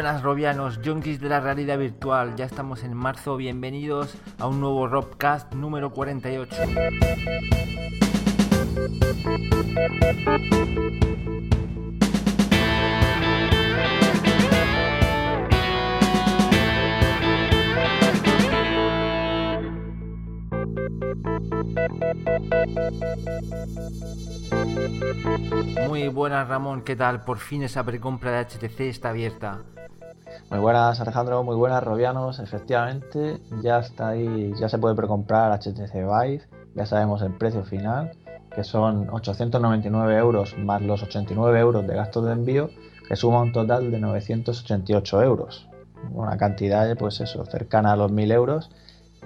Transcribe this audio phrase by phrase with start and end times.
[0.00, 2.34] Buenas robianos, junkies de la realidad virtual.
[2.34, 6.56] Ya estamos en marzo, bienvenidos a un nuevo Robcast número 48.
[25.88, 27.24] Muy buenas Ramón, ¿qué tal?
[27.24, 29.62] Por fin esa precompra de HTC está abierta.
[30.50, 32.38] Muy buenas Alejandro, muy buenas Robianos.
[32.38, 36.42] Efectivamente, ya está ahí, ya se puede precomprar HTC Vive.
[36.74, 38.12] Ya sabemos el precio final,
[38.54, 42.70] que son 899 euros más los 89 euros de gastos de envío,
[43.08, 45.68] que suma un total de 988 euros.
[46.12, 48.70] Una cantidad, pues eso, cercana a los 1000 euros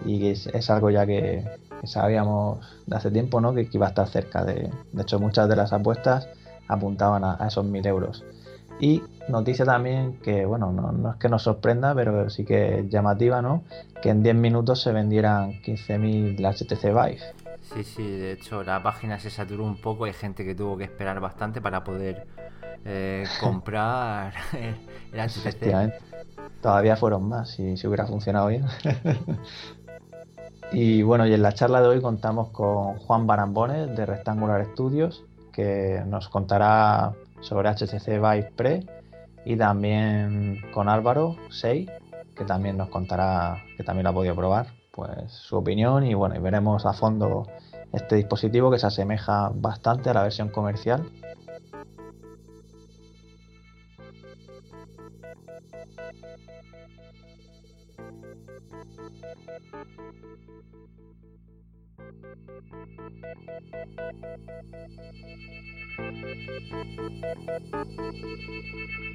[0.04, 1.44] y es, algo ya que,
[1.82, 3.54] sabíamos de hace tiempo, ¿no?
[3.54, 4.70] Que, iba a estar cerca de...
[4.92, 6.28] De hecho, muchas de las apuestas
[6.68, 8.24] apuntaban a, esos 1000 euros.
[8.80, 13.40] Y noticia también que, bueno, no, es que nos sorprenda, pero sí que es llamativa,
[13.40, 13.62] ¿no?
[14.02, 17.20] Que en 10 minutos se vendieran 15.000 HTC Vive.
[17.72, 20.84] Sí, sí, de hecho la página se saturó un poco, hay gente que tuvo que
[20.84, 22.26] esperar bastante para poder
[22.84, 25.92] eh, comprar el HTC.
[26.60, 28.64] Todavía fueron más si, si hubiera funcionado bien.
[30.72, 35.24] Y bueno, y en la charla de hoy contamos con Juan Barambones de Rectangular Studios,
[35.52, 38.86] que nos contará sobre HTC Vive Pre,
[39.44, 41.88] y también con Álvaro 6,
[42.34, 46.04] que también nos contará, que también lo ha podido probar, pues su opinión.
[46.04, 47.46] Y bueno, y veremos a fondo
[47.92, 51.04] este dispositivo que se asemeja bastante a la versión comercial
[62.74, 62.98] Thank
[69.08, 69.13] you.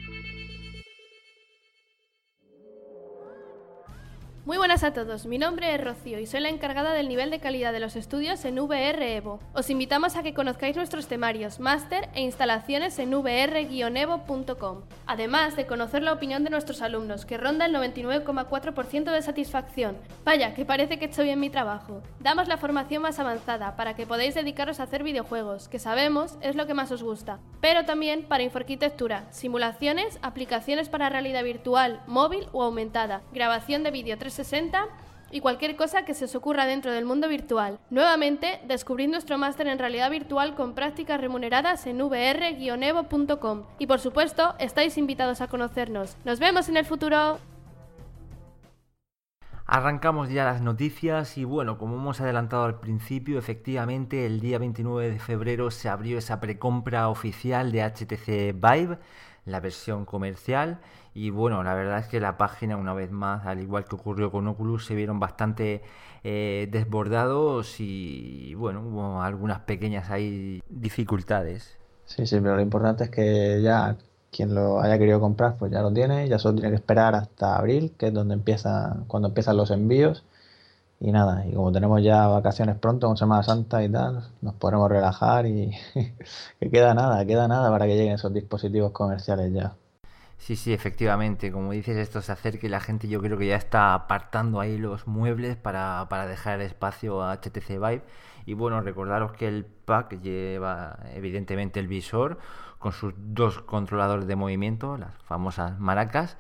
[4.50, 7.40] Muy buenas a todos, mi nombre es Rocío y soy la encargada del nivel de
[7.40, 9.40] calidad de los estudios en VR Evo.
[9.54, 16.02] Os invitamos a que conozcáis nuestros temarios, máster e instalaciones en vr-evo.com, además de conocer
[16.02, 19.98] la opinión de nuestros alumnos, que ronda el 99,4% de satisfacción.
[20.26, 22.02] Vaya, que parece que estoy en mi trabajo.
[22.20, 26.56] Damos la formación más avanzada para que podáis dedicaros a hacer videojuegos, que sabemos es
[26.56, 32.48] lo que más os gusta, pero también para inforquitectura, simulaciones, aplicaciones para realidad virtual, móvil
[32.52, 34.39] o aumentada, grabación de vídeo 3
[35.32, 37.80] y cualquier cosa que se os ocurra dentro del mundo virtual.
[37.90, 43.64] Nuevamente, descubrid nuestro máster en realidad virtual con prácticas remuneradas en vr-evo.com.
[43.78, 46.18] Y por supuesto, estáis invitados a conocernos.
[46.26, 47.40] ¡Nos vemos en el futuro!
[49.72, 55.12] Arrancamos ya las noticias y bueno, como hemos adelantado al principio, efectivamente el día 29
[55.12, 58.98] de febrero se abrió esa precompra oficial de HTC Vive,
[59.52, 60.80] la versión comercial
[61.14, 64.32] y bueno, la verdad es que la página, una vez más, al igual que ocurrió
[64.32, 65.82] con Oculus, se vieron bastante
[66.24, 71.78] eh, desbordados y bueno, hubo algunas pequeñas ahí dificultades.
[72.06, 73.98] Sí, sí, pero lo importante es que ya
[74.32, 77.58] quien lo haya querido comprar, pues ya lo tiene, ya solo tiene que esperar hasta
[77.58, 80.24] abril, que es donde empieza, cuando empiezan los envíos.
[81.02, 84.90] Y nada, y como tenemos ya vacaciones pronto con Semana Santa y tal, nos podremos
[84.90, 85.72] relajar y
[86.60, 89.76] que queda nada, queda nada para que lleguen esos dispositivos comerciales ya.
[90.38, 91.52] Sí, sí, efectivamente.
[91.52, 94.78] Como dices, esto se acerca y la gente yo creo que ya está apartando ahí
[94.78, 98.04] los muebles para, para dejar espacio a HTC Vive.
[98.46, 102.40] Y bueno, recordaros que el pack lleva evidentemente el visor
[102.80, 106.38] con sus dos controladores de movimiento, las famosas maracas,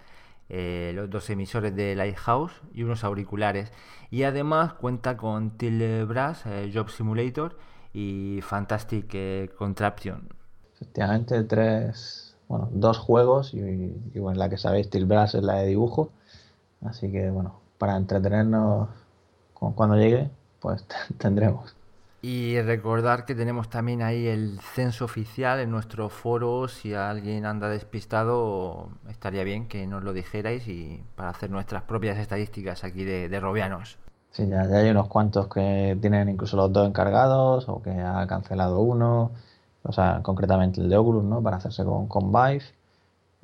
[0.50, 3.72] eh, los dos emisores de Lighthouse y unos auriculares.
[4.10, 7.58] Y además cuenta con Tilbrass, eh, Job Simulator
[7.94, 10.30] y Fantastic eh, Contraption.
[10.76, 16.10] Efectivamente, tres bueno, dos juegos y, bueno, la que sabéis, Tilbras es la de dibujo.
[16.84, 18.90] Así que bueno, para entretenernos
[19.54, 20.30] cuando llegue,
[20.60, 20.86] pues
[21.18, 21.76] tendremos.
[22.22, 26.68] Y recordar que tenemos también ahí el censo oficial en nuestro foro.
[26.68, 32.18] Si alguien anda despistado, estaría bien que nos lo dijerais y para hacer nuestras propias
[32.18, 33.98] estadísticas aquí de, de Robianos.
[34.32, 38.80] Sí, ya, hay unos cuantos que tienen incluso los dos encargados o que ha cancelado
[38.82, 39.32] uno
[39.84, 41.42] o sea, concretamente el de Oculus, ¿no?
[41.42, 42.64] Para hacerse con, con Vive,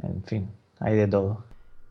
[0.03, 0.49] en fin,
[0.79, 1.43] hay de todo.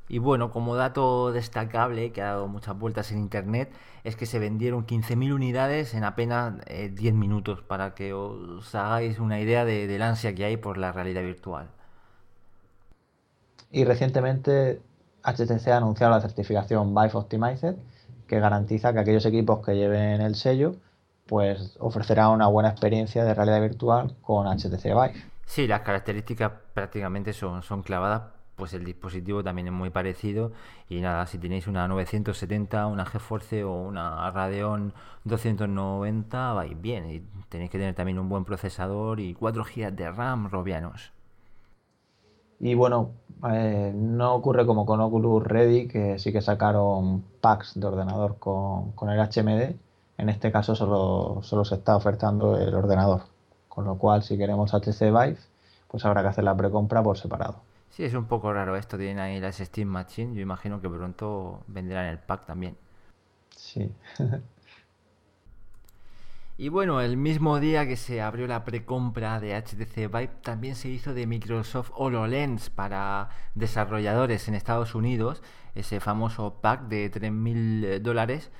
[0.09, 3.73] Y bueno, como dato destacable que ha dado muchas vueltas en internet,
[4.05, 9.19] es que se vendieron 15.000 unidades en apenas 10 eh, minutos, para que os hagáis
[9.19, 11.69] una idea de, del ansia que hay por la realidad virtual.
[13.71, 14.83] Y recientemente
[15.23, 17.77] HTC ha anunciado la certificación Vive Optimized,
[18.27, 20.77] que garantiza que aquellos equipos que lleven el sello
[21.27, 25.25] pues ofrecerá una buena experiencia de realidad virtual con HTC Vive.
[25.47, 30.53] Sí, las características prácticamente son, son clavadas pues el dispositivo también es muy parecido
[30.89, 34.93] y nada, si tenéis una 970, una GeForce o una Radeon
[35.25, 40.11] 290 vais bien y tenéis que tener también un buen procesador y 4 GB de
[40.11, 41.13] RAM robianos.
[42.61, 43.11] Y bueno,
[43.51, 48.95] eh, no ocurre como con Oculus Ready, que sí que sacaron packs de ordenador con,
[49.11, 49.77] el HMD.
[50.17, 53.23] En este caso solo, solo se está ofertando el ordenador.
[53.69, 55.39] Con lo cual, si queremos HTC Vive,
[55.89, 57.57] pues habrá que hacer la precompra por separado.
[57.95, 58.99] Sí, es un poco raro esto.
[58.99, 60.35] Tienen ahí las Steam Machine.
[60.35, 62.77] Yo imagino que pronto venderán el pack también.
[63.51, 63.93] Sí.
[66.59, 70.89] y bueno, el mismo día que se abrió la precompra de HTC Vive, también se
[70.89, 75.41] hizo de Microsoft HoloLens para desarrolladores en Estados Unidos.
[75.77, 78.51] Ese famoso pack de 3.000 dólares.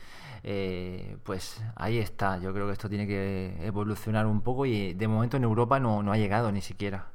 [0.45, 2.39] Eh, pues ahí está.
[2.39, 6.05] Yo creo que esto tiene que evolucionar un poco y de momento en Europa no,
[6.05, 7.14] no ha llegado ni siquiera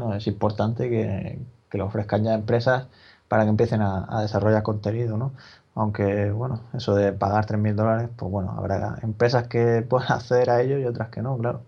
[0.00, 1.38] bueno, es importante que,
[1.78, 2.86] lo ofrezcan ya empresas
[3.28, 5.32] para que empiecen a, desarrollar contenido, ¿no?
[5.76, 10.62] Aunque, bueno, eso de pagar 3.000 dólares, pues bueno, habrá empresas que puedan acceder a
[10.62, 11.62] ello y otras que no, claro.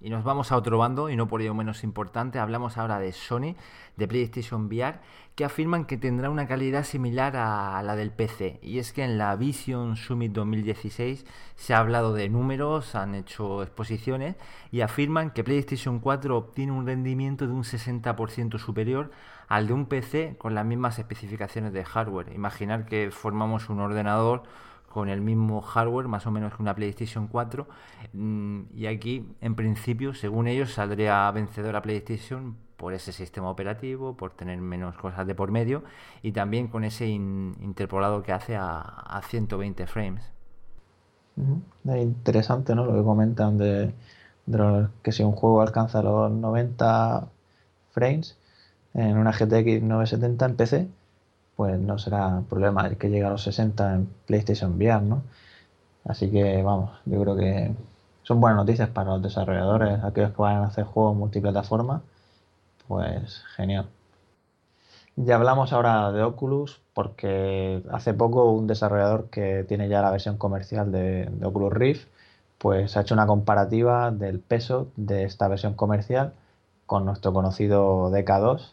[0.00, 3.12] Y nos vamos a otro bando, y no por ello menos importante, hablamos ahora de
[3.12, 3.54] Sony,
[3.96, 4.98] de PlayStation VR,
[5.34, 8.60] que afirman que tendrá una calidad similar a la del PC.
[8.62, 11.24] Y es que en la Vision Summit 2016
[11.56, 14.36] se ha hablado de números, han hecho exposiciones,
[14.70, 19.10] y afirman que PlayStation 4 obtiene un rendimiento de un 60% superior
[19.48, 22.32] al de un PC con las mismas especificaciones de hardware.
[22.34, 24.42] Imaginar que formamos un ordenador
[24.88, 27.66] con el mismo hardware, más o menos que una PlayStation 4.
[28.12, 34.32] Mm, y aquí, en principio, según ellos, saldría vencedora PlayStation por ese sistema operativo, por
[34.32, 35.84] tener menos cosas de por medio
[36.20, 40.24] y también con ese interpolado que hace a, 120 frames.
[41.86, 42.84] Es interesante ¿no?
[42.84, 43.94] lo que comentan de,
[45.04, 47.28] que si un juego alcanza los 90
[47.92, 48.36] frames
[48.94, 50.88] en una GTX 970 en PC,
[51.54, 55.22] pues no será problema el que llegue a los 60 en PlayStation VR, ¿no?
[56.04, 57.72] Así que vamos, yo creo que
[58.24, 62.02] son buenas noticias para los desarrolladores, aquellos que vayan a hacer juegos multiplataforma,
[62.88, 63.88] pues genial.
[65.16, 70.38] Ya hablamos ahora de Oculus porque hace poco un desarrollador que tiene ya la versión
[70.38, 72.08] comercial de, Oculus Rift,
[72.58, 76.32] pues ha hecho una comparativa del peso de esta versión comercial
[76.86, 78.72] con nuestro conocido DK2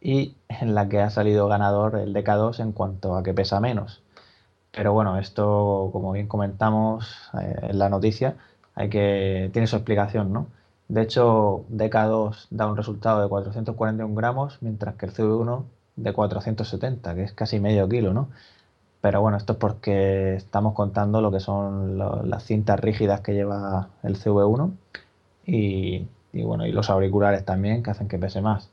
[0.00, 4.02] y en la que ha salido ganador el DK2 en cuanto a que pesa menos.
[4.72, 8.36] Pero bueno, esto, como bien comentamos eh, en la noticia,
[8.74, 10.48] hay que tiene su explicación, ¿no?
[10.88, 15.64] De hecho, DK2 da un resultado de 441 gramos, mientras que el CV1
[15.96, 18.28] de 470, que es casi medio kilo, ¿no?
[19.00, 23.90] Pero bueno, esto es porque estamos contando lo que son las cintas rígidas que lleva
[24.02, 24.72] el CV1
[25.46, 28.70] y, y, bueno, y los auriculares también, que hacen que pese más.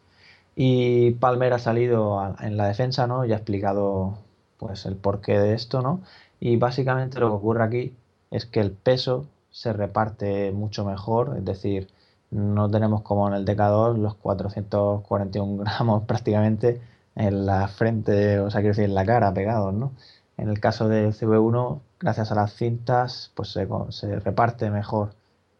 [0.55, 3.25] Y Palmer ha salido en la defensa, ¿no?
[3.25, 4.19] Y ha explicado
[4.57, 6.01] pues el porqué de esto, ¿no?
[6.39, 7.95] Y básicamente lo que ocurre aquí
[8.31, 11.87] es que el peso se reparte mucho mejor, es decir,
[12.31, 16.81] no tenemos como en el decador los 441 gramos prácticamente
[17.15, 19.91] en la frente, o sea, quiero decir, en la cara pegados, ¿no?
[20.37, 25.13] En el caso del CV1, gracias a las cintas, pues se, reparte mejor,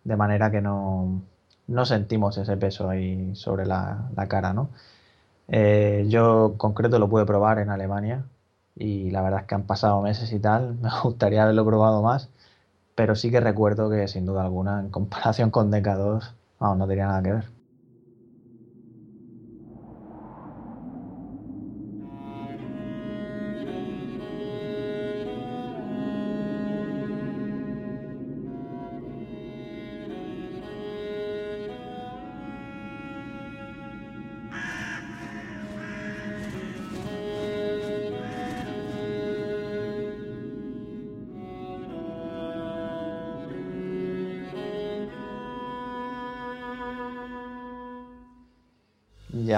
[0.03, 1.21] de manera que no,
[1.67, 4.69] no sentimos ese peso ahí sobre la, cara, ¿no?
[5.49, 8.25] Eh, yo en concreto lo pude probar en Alemania
[8.75, 12.29] y la verdad es que han pasado meses y tal, me gustaría haberlo probado más,
[12.95, 17.21] pero sí que recuerdo que sin duda alguna en comparación con DK2, no tenía nada
[17.23, 17.60] que ver.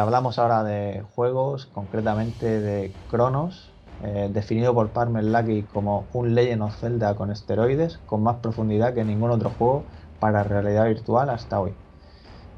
[0.03, 6.63] Hablamos ahora de juegos, concretamente de Cronos, eh, definido por Palmer Luckey como un Legend
[6.63, 9.87] of Zelda con esteroides, con más profundidad que ningún otro juego
[10.19, 11.77] para realidad virtual hasta hoy.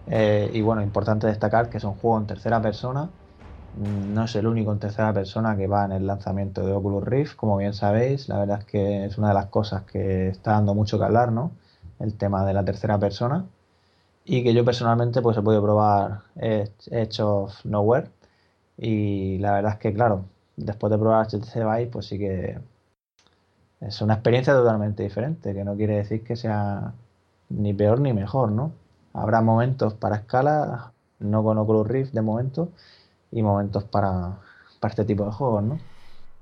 [0.08, 3.12] Eh, y bueno, importante destacar que es un juego en tercera persona,
[3.74, 7.04] mm, no es el único en tercera persona que va en el lanzamiento de Oculus
[7.04, 10.52] Rift, como bien sabéis, la verdad es que es una de las cosas que está
[10.54, 11.58] dando mucho que hablar, ¿no?
[12.00, 13.50] El tema de la tercera persona
[14.26, 18.10] y que yo personalmente pues he podido probar Edge of Nowhere
[18.78, 20.26] y la verdad es que claro,
[20.58, 22.60] después de probar HTC Vive pues sí que
[23.82, 26.94] es una experiencia totalmente diferente, que no quiere decir que sea
[27.50, 28.72] ni peor ni mejor, ¿no?
[29.14, 32.70] Habrá momentos para escala, no con Oculus Rift de momento,
[33.32, 34.40] y momentos para,
[34.80, 35.80] para este tipo de juegos, ¿no?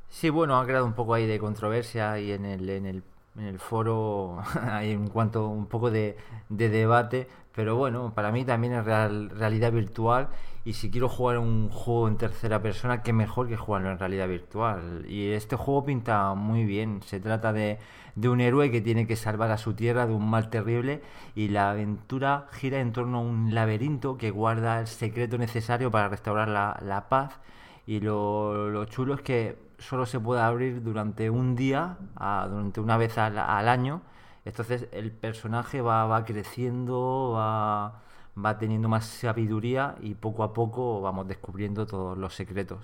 [0.10, 3.04] Sí, bueno, ha creado un poco ahí de controversia y en el, en el,
[3.38, 6.18] en el foro hay en cuanto un poco de,
[6.50, 10.30] de debate, pero bueno, para mí también es real, realidad virtual
[10.66, 14.28] y si quiero jugar un juego en tercera persona, qué mejor que jugarlo en realidad
[14.28, 15.06] virtual.
[15.08, 17.80] Y este juego pinta muy bien, se trata de,
[18.16, 21.02] de un héroe que tiene que salvar a su tierra de un mal terrible
[21.36, 26.10] y la aventura gira en torno a un laberinto que guarda el secreto necesario para
[26.10, 27.40] restaurar la, la paz
[27.86, 32.80] y lo, lo chulo es que solo se puede abrir durante un día, a, durante
[32.80, 34.02] una vez al, al, año.
[34.46, 38.02] Entonces el personaje va, va creciendo, va,
[38.44, 42.80] va, teniendo más sabiduría y poco a poco vamos descubriendo todos los secretos.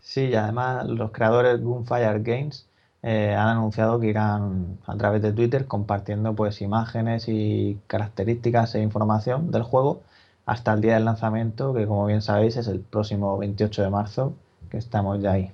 [0.00, 2.68] Sí, y además los creadores Gunfire Games
[3.02, 8.82] eh, han anunciado que irán a través de Twitter compartiendo pues imágenes y características e
[8.82, 10.02] información del juego
[10.46, 14.34] hasta el día del lanzamiento, que como bien sabéis es el próximo 28 de marzo,
[14.70, 15.52] que estamos ya ahí.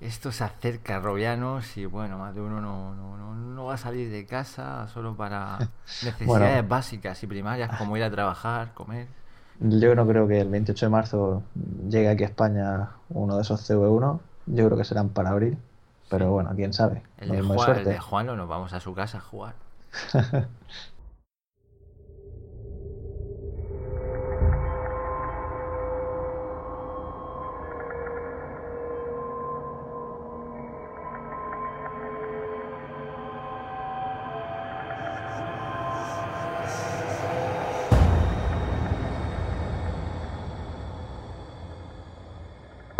[0.00, 3.74] Esto se acerca a Robianos y bueno, más de uno no, no, no, no va
[3.74, 5.58] a salir de casa solo para
[6.02, 9.08] necesidades bueno, básicas y primarias como ir a trabajar, comer.
[9.60, 11.42] Yo no creo que el 28 de marzo
[11.86, 14.20] llegue aquí a España uno de esos CV1.
[14.46, 15.58] Yo creo que serán para abril.
[16.10, 17.02] Pero bueno, quién sabe.
[17.18, 19.54] El de, Juan, el de Juan nos vamos a su casa a jugar.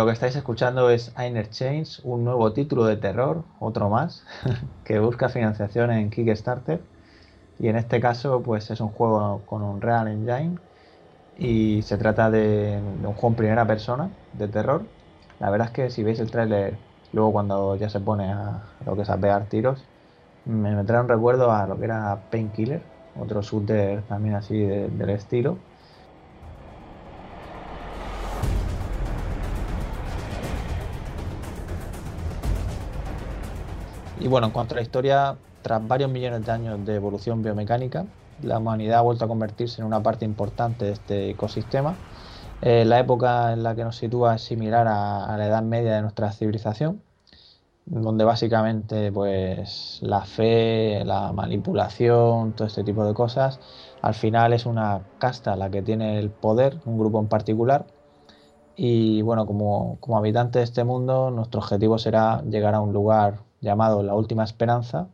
[0.01, 4.25] Lo que estáis escuchando es Inner Chains, un nuevo título de terror, otro más,
[4.83, 6.81] que busca financiación en Kickstarter.
[7.59, 10.57] Y en este caso, pues es un juego con un Real Engine
[11.37, 14.81] y se trata de, un juego en primera persona de terror.
[15.39, 16.77] La verdad es que si veis el tráiler,
[17.13, 19.83] luego cuando ya se pone a lo que es a pegar tiros,
[20.45, 22.81] me, trae un recuerdo a lo que era Painkiller,
[23.19, 25.57] otro shooter también así de, del estilo
[34.21, 38.05] Y bueno, en cuanto a la historia, tras varios millones de años de evolución biomecánica,
[38.43, 41.95] la humanidad ha vuelto a convertirse en una parte importante de este ecosistema.
[42.61, 45.95] Eh, la época en la que nos sitúa es similar a, a, la edad media
[45.95, 47.01] de nuestra civilización,
[47.87, 53.59] donde básicamente pues la fe, la manipulación, todo este tipo de cosas,
[54.03, 57.87] al final es una casta la que tiene el poder, un grupo en particular.
[58.75, 63.50] Y bueno, como, como habitante de este mundo, nuestro objetivo será llegar a un lugar
[63.61, 65.07] llamado La Última Esperanza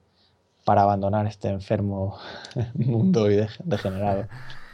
[0.65, 2.17] para abandonar este enfermo
[2.73, 4.27] mundo y degenerado.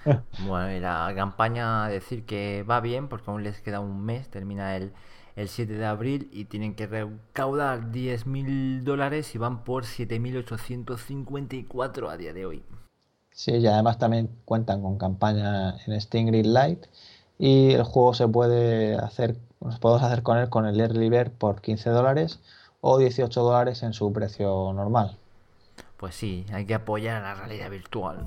[0.46, 4.76] Bueno, y la campaña decir que va bien porque aún les queda un mes, termina
[4.76, 4.92] el,
[5.38, 12.18] el 7 de abril y tienen que recaudar 10.000 dólares y van por 7.854 a
[12.18, 12.66] día de hoy.
[13.32, 16.86] Sí, y además también cuentan con campaña en Stingray Light
[17.40, 21.32] y el juego se puede hacer, nos podemos hacer con él con el Early Bird
[21.32, 22.42] por 15 dólares
[22.86, 25.18] o 18 dólares en su precio normal.
[25.96, 28.18] Pues sí, hay que apoyar a la realidad virtual.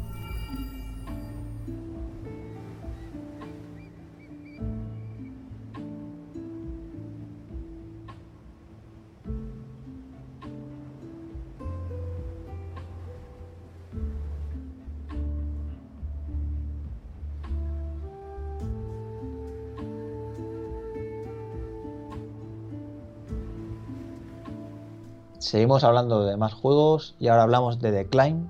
[25.46, 28.48] Seguimos hablando de más juegos y ahora hablamos de The Climb.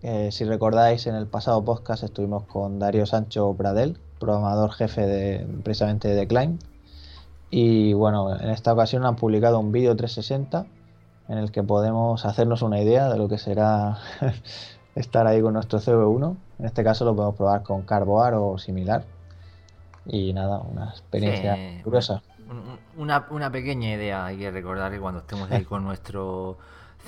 [0.00, 5.46] Eh, si recordáis, en el pasado podcast estuvimos con Darío Sancho Pradel, programador jefe de
[5.62, 6.58] precisamente de The Climb.
[7.50, 10.64] Y bueno, en esta ocasión han publicado un vídeo 360
[11.28, 13.98] en el que podemos hacernos una idea de lo que será
[14.94, 16.34] estar ahí con nuestro CV1.
[16.60, 19.04] En este caso lo podemos probar con Carboar o similar.
[20.06, 21.82] Y nada, una experiencia sí.
[21.84, 22.22] curiosa
[22.96, 26.58] una, una, pequeña idea, hay que recordar que cuando estemos ahí con nuestro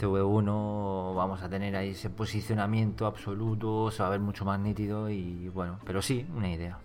[0.00, 5.10] CV1 vamos a tener ahí ese posicionamiento absoluto, se va a ver mucho más nítido
[5.10, 6.78] y bueno, pero sí, una idea.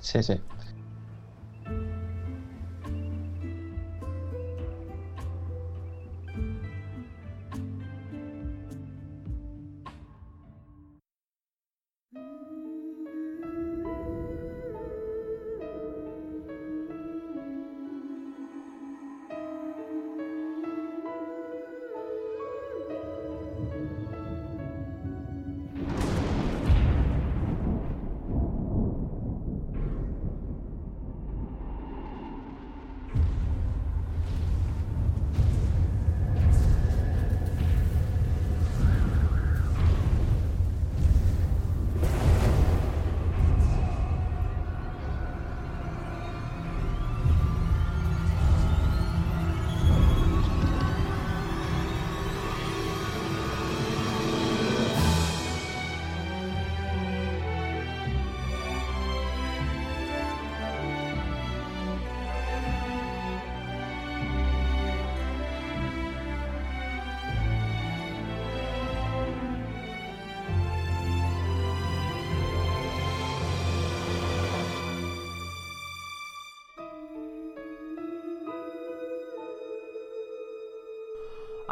[0.00, 0.40] Sí, sí.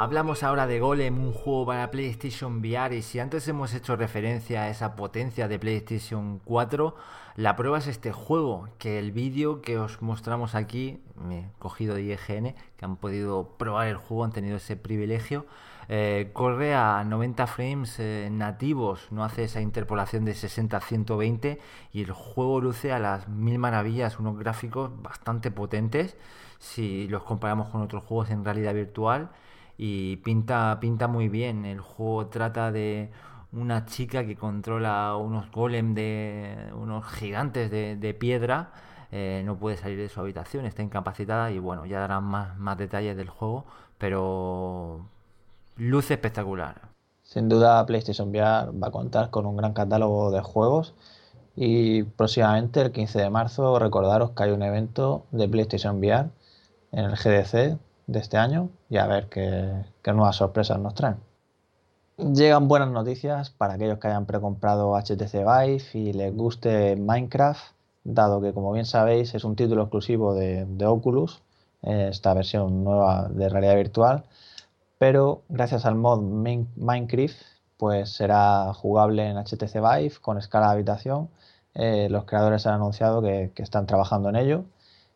[0.04, 4.60] Hablamos ahora de Golem, un juego para PlayStation VR y si antes hemos hecho referencia
[4.60, 6.94] a esa potencia de PlayStation 4,
[7.36, 12.02] la prueba es este juego, que el vídeo que os mostramos aquí, he cogido de
[12.02, 15.46] IGN, que han podido probar el juego, han tenido ese privilegio,
[15.88, 21.58] eh, corre a 90 frames eh, nativos, no hace esa interpolación de 60 a 120
[21.94, 26.18] y el juego luce a las mil maravillas, unos gráficos bastante potentes
[26.58, 29.30] si los comparamos con otros juegos en realidad virtual
[29.76, 31.64] y pinta, pinta muy bien.
[31.64, 33.10] El juego trata de
[33.52, 38.72] una chica que controla unos golem de unos gigantes de, piedra.
[39.12, 42.76] Eh, no puede salir de su habitación, está incapacitada y bueno, ya darán más, más
[42.76, 43.64] detalles del juego,
[43.98, 45.06] pero
[45.76, 46.94] luce espectacular.
[47.22, 50.94] Sin duda PlayStation VR va a contar con un gran catálogo de juegos
[51.56, 56.30] y próximamente el 15 de marzo recordaros que hay un evento de PlayStation VR
[56.90, 61.16] en el GDC de este año y a ver qué, nuevas sorpresas nos traen.
[62.16, 68.40] Llegan buenas noticias para aquellos que hayan precomprado HTC Vive y les guste Minecraft, dado
[68.40, 71.42] que como bien sabéis es un título exclusivo de, Oculus,
[71.82, 74.24] esta versión nueva de realidad virtual,
[74.98, 76.20] pero gracias al mod
[76.76, 77.36] Minecraft
[77.76, 81.28] pues será jugable en HTC Vive con escala de habitación.
[81.74, 84.64] Eh, los creadores han anunciado que están trabajando en ello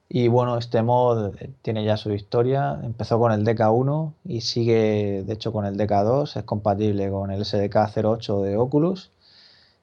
[0.09, 2.81] y bueno, este mod tiene ya su historia.
[2.83, 6.37] Empezó con el DK1 y sigue, de hecho, con el DK2.
[6.37, 9.11] Es compatible con el SDK 08 de Oculus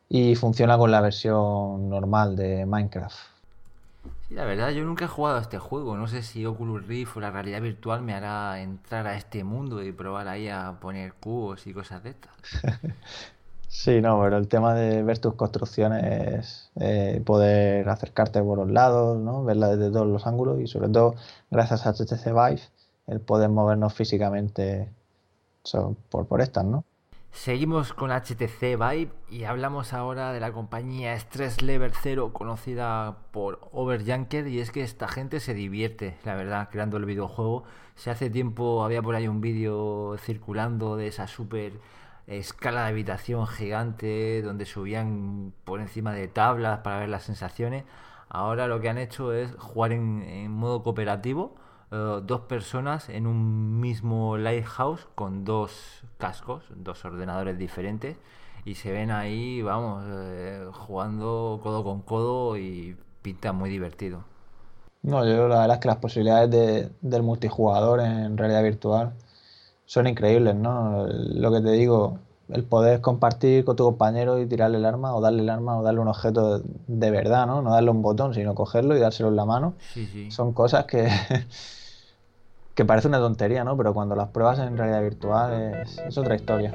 [0.10, 3.16] y funciona con la versión normal de Minecraft.
[4.28, 5.96] Sí, la verdad, yo nunca he jugado a este juego.
[5.96, 9.84] No sé si Oculus Rift o la realidad virtual me hará entrar a este mundo
[9.84, 12.32] y probar ahí a poner cubos y cosas de estas.
[13.68, 19.20] Sí, no, pero el tema de ver tus construcciones, eh, poder acercarte por los lados,
[19.20, 19.44] ¿no?
[19.44, 21.16] verla desde todos los ángulos y sobre todo
[21.52, 22.62] gracias a HTC Vive
[23.08, 24.90] el poder movernos físicamente
[26.10, 26.84] por, por estas, ¿no?
[27.32, 33.60] Seguimos con HTC Vive y hablamos ahora de la compañía Stress Level 0 conocida por
[33.74, 37.66] Overjunker y es que esta gente se divierte, la verdad, creando el videojuego.
[37.96, 41.74] Si hace tiempo había por ahí un vídeo circulando de esa super
[42.28, 47.84] escala de habitación gigante donde subían por encima de tablas para ver las sensaciones.
[48.30, 51.56] Ahora lo que han hecho es jugar en, modo cooperativo,
[51.92, 58.18] eh, dos personas en un mismo lighthouse con dos cascos, dos ordenadores diferentes
[58.66, 64.24] y se ven ahí, vamos, eh, jugando codo con codo y pinta muy divertido.
[65.04, 69.14] No, yo la verdad es que las posibilidades de, del multijugador en realidad virtual
[69.86, 71.06] son increíbles, ¿no?
[71.08, 72.20] Lo que te digo,
[72.50, 75.84] el poder compartir con tu compañero y tirarle el arma o darle el arma o
[75.84, 77.62] darle un objeto de, verdad, ¿no?
[77.62, 79.74] No darle un botón, sino cogerlo y dárselo en la mano.
[80.30, 81.08] Son cosas que,
[82.76, 83.78] que parece una tontería, ¿no?
[83.78, 86.74] Pero cuando las pruebas en realidad virtual es, es otra historia.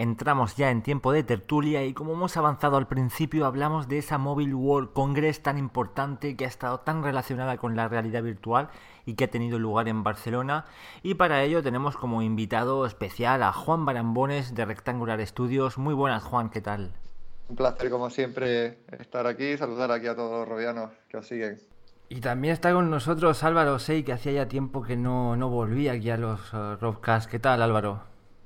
[0.00, 4.16] Entramos ya en tiempo de tertulia y como hemos avanzado al principio hablamos de esa
[4.16, 8.70] Mobile World Congress tan importante que ha estado tan relacionada con la realidad virtual
[9.04, 10.64] y que ha tenido lugar en Barcelona
[11.02, 15.76] y para ello tenemos como invitado especial a Juan Barambones de Rectangular Studios.
[15.76, 16.99] Muy buenas Juan, ¿qué tal?
[17.50, 21.58] Un placer como siempre estar aquí, saludar aquí a todos los robianos que os siguen.
[22.08, 25.92] Y también está con nosotros Álvaro Sey, que hacía ya tiempo que no, no volvía
[25.92, 26.78] aquí a los uh,
[27.28, 28.04] ¿Qué tal, Álvaro?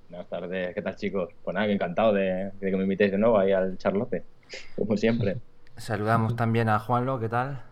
[0.08, 1.28] Buenas tardes, ¿qué tal, chicos?
[1.44, 4.24] Pues nada, encantado de, que me invitéis de nuevo ahí al Charlotte,
[4.74, 5.36] como siempre.
[5.76, 7.62] Saludamos también a Juanlo, ¿qué tal?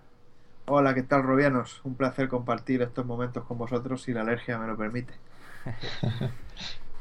[0.67, 1.81] Hola, ¿qué tal, Robianos?
[1.85, 5.15] Un placer compartir estos momentos con vosotros si la alergia me lo permite.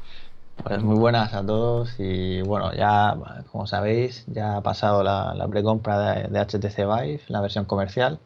[0.56, 3.16] Pues muy buenas a todos y bueno, ya
[3.50, 8.20] como sabéis, ya ha pasado la, la precompra de, de HTC Vive, la versión comercial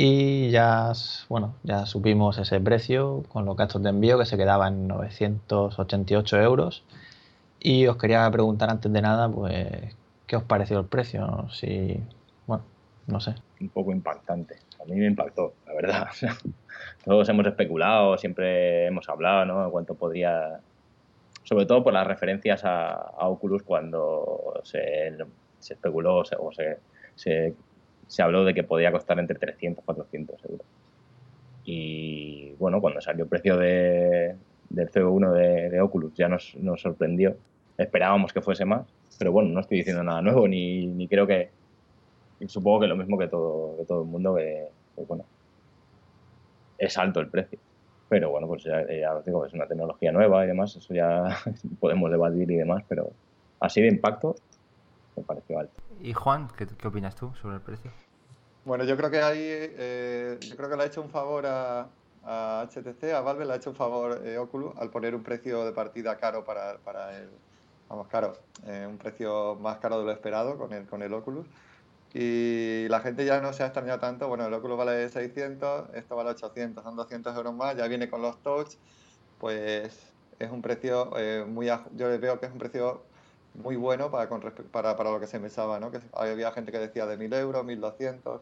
[0.00, 0.92] y ya,
[1.28, 6.40] bueno, ya supimos ese precio con los gastos de envío que se quedaba en 988
[6.40, 6.84] euros.
[7.58, 9.96] Y os quería preguntar antes de nada, pues,
[10.28, 11.48] ¿qué os pareció el precio?
[11.50, 12.00] Si,
[12.46, 12.62] bueno,
[13.08, 13.34] no sé.
[13.60, 14.58] Un poco impactante.
[14.80, 16.06] A mí me impactó, la verdad.
[17.04, 19.68] Todos hemos especulado, siempre hemos hablado, ¿no?
[19.72, 20.60] Cuánto podría,
[21.48, 25.16] sobre todo por las referencias a, Oculus cuando se,
[25.58, 27.54] especuló o se,
[28.06, 30.66] se habló de que podía costar entre 300 y 400 euros.
[31.64, 34.36] Y bueno, cuando salió el precio de,
[34.68, 37.34] del CO1 de, Oculus ya nos, sorprendió.
[37.78, 38.86] Esperábamos que fuese más,
[39.18, 41.48] pero bueno, no estoy diciendo nada nuevo ni, ni creo que,
[42.46, 44.68] supongo que lo mismo que todo, que todo el mundo, que,
[45.06, 45.24] bueno,
[46.76, 47.58] es alto el precio.
[48.08, 51.38] Pero bueno, pues ya, ya os digo, es una tecnología nueva y demás, eso ya
[51.80, 53.10] podemos debatir y demás, pero
[53.60, 54.36] así de impacto
[55.16, 55.80] me pareció alto.
[56.00, 57.90] Y Juan, ¿qué, qué opinas tú sobre el precio?
[58.64, 61.88] Bueno, yo creo que ahí, eh, yo creo que le ha hecho un favor a,
[62.24, 65.64] a HTC, a Valve le ha hecho un favor eh, Oculus al poner un precio
[65.64, 67.28] de partida caro para, para el,
[67.88, 68.34] vamos, caro,
[68.66, 71.46] eh, un precio más caro de lo esperado con el, con el Oculus.
[72.14, 74.28] Y la gente ya no se ha extrañado tanto.
[74.28, 77.76] Bueno, el Oculus vale 600, esto vale 800, son 200 euros más.
[77.76, 78.74] Ya viene con los touch,
[79.38, 81.66] pues es un precio eh, muy.
[81.66, 83.02] Yo veo que es un precio
[83.54, 84.40] muy bueno para, con,
[84.72, 85.90] para, para lo que se pensaba, ¿no?
[85.90, 88.40] Que había gente que decía de 1000 euros, 1200.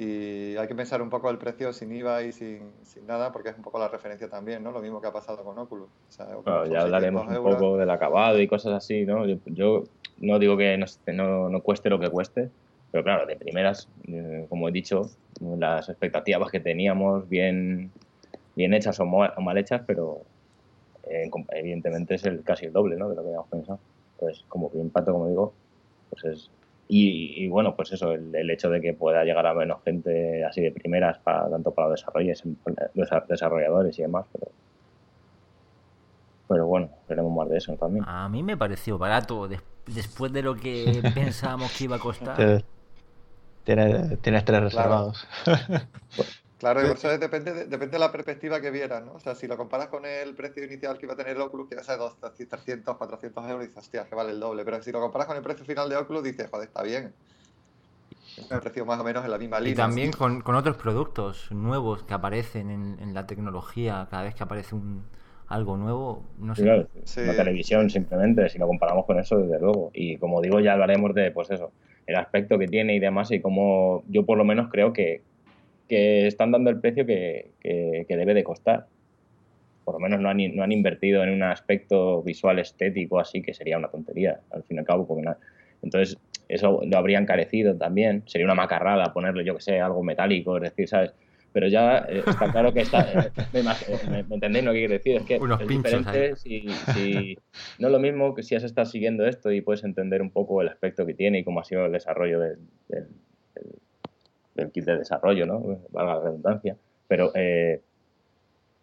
[0.00, 3.50] Y hay que pensar un poco el precio sin IVA y sin, sin, nada, porque
[3.50, 4.72] es un poco la referencia también, ¿no?
[4.72, 5.90] Lo mismo que ha pasado con Oculus.
[5.90, 7.56] O sea, claro, ya hablaremos un euros.
[7.56, 9.26] poco del acabado y cosas así, ¿no?
[9.26, 9.84] Yo, yo
[10.16, 12.48] no digo que no, no, no, cueste lo que cueste,
[12.90, 17.90] pero claro, de primeras, eh, como he dicho, las expectativas que teníamos bien,
[18.56, 20.22] bien hechas o, mal, o mal hechas, pero
[21.10, 23.10] eh, evidentemente es el, casi el doble, ¿no?
[23.10, 23.80] De lo que habíamos pensado.
[24.14, 25.52] Entonces, como que impacto, como digo,
[26.08, 26.50] pues es
[26.92, 30.44] y, y, bueno, pues eso, el, el, hecho de que pueda llegar a menos gente
[30.44, 34.50] así de primeras, para, tanto para los desarrolladores y demás, pero,
[36.48, 38.04] pero bueno, veremos más de eso también.
[38.08, 42.64] A mí me pareció barato des después de lo que pensábamos que iba a costar.
[43.62, 45.28] Tienes, tienes tres reservados.
[45.44, 45.84] Claro.
[46.60, 49.14] Claro, eso depende de, depende de la perspectiva que vieras, ¿no?
[49.14, 51.66] O sea, si lo comparas con el precio inicial que iba a tener el Oculus,
[51.66, 51.98] que iba a ser
[52.46, 54.62] 300, 400 euros, dices, hostia, que vale el doble.
[54.62, 57.14] Pero si lo comparas con el precio final de Oculus, dices, joder, está bien.
[58.36, 59.72] Es un precio más o menos en la misma línea.
[59.72, 64.34] Y también con, con otros productos nuevos que aparecen en, en, la tecnología, cada vez
[64.34, 65.04] que aparece un,
[65.48, 66.64] algo nuevo, no sé.
[66.64, 67.22] Claro, sí.
[67.24, 69.92] La televisión, simplemente, si lo comparamos con eso, desde luego.
[69.94, 71.72] Y como digo, ya hablaremos de, pues eso,
[72.06, 75.22] el aspecto que tiene y demás, y cómo yo por lo menos creo que
[75.90, 78.86] que están dando el precio que, que, que, debe de costar.
[79.84, 83.52] Por lo menos no han, no han, invertido en un aspecto visual estético así, que
[83.52, 85.04] sería una tontería, al fin y al cabo.
[85.04, 85.24] Porque
[85.82, 88.22] entonces, eso lo habría encarecido también.
[88.26, 91.12] Sería una macarrada ponerle, yo que sé, algo metálico, es decir, ¿sabes?
[91.52, 93.00] Pero ya eh, está claro que está.
[93.12, 95.16] Eh, me, me, me, entendéis lo que quiero decir?
[95.16, 97.36] Es que Unos es diferente si, si,
[97.80, 100.62] no es lo mismo que si has estado siguiendo esto y puedes entender un poco
[100.62, 103.08] el aspecto que tiene y cómo ha sido el desarrollo del, del,
[103.56, 103.80] del
[104.56, 105.60] el kit de desarrollo, ¿no?
[105.90, 106.76] Valga la redundancia.
[107.08, 107.80] Pero eh,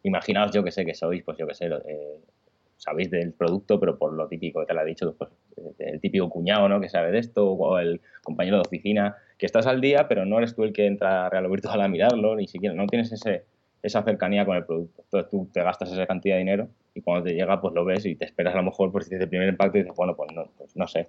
[0.04, 2.20] imaginaos, yo que sé, que sois, pues yo que sé, eh,
[2.78, 5.30] sabéis del producto, pero por lo típico que te lo ha dicho, pues,
[5.80, 6.80] el típico cuñado, ¿no?
[6.80, 10.38] Que sabe de esto, o el compañero de oficina, que estás al día, pero no
[10.38, 13.46] eres tú el que entra a Real Virtual a mirarlo, ni siquiera, no tienes ese,
[13.82, 15.02] esa cercanía con el producto.
[15.04, 18.06] Entonces tú te gastas esa cantidad de dinero y cuando te llega, pues lo ves
[18.06, 20.32] y te esperas a lo mejor, pues si el primer impacto y dices, bueno, pues
[20.34, 21.08] no, pues no sé,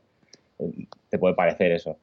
[1.09, 1.99] te puede parecer eso.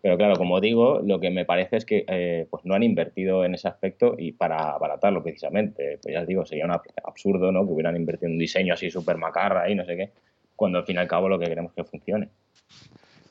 [0.00, 3.44] Pero claro, como digo, lo que me parece es que eh, pues no han invertido
[3.44, 5.98] en ese aspecto y para abaratarlo precisamente.
[6.00, 7.66] Pues ya os digo, sería un absurdo ¿no?
[7.66, 10.12] que hubieran invertido en un diseño así súper macarra y no sé qué,
[10.54, 12.30] cuando al fin y al cabo lo que queremos que funcione.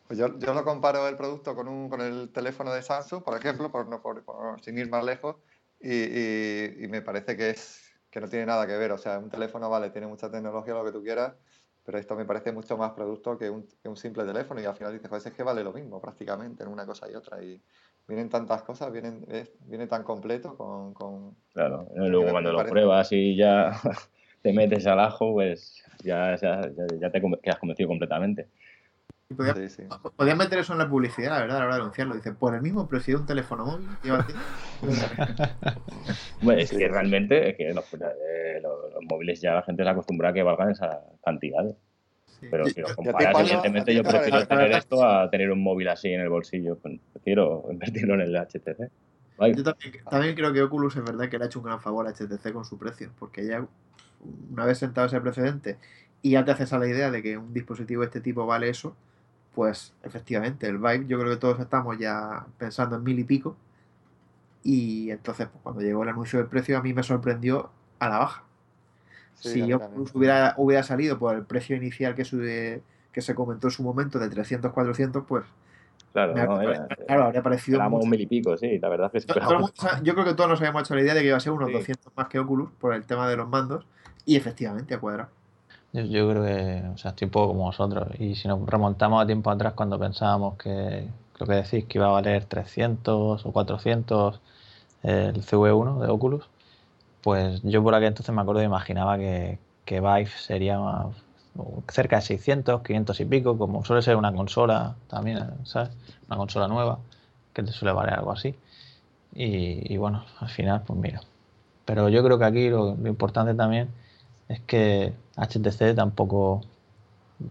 [0.07, 3.37] Pues yo, yo lo comparo el producto con, un, con el teléfono de Samsung, por
[3.37, 5.35] ejemplo, por, no, por, por sin ir más lejos,
[5.81, 8.93] y, y, y me parece que, es, que no tiene nada que ver.
[8.93, 11.33] O sea, un teléfono, vale, tiene mucha tecnología, lo que tú quieras,
[11.87, 14.75] pero esto me parece mucho más producto que un, que un, simple teléfono y al
[14.75, 17.61] final dices, pues es que vale lo mismo prácticamente en una cosa y otra y
[18.05, 20.93] vienen tantas cosas, vienen, es, viene tan completo con...
[20.93, 23.71] con claro, y luego cuando lo pruebas y ya
[24.41, 26.59] te metes al ajo, pues ya, ya,
[26.99, 28.49] ya te quedas convencido completamente.
[29.35, 29.83] Podías sí, sí.
[30.15, 32.15] podía meter eso en la publicidad, la verdad, a la hora de anunciarlo.
[32.15, 33.87] Dice, por el mismo precio de un teléfono móvil.
[36.41, 39.89] bueno, es que realmente es que los, eh, los, los, móviles ya la gente se
[39.89, 41.65] acostumbra a que valgan esa cantidad.
[42.39, 42.47] Sí.
[42.49, 46.21] Pero si lo comparas, evidentemente yo prefiero tener esto a tener un móvil así en
[46.21, 46.77] el bolsillo.
[46.77, 48.89] Pues, prefiero invertirlo en el HTC.
[49.39, 52.07] Yo también, también, creo que Oculus es verdad que le ha hecho un gran favor
[52.07, 53.67] a HTC con su precio, porque ya
[54.51, 55.77] una vez sentado ese precedente
[56.21, 58.69] y ya te haces a la idea de que un dispositivo de este tipo vale
[58.69, 58.95] eso,
[59.57, 63.57] pues efectivamente, el Vibe, yo creo que todos estamos ya pensando en mil y pico.
[64.63, 68.19] Y entonces, pues, cuando llegó el anuncio del precio, a mí me sorprendió a la
[68.19, 68.43] baja.
[69.33, 73.65] Sí, si Oculus hubiera, hubiera salido por el precio inicial que, sube, que se comentó
[73.65, 75.43] en su momento de 300, 400, pues.
[76.13, 77.77] Claro, me, no, era, claro habría parecido.
[77.77, 79.33] Éramos un mil y pico, sí, la verdad es que.
[79.39, 79.71] Yo,
[80.03, 81.69] yo creo que todos nos habíamos hecho la idea de que iba a ser unos
[81.69, 81.73] sí.
[81.73, 83.87] 200 más que Oculus por el tema de los mandos.
[84.23, 85.31] Y efectivamente, a cuadrado.
[85.93, 88.07] Yo, yo, creo que, o sea, estoy un poco como vosotros.
[88.19, 91.07] Y si nos remontamos a tiempo atrás, cuando pensábamos que
[91.39, 94.39] lo que decís que iba a valer 300 o 400
[95.03, 96.45] el CV1 de Oculus,
[97.21, 100.79] pues yo por aquel entonces me acuerdo y imaginaba que, que Vive sería
[101.89, 105.91] cerca de 600, 500 y pico, como suele ser una consola también, ¿sabes?
[106.27, 106.99] Una consola nueva,
[107.53, 108.55] que te suele valer algo así.
[109.33, 111.21] Y, bueno, al final, pues mira.
[111.85, 113.89] Pero yo creo que aquí lo importante también
[114.49, 116.61] es que HTC tampoco,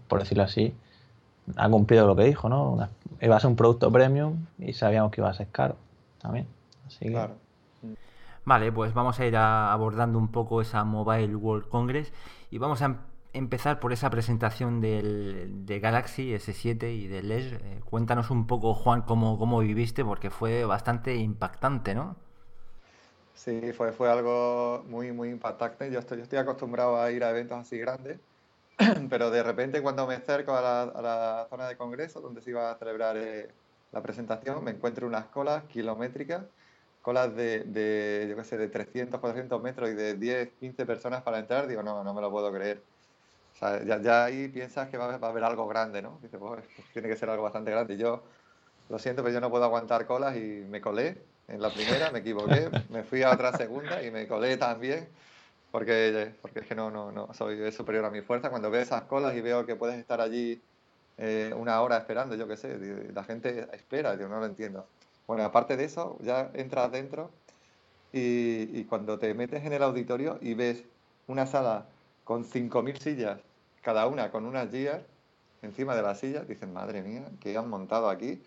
[0.07, 0.73] por decirlo así,
[1.55, 2.71] ha cumplido lo que dijo, ¿no?
[2.73, 2.89] Una-
[3.21, 5.75] iba a ser un producto premium y sabíamos que iba a ser caro
[6.21, 6.47] también.
[6.87, 7.35] Así que, Claro.
[8.45, 12.13] Vale, pues vamos a ir a- abordando un poco esa Mobile World Congress
[12.49, 12.97] y vamos a em-
[13.33, 17.55] empezar por esa presentación del, de Galaxy S7 y del Edge.
[17.55, 22.15] Eh, cuéntanos un poco, Juan, cómo, cómo viviste, porque fue bastante impactante, ¿no?
[23.37, 25.91] Sí, fue, fue algo muy, muy impactante.
[25.91, 28.21] Yo estoy, yo estoy acostumbrado a ir a eventos así grandes,
[29.09, 32.51] pero de repente cuando me acerco a la, a la zona de congreso donde se
[32.51, 33.55] iba a celebrar eh,
[33.91, 36.47] la presentación, me encuentro unas colas kilométricas,
[37.01, 41.23] colas de, de, yo qué sé, de 300, 400 metros y de 10, 15 personas
[41.23, 41.67] para entrar.
[41.67, 42.89] Digo, no, no me lo puedo creer.
[43.53, 46.19] O sea, ya, ya ahí piensas que va va a haber algo grande, ¿no?
[46.21, 47.95] Dices, pues, tiene que ser algo bastante grande.
[47.95, 48.25] Y yo,
[48.87, 52.19] lo siento, pero yo no puedo aguantar colas y me colé en la primera, me
[52.19, 55.07] equivoqué, me fui a otra segunda y me colé también,
[55.71, 58.49] porque, porque es que no, no, no, soy superior a mi fuerza.
[58.49, 60.61] Cuando veo esas colas y veo que puedes estar allí
[61.17, 62.77] eh, una hora esperando, yo qué sé,
[63.13, 64.87] la gente espera, yo no lo entiendo.
[65.25, 67.31] Bueno, aparte de eso, ya entras dentro
[68.11, 70.83] y, y cuando te metes en el auditorio y ves
[71.27, 71.85] una sala
[72.23, 73.39] con 5.000 sillas,
[73.81, 75.05] cada una con unas gear
[75.61, 78.41] encima de las sillas, dices, madre mía, ¿qué han montado aquí?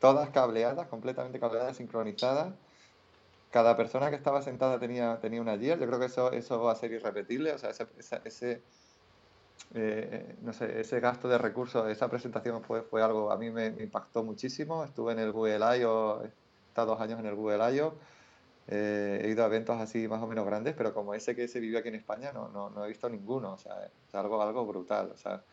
[0.00, 2.60] Todas cableadas, completamente cableadas, sincronizadas.
[3.50, 5.78] Cada persona que estaba sentada tenía, tenía una gear.
[5.80, 7.52] Yo creo que eso, eso va a ser irrepetible.
[7.54, 7.88] O sea, ese,
[8.24, 8.68] ese,
[9.74, 13.70] eh, no sé, ese gasto de recursos, esa presentación fue, fue algo, a mí me,
[13.72, 14.84] me impactó muchísimo.
[14.84, 16.28] Estuve en el Google I.O., he
[16.68, 18.00] estado dos años en el Google I.O.,
[18.66, 21.60] eh, he ido a eventos así más o menos grandes, pero como ese que se
[21.60, 23.54] vivió aquí en España, no, no, no he visto ninguno.
[23.54, 25.12] O sea, es algo, algo brutal.
[25.12, 25.44] O sea,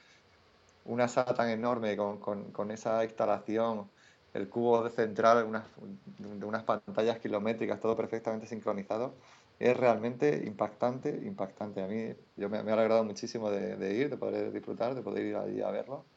[0.83, 3.91] una sala tan enorme con, con, con esa instalación,
[4.37, 9.19] el cubo de central, unas, de unas pantallas kilométricas, todo perfectamente sincronizado,
[9.59, 11.81] es realmente impactante, impactante.
[11.83, 15.03] A mí yo me, me ha alegrado muchísimo de, de ir, de poder disfrutar, de
[15.03, 16.09] poder ir allí a verlo.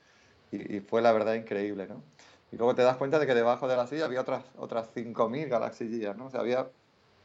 [0.50, 2.11] Y, y fue la verdad increíble, ¿no?
[2.50, 5.48] Y luego te das cuenta de que debajo de la silla había otras, otras 5.000
[5.48, 6.26] Galaxy Gear, ¿no?
[6.26, 6.72] O sea, había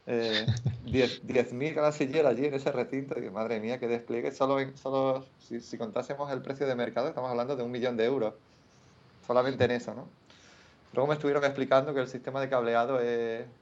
[0.06, 3.20] eh, 10 10.000 Galaxy Gear allí en ese recinto.
[3.20, 4.32] Y madre mía, qué despliegue.
[4.32, 7.98] Solo, en- solo si, si contásemos el precio de mercado, estamos hablando de un millón
[7.98, 8.36] de euros.
[9.22, 10.18] Solamente en eso, ¿no?
[10.96, 13.00] Luego me estuvieron explicando que el sistema de cableado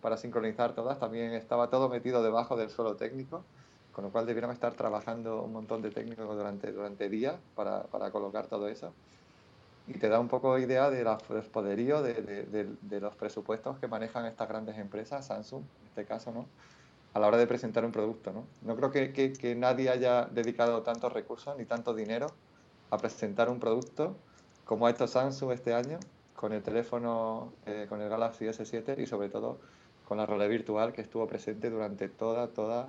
[0.01, 3.49] para sincronizar todas también estaba todo metido debajo del suelo técnico,
[3.91, 8.11] con lo cual debieron estar trabajando un montón de técnicos durante, durante días para, para
[8.11, 8.99] colocar todo eso.
[9.85, 11.07] Y te da un poco idea del
[11.51, 16.05] poderío de, de- de- de los presupuestos que manejan estas grandes empresas, Samsung en este
[16.05, 16.55] caso, ¿no?
[17.13, 18.55] A la hora de presentar un producto, ¿no?
[18.61, 22.41] No creo que, que- que nadie haya dedicado tantos recursos ni tanto dinero
[22.91, 24.25] a presentar un producto
[24.63, 26.11] como ha hecho Samsung este año
[26.43, 29.59] con el teléfono, eh, con el Galaxy S7 y sobre todo
[30.05, 32.87] con la realidad virtual que estuvo presente durante toda, toda,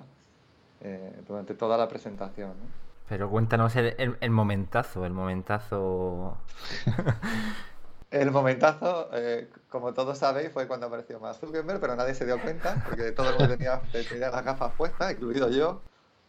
[0.81, 2.49] eh, durante toda la presentación.
[2.49, 2.67] ¿no?
[3.09, 6.37] Pero cuéntanos el, el- el momentazo, el momentazo...
[8.11, 12.40] El momentazo, eh, como todos sabéis, fue cuando apareció Mark Zuckerberg, pero nadie se dio
[12.40, 15.81] cuenta porque todo el mundo tenía, tenía las gafas puestas, incluido yo,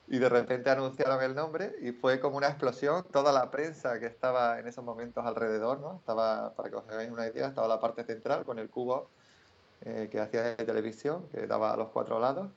[0.07, 3.03] y de repente anunciaron el nombre y fue como una explosión.
[3.11, 5.97] Toda la prensa que estaba en esos momentos alrededor, ¿no?
[5.97, 9.09] Estaba, para que os hagáis una idea, estaba la parte central con el cubo
[9.81, 12.51] eh, que hacía de televisión, que daba a los cuatro lados.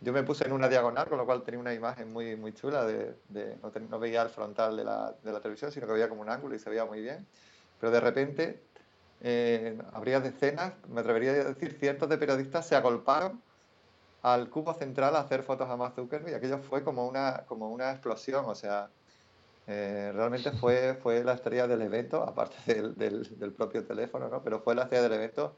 [0.00, 2.84] Yo me puse en una diagonal, con lo cual tenía una imagen muy, muy chula.
[2.84, 3.14] De,
[3.88, 6.54] no veía el frontal de la, de la televisión, sino que veía como un ángulo
[6.54, 7.26] y se veía muy bien.
[7.80, 8.62] Pero de repente
[9.20, 13.42] eh, habría decenas, me atrevería a decir, cientos de periodistas se agolparon
[14.22, 17.70] al cubo central a hacer fotos a Mark Zuckerberg y aquello fue como una, como
[17.70, 18.44] una explosión.
[18.46, 18.90] O sea,
[19.66, 24.42] eh, realmente fue, fue la estrella del evento, aparte del, del, del propio teléfono, ¿no?
[24.42, 25.54] Pero fue la estrella del evento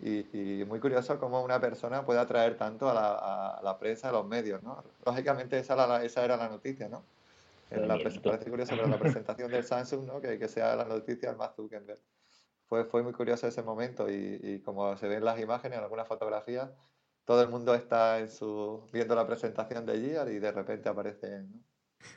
[0.00, 4.08] y, y muy curioso cómo una persona puede atraer tanto a la, a la prensa,
[4.08, 4.82] a los medios, ¿no?
[5.06, 7.04] Lógicamente esa la, esa era la noticia, ¿no?
[7.70, 10.20] En la parece curioso, pero la presentación del Samsung, ¿no?
[10.20, 12.00] Que, que sea la noticia el Mark Zuckerberg.
[12.68, 16.06] Fue, fue muy curioso ese momento y, y como se ven las imágenes, en algunas
[16.06, 16.70] fotografías,
[17.24, 21.50] todo el mundo está en su, viendo la presentación de Gear y de repente aparecen,
[21.52, 21.60] ¿no?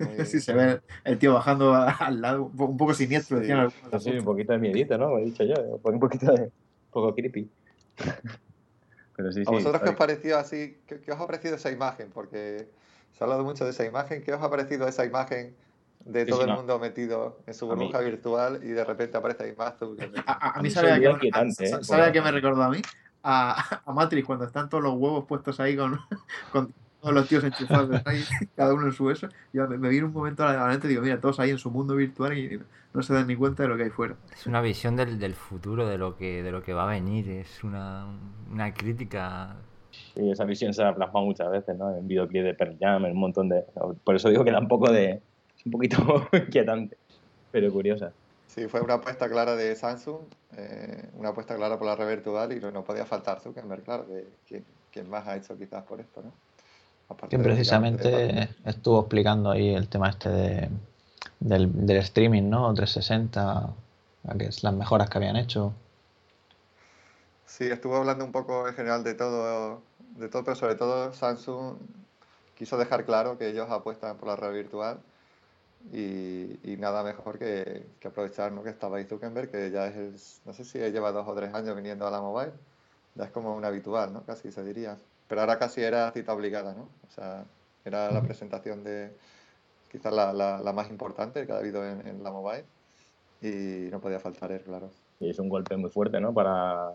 [0.08, 3.40] Muy- Sí, se ve el tío bajando a- al lado, un po- un poco siniestro.
[3.42, 3.48] Sí.
[3.48, 5.06] Sí, sí, un poquito de miedito, ¿no?
[5.08, 5.54] Como he dicho yo.
[5.84, 6.42] Un poquito de.
[6.44, 6.52] Un
[6.92, 7.50] poco creepy.
[9.16, 9.52] Pero sí, ¿A sí.
[9.52, 10.78] vosotros qué os pareció así?
[10.88, 12.10] ¿Qué, qué os ha parecido esa imagen?
[12.14, 12.68] Porque
[13.14, 14.24] se ha hablado mucho de esa imagen.
[14.24, 15.56] ¿Qué os ha parecido esa imagen
[16.04, 16.58] de Sí, todo sí, el no.
[16.58, 19.76] mundo metido en su burbuja virtual y de repente aparece ahí más?
[19.82, 21.84] A, a- a mí mí sabe a me- a- ¿eh?
[21.84, 22.82] ¿sabe a qué me recordó a mí?
[23.28, 26.00] A, a Matrix cuando están todos los huevos puestos ahí con,
[26.52, 28.24] con Todos los tíos enchufados ahí,
[28.56, 29.28] cada uno en su eso.
[29.52, 31.58] Yo me, me vino un momento a la mente y digo, mira, todos ahí en
[31.58, 32.60] su mundo virtual y
[32.94, 34.16] no se dan ni cuenta de lo que hay fuera.
[34.34, 37.30] Es una visión del, del futuro, de lo que de lo que va a venir.
[37.30, 38.08] Es una,
[38.52, 39.56] una crítica.
[40.16, 41.96] Y esa visión se ha plasmado muchas veces, ¿no?
[41.96, 43.64] En videoclip de Pearl Jam, en un montón de...
[44.04, 45.22] Por eso digo que da un poco de...
[45.58, 46.98] Es un poquito inquietante,
[47.52, 48.12] pero curiosa.
[48.56, 50.22] Sí, fue una apuesta clara de Samsung,
[50.56, 54.06] eh, una apuesta clara por la red virtual y no, podía faltar Zuckerberg, claro,
[54.48, 54.64] que,
[54.94, 56.32] quien más ha hecho quizás por esto, ¿no?
[57.10, 60.70] Aparte Que de- precisamente de- estuvo explicando ahí el tema este de,
[61.42, 62.74] del, del streaming, ¿no?
[62.74, 63.74] 360,
[64.24, 65.74] la que es las mejoras que habían hecho.
[67.46, 69.82] Sí, estuvo hablando un poco en general de todo,
[70.16, 71.76] de todo, pero sobre todo Samsung
[72.58, 75.00] quiso dejar claro que ellos apuestan por la red virtual
[75.94, 78.64] y, y nada mejor que, que aprovechar ¿no?
[78.64, 81.54] que estaba ahí Zuckerberg, que ya es, el- no sé si lleva dos o tres
[81.54, 82.54] años viniendo a la mobile,
[83.16, 84.24] ya es como un habitual, ¿no?
[84.26, 84.98] Casi se diría.
[85.28, 86.84] Pero ahora casi era cita obligada, ¿no?
[87.08, 87.46] O sea,
[87.86, 89.12] era la presentación de
[89.92, 92.66] quizás la, la, la más importante que ha habido en, en la mobile
[93.42, 94.90] y no podía faltar él, claro.
[95.20, 96.34] Y es un golpe muy fuerte, ¿no?
[96.34, 96.92] Para,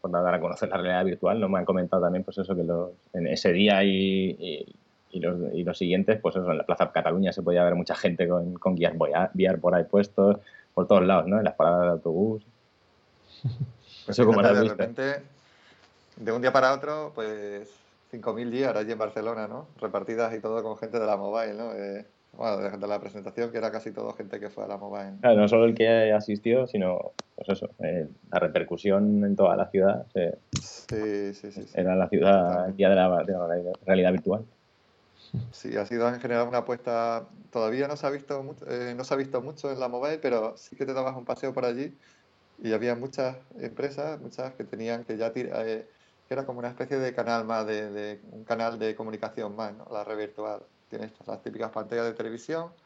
[0.00, 1.40] para dar a conocer la realidad virtual.
[1.40, 4.76] No me han comentado también, pues eso, que los, en ese día y, y,
[5.14, 7.94] y los, y los siguientes, pues eso, en la Plaza Cataluña se podía ver mucha
[7.94, 10.38] gente con, con guías VR por ahí puestos,
[10.74, 11.38] por todos lados, ¿no?
[11.38, 12.44] En las paradas de autobús.
[13.42, 15.22] Pues Eso como de repente,
[16.16, 17.70] de un día para otro, pues
[18.12, 19.66] 5.000 guías allí en Barcelona, ¿no?
[19.80, 21.72] Repartidas y todo con gente de la mobile, ¿no?
[21.72, 22.04] Eh,
[22.36, 25.12] bueno, de, la presentación, que era casi todo gente que fue a la mobile.
[25.20, 29.68] Claro, no solo el que asistió, sino, pues eso, eh, la repercusión en toda la
[29.70, 30.06] ciudad.
[30.14, 31.62] eh, Sí, sí, sí.
[31.62, 31.72] sí.
[31.74, 34.44] era la ciudad día de la, de la realidad virtual.
[35.50, 37.30] Sí, ha sido en general una apuesta.
[37.50, 40.18] Todavía no se ha visto mucho, eh, no se ha visto mucho en la mobile,
[40.18, 41.98] pero sí que te dabas un paseo por allí
[42.56, 45.90] y había muchas empresas, muchas que tenían que ya tir- eh,
[46.26, 49.74] que era como una especie de canal más, de, de- un canal de comunicación más,
[49.76, 49.86] ¿no?
[49.92, 50.68] La red virtual.
[50.88, 52.76] Tienes las típicas pantallas de televisión,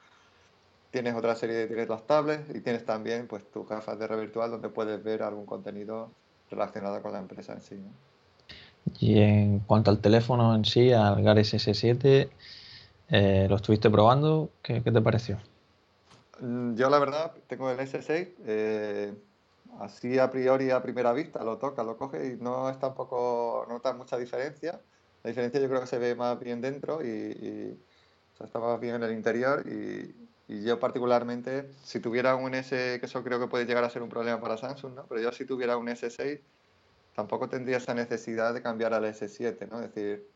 [0.90, 4.50] tienes otra serie, tienes las tablets y tienes también pues tus gafas de red virtual
[4.50, 7.76] donde puedes ver algún contenido relacionado con la empresa en sí.
[8.98, 12.30] Y en cuanto al teléfono en sí, al Galaxy S7,
[13.08, 14.50] eh, ¿lo estuviste probando?
[14.62, 15.38] ¿Qué, qué te pareció?
[16.40, 19.14] Mm, Yo la verdad tengo el S6, eh,
[19.80, 23.74] así a priori a primera vista lo toca, lo coge y no es tampoco, no
[23.74, 24.80] nota mucha diferencia.
[25.22, 27.78] La diferencia yo creo que se ve más bien dentro y, y,
[28.34, 30.14] o sea, está más bien en el interior y,
[30.48, 34.02] y yo particularmente, si tuviera un S, que eso creo que puede llegar a ser
[34.02, 35.06] un problema para Samsung, ¿no?
[35.08, 36.40] Pero yo si tuviera un S6
[37.18, 39.80] tampoco tendría esa necesidad de cambiar al S7, ¿no?
[39.80, 40.30] Es decir,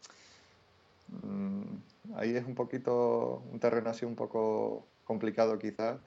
[1.23, 1.63] mm,
[2.17, 6.01] ahí es un poquito, un terreno así un poco complicado quizás,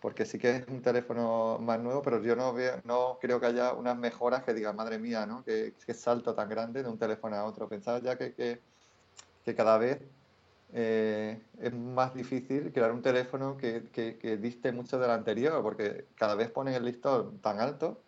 [0.00, 3.46] porque sí que es un teléfono más nuevo, pero yo no veo, no creo que
[3.46, 5.44] haya unas mejoras que digan, madre mía, ¿no?
[5.44, 7.68] Qué, qué salto tan grande de un teléfono a otro.
[7.68, 8.58] Pensaba ya que, que,
[9.44, 10.00] que cada vez
[10.72, 16.06] eh, es más difícil crear un teléfono que, que, que diste mucho del anterior, porque
[16.16, 18.02] cada vez ponen el listón tan alto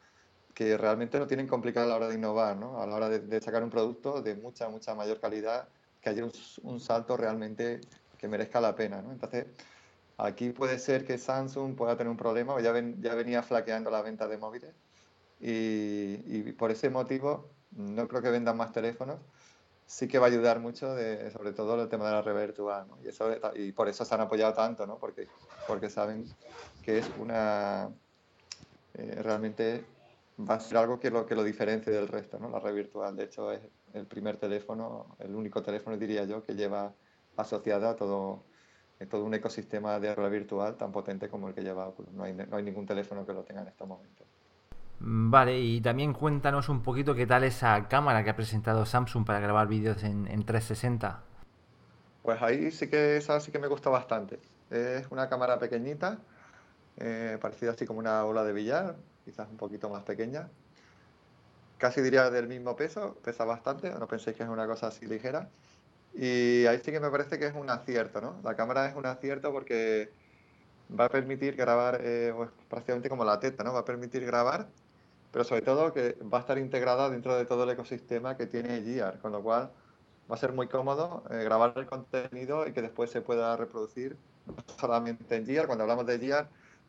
[0.55, 2.81] que realmente lo tienen complicado a la hora de innovar, ¿no?
[2.81, 5.69] A la hora de, de sacar un producto de mucha, mucha mayor calidad,
[6.01, 6.33] que haya un,
[6.63, 7.81] un salto realmente
[8.19, 9.11] que merezca la pena, ¿no?
[9.11, 9.47] Entonces,
[10.17, 14.03] aquí puede ser que Samsung pueda tener un problema, ya, ven, ya venía flaqueando la
[14.03, 14.73] venta de móviles,
[15.41, 19.19] y, y, por ese motivo no creo que vendan más teléfonos.
[19.87, 22.87] Sí que va a ayudar mucho, de, sobre todo el tema de la red virtual,
[22.89, 22.99] ¿no?
[23.05, 24.97] y, eso, y por eso se han apoyado tanto, ¿no?
[24.97, 25.29] porque,
[25.67, 26.25] porque saben
[26.83, 27.91] que es una...
[28.95, 29.85] Eh, realmente
[30.39, 32.49] va a ser algo que lo, que lo diferencie del resto, ¿no?
[32.49, 33.61] La red virtual, de hecho, es
[33.93, 36.93] el primer teléfono, el único teléfono, diría yo, que lleva
[37.37, 38.45] asociada a todo,
[39.01, 42.13] a todo un ecosistema de red virtual tan potente como el que lleva Oculus.
[42.13, 44.27] No hay, no hay ningún teléfono que lo tenga en estos momentos.
[44.99, 49.41] Vale, y también cuéntanos un poquito qué tal esa cámara que ha presentado Samsung para
[49.41, 51.23] grabar vídeos en, en 360.
[52.23, 54.41] Pues ahí sí que esa sí que me gusta bastante.
[54.71, 56.19] Es una cámara pequeñita,
[56.97, 60.49] eh, parecida así como una bola de billar, quizás un poquito más pequeña.
[61.79, 65.49] Casi diría del mismo peso, pesa bastante, no penséis que es una cosa así ligera.
[66.15, 68.37] Y ahí sí que me parece que es un acierto, ¿no?
[68.45, 70.11] La cámara es un acierto porque
[70.99, 73.73] va a permitir grabar eh, pues, prácticamente como la teta, ¿no?
[73.73, 74.69] Va a permitir grabar,
[75.33, 78.83] pero sobre todo que va a estar integrada dentro de todo el ecosistema que tiene
[78.83, 79.71] Gear, con lo cual
[80.31, 84.17] va a ser muy cómodo eh, grabar el contenido y que después se pueda reproducir
[84.47, 86.49] no solamente en Gear, cuando hablamos de Gear,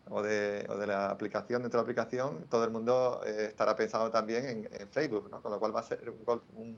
[0.10, 3.76] o de, o de, la aplicación dentro de la aplicación, todo el mundo eh, estará
[3.76, 5.42] pensando también en, en, Facebook, ¿no?
[5.42, 6.78] con lo cual va a ser un, un,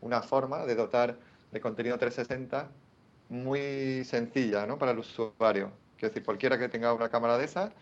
[0.00, 1.16] una forma de dotar
[1.50, 2.68] de contenido 360
[3.28, 4.78] muy sencilla ¿no?
[4.78, 5.72] para el usuario.
[5.96, 7.72] Quiero decir, cualquiera que tenga una cámara de esa,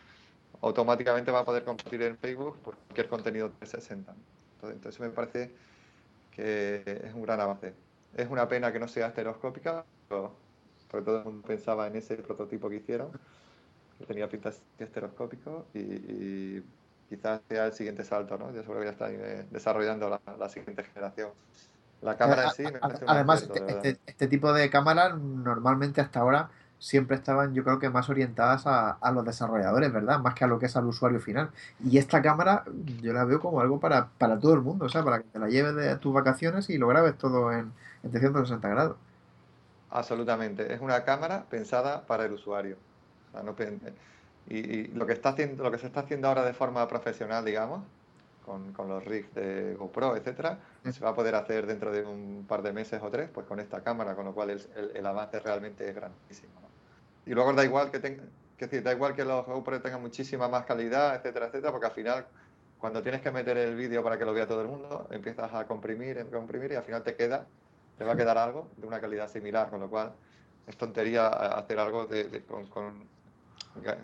[0.61, 4.14] automáticamente va a poder compartir en Facebook cualquier contenido 360.
[4.55, 5.55] Entonces, entonces me parece
[6.30, 7.74] que es un gran avance.
[8.14, 10.32] Es una pena que no sea estereoscópica, pero,
[10.90, 13.11] todo el mundo pensaba en ese prototipo que hicieron,
[13.99, 15.80] que tenía pinta de estereoscópico y,
[16.59, 16.62] y
[17.09, 18.53] quizás sea el siguiente salto, ¿no?
[18.53, 21.32] Yo seguro que ya está eh, desarrollando la, la siguiente generación.
[22.03, 25.18] La cámara en sí me parece un Además, acierto, este, este- este tipo de cámaras
[25.18, 30.18] normalmente hasta ahora siempre estaban, yo creo que más orientadas a, a los desarrolladores, ¿verdad?
[30.20, 31.51] Más que a lo que es al usuario final.
[31.82, 32.64] Y esta cámara
[33.03, 35.38] yo la veo como algo para, para todo el mundo, o sea, para que te
[35.38, 37.72] la lleves de tus vacaciones y lo grabes todo en,
[38.03, 38.97] en 360 grados.
[39.88, 40.72] Absolutamente.
[40.72, 42.78] Es una cámara pensada para el usuario.
[43.37, 43.55] Sea, no
[44.49, 47.45] y, y lo que está haciendo, lo que se está haciendo ahora de forma profesional,
[47.45, 47.82] digamos,
[48.45, 50.91] con, con los rigs de GoPro, etcétera, Mm.
[50.91, 53.59] se va a poder hacer dentro de un par de meses o tres, pues con
[53.61, 56.61] esta cámara, con lo cual el, el- el avance realmente es grandísimo.
[56.61, 56.68] ¿no?
[57.24, 58.22] Y luego da igual que tenga,
[58.57, 61.93] que decir, da igual que los GoPro tengan muchísima más calidad, etcétera, etcétera, porque al
[61.93, 62.26] final
[62.78, 65.66] cuando tienes que meter el vídeo para que lo vea todo el mundo, empiezas a
[65.66, 67.53] comprimir, a comprimir y al final te queda,
[67.97, 70.12] te va a quedar algo de una calidad similar, con lo cual
[70.66, 73.09] es tontería hacer algo de, de- con, con-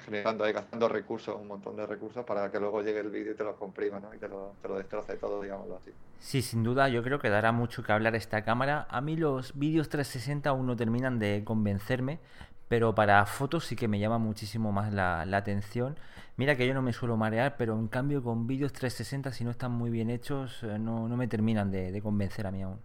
[0.05, 3.35] generando ahí, gastando recursos, un montón de recursos para que luego llegue el vídeo y
[3.35, 4.15] te lo comprima, ¿no?
[4.15, 5.91] Y te lo, te lo destroce todo, digámoslo así.
[6.19, 8.87] Sí, sin duda, yo creo que dará mucho que hablar esta cámara.
[8.89, 12.21] A mí los vídeos 360 aún no terminan de convencerme,
[12.69, 15.97] pero para fotos sí que me llama muchísimo más la, la atención.
[16.37, 19.51] Mira que yo no me suelo marear, pero en cambio con vídeos 360, si no
[19.51, 22.79] están muy bien hechos, eh, no, no me terminan de, de convencer a mí aún.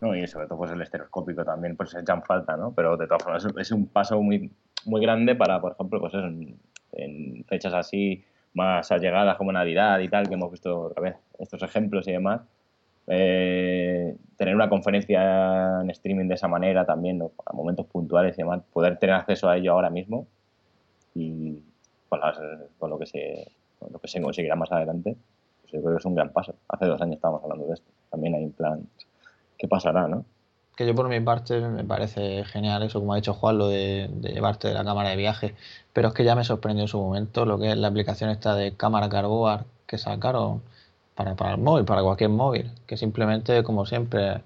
[0.00, 2.72] No, y sobre todo pues el estereoscópico también pues se echan falta, ¿no?
[2.72, 4.50] Pero de todas formas es un paso muy,
[4.86, 6.58] muy grande para, por ejemplo, pues eso, en,
[6.92, 8.24] en fechas así
[8.54, 12.40] más allegadas como Navidad y tal, que hemos visto otra vez estos ejemplos y demás.
[13.06, 17.28] Eh, tener una conferencia en streaming de esa manera también, ¿no?
[17.28, 20.26] Para momentos puntuales y demás, poder tener acceso a ello ahora mismo
[21.14, 21.58] y
[22.08, 22.38] con, las-
[22.78, 25.16] con lo que se con lo que se conseguirá más adelante,
[25.62, 26.54] pues yo creo que es un gran paso.
[26.68, 27.90] Hace dos años estábamos hablando de esto.
[28.10, 28.86] También hay un plan
[29.56, 30.26] qué pasará, ¿no?
[30.80, 34.08] Que yo por mi parte me parece genial eso, como ha dicho Juan, lo de,
[34.12, 35.54] de llevarte de la cámara de viaje.
[35.92, 38.54] Pero es que ya me sorprendió en su momento lo que es la aplicación esta
[38.54, 40.62] de cámara Carboard que sacaron
[41.14, 42.70] para, para el móvil, para cualquier móvil.
[42.86, 44.42] Que simplemente, como siempre,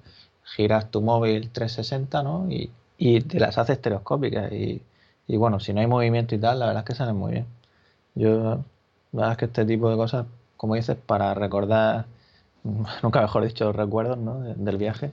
[0.56, 2.50] giras tu móvil 360, ¿no?
[2.50, 4.50] Y, y te las haces estereoscópicas.
[4.52, 4.82] Y,
[5.28, 7.46] y bueno, si no hay movimiento y tal, la verdad es que salen muy bien.
[8.14, 8.64] Yo, la
[9.12, 10.26] verdad es que este tipo de cosas,
[10.56, 12.06] como dices, para recordar,
[13.02, 14.40] nunca mejor dicho, recuerdos, ¿no?
[14.40, 15.12] de- del viaje.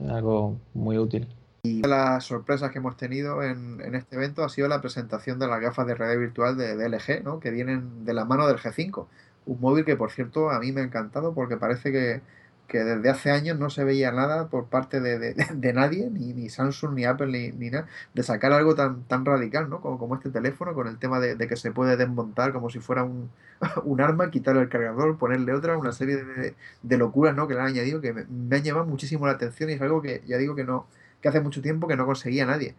[0.00, 1.28] Algo muy útil.
[1.62, 4.80] Y una de las sorpresas que hemos tenido en, en este evento ha sido la
[4.80, 7.40] presentación de las gafas de realidad virtual de, de LG, ¿no?
[7.40, 9.06] que vienen de la mano del G5.
[9.46, 12.20] Un móvil que, por cierto, a mí me ha encantado porque parece que,
[12.68, 16.48] que desde hace años no se veía nada por parte de, de- nadie, ni, ni
[16.48, 19.80] Samsung, ni Apple, ni, ni nada, de sacar algo tan, tan radical ¿no?
[19.80, 22.78] como, como este teléfono, con el tema de, de que se puede desmontar como si
[22.80, 23.30] fuera un,
[23.84, 27.46] un arma, quitarle el cargador, ponerle otra, una serie de, de locuras ¿no?
[27.48, 30.02] que le han añadido que me, me han llamado muchísimo la atención y es algo
[30.02, 30.86] que ya digo que no
[31.20, 32.74] que hace mucho tiempo que no conseguía nadie.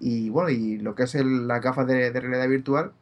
[0.00, 2.92] Y bueno, y lo que es el, las gafas de, de realidad virtual,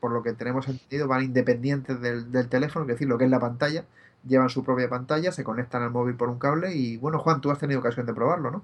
[0.00, 3.30] por lo que tenemos entendido, van independientes del, del teléfono, es decir, lo que es
[3.30, 3.84] la pantalla,
[4.26, 7.50] llevan su propia pantalla, se conectan al móvil por un cable y bueno, Juan, tú
[7.50, 8.62] has tenido ocasión de probarlo, ¿no?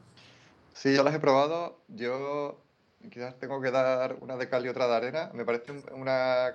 [0.75, 1.79] Sí, yo las he probado.
[1.89, 2.59] Yo
[3.11, 5.31] quizás tengo que dar una de cal y otra de arena.
[5.35, 6.55] Me parece un- una,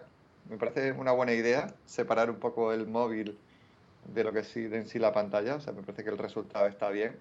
[0.49, 3.37] me parece una buena idea separar un poco el móvil
[4.13, 5.55] de lo que es en sí la pantalla.
[5.55, 7.15] O sea, me parece que el resultado está bien.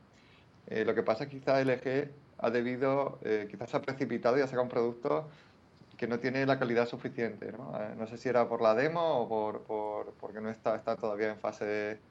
[0.69, 4.39] Eh, lo que pasa es que quizás LG ha debido, eh, quizás se ha precipitado
[4.39, 5.29] y ha sacado un producto
[5.97, 7.73] que no tiene la calidad suficiente, ¿no?
[8.07, 11.39] Sé si era por la demo o por, por- porque no está, está todavía en
[11.41, 12.05] fase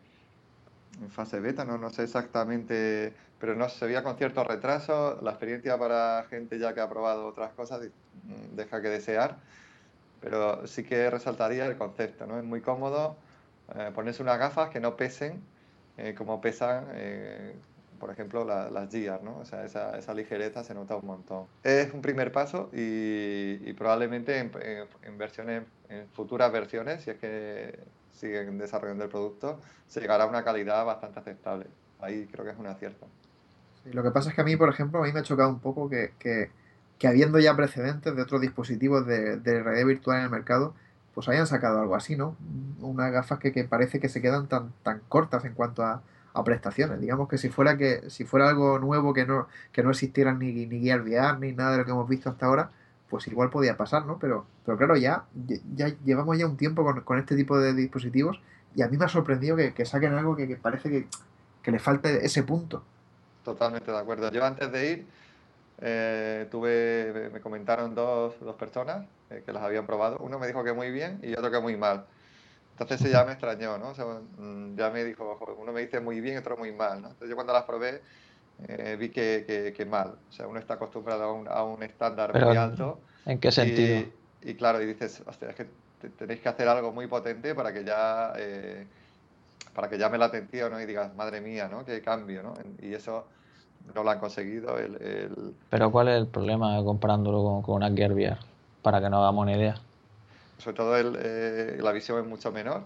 [1.01, 5.19] en fase beta, no, no sé exactamente, pero no se veía con cierto retraso.
[5.21, 7.81] La experiencia para gente ya que ha probado otras cosas
[8.13, 9.43] mm, deja que desear,
[10.19, 12.37] pero sí que resaltaría el concepto, ¿no?
[12.39, 13.23] Es muy cómodo
[13.75, 15.51] eh, ponerse unas gafas que no pesen
[15.97, 17.65] eh, como pesan, eh,
[17.99, 19.37] por ejemplo, la- las Gear, ¿no?
[19.39, 21.45] O sea, esa, esa ligereza se nota un montón.
[21.63, 24.51] Es un primer paso y, probablemente en,
[25.17, 27.79] versiones, en futuras versiones, si es que
[28.13, 31.67] siguen desarrollando el producto, se llegará a una calidad bastante aceptable.
[31.99, 33.07] Ahí creo que es un acierto.
[33.85, 35.59] Lo que pasa es que a mí, por ejemplo, a mí me ha chocado un
[35.59, 36.49] poco que, que-
[36.97, 40.73] que habiendo ya precedentes de otros dispositivos de, de realidad virtual en el mercado,
[41.13, 42.35] pues hayan sacado algo así, ¿no?
[42.81, 46.01] Unas gafas que, que parece que se quedan tan, tan cortas en cuanto a,
[46.35, 46.99] a prestaciones.
[46.99, 50.51] Digamos que si fuera que si fuera algo nuevo que no, que no existieran ni,
[50.51, 52.71] ni guía VR ni nada de lo que hemos visto hasta ahora,
[53.09, 54.19] pues igual podía pasar, ¿no?
[54.19, 55.25] Pero, pero claro, ya,
[55.75, 58.41] ya llevamos ya un tiempo con, con este tipo de dispositivos
[58.75, 61.07] y a mí me ha sorprendido que, que saquen algo que, que parece que,
[61.63, 62.83] que le falta ese punto.
[63.43, 64.29] Totalmente de acuerdo.
[64.31, 65.05] Yo antes de ir,
[65.79, 70.17] eh, tuve, me comentaron dos, dos personas eh, que las habían probado.
[70.19, 72.05] Uno me dijo que muy bien y otro que muy mal.
[72.79, 73.89] Entonces ya me extrañó, ¿no?
[73.89, 76.71] O sea, mm, ya me dijo, "Joder, uno me dice muy bien y otro muy
[76.73, 77.07] mal, ¿no?
[77.09, 78.01] Entonces yo cuando las probé
[78.67, 80.19] eh, vi que, que, que mal.
[80.29, 83.01] O sea, uno está acostumbrado a un, a un estándar Pero, muy alto.
[83.25, 84.05] ¿En qué sentido?
[84.41, 85.65] Y, y claro, y dices, hostia, es que
[85.99, 88.87] te- tenéis que hacer algo muy potente para que ya eh,
[89.73, 90.81] para que llame la atención ¿no?
[90.81, 91.85] y digas, madre mía, ¿no?
[91.85, 92.53] Qué cambio, ¿no?
[92.79, 93.27] Y eso
[93.93, 94.77] no lo han conseguido.
[94.79, 98.37] El, el- Pero ¿cuál es el problema comparándolo con, con una Gear VR?
[98.81, 99.75] Para que nos hagamos una idea.
[100.57, 102.83] Sobre todo el, eh, la visión es mucho menor.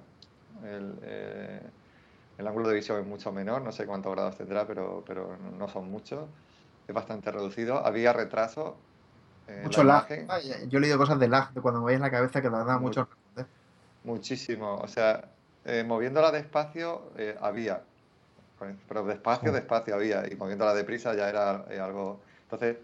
[0.63, 1.61] El, eh,
[2.38, 5.67] el ángulo de visión es mucho menor, no sé cuántos grados tendrá, pero, pero no
[5.67, 6.26] son muchos.
[6.88, 7.86] Es bastante reducido.
[7.86, 8.76] Había retraso.
[9.47, 10.11] en Mucho la lag.
[10.11, 10.47] imagen.
[10.47, 12.78] Ya- Yo he leído cosas de lag, de cuando me veis la cabeza que tardaba
[12.80, 13.45] mucho en.
[14.03, 15.26] Muchísimo, o sea,
[15.65, 17.82] eh, moviéndola despacio eh, había,
[18.88, 19.55] pero despacio, Sí.
[19.55, 22.22] despacio había, y moviéndola deprisa ya era eh, algo.
[22.43, 22.78] Entonces,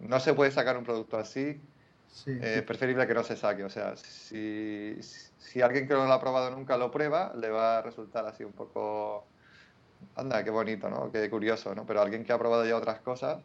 [0.00, 1.60] no se puede sacar un producto así,
[2.08, 2.58] Sí, eh, sí.
[2.60, 3.64] es preferible que no se saque.
[3.64, 7.78] O sea, si, si alguien que no lo ha probado nunca lo prueba, le va
[7.78, 9.24] a resultar así un poco.
[10.16, 11.10] Anda, qué bonito, ¿no?
[11.12, 11.86] Qué curioso, ¿no?
[11.86, 13.38] Pero alguien que ha probado ya otras cosas,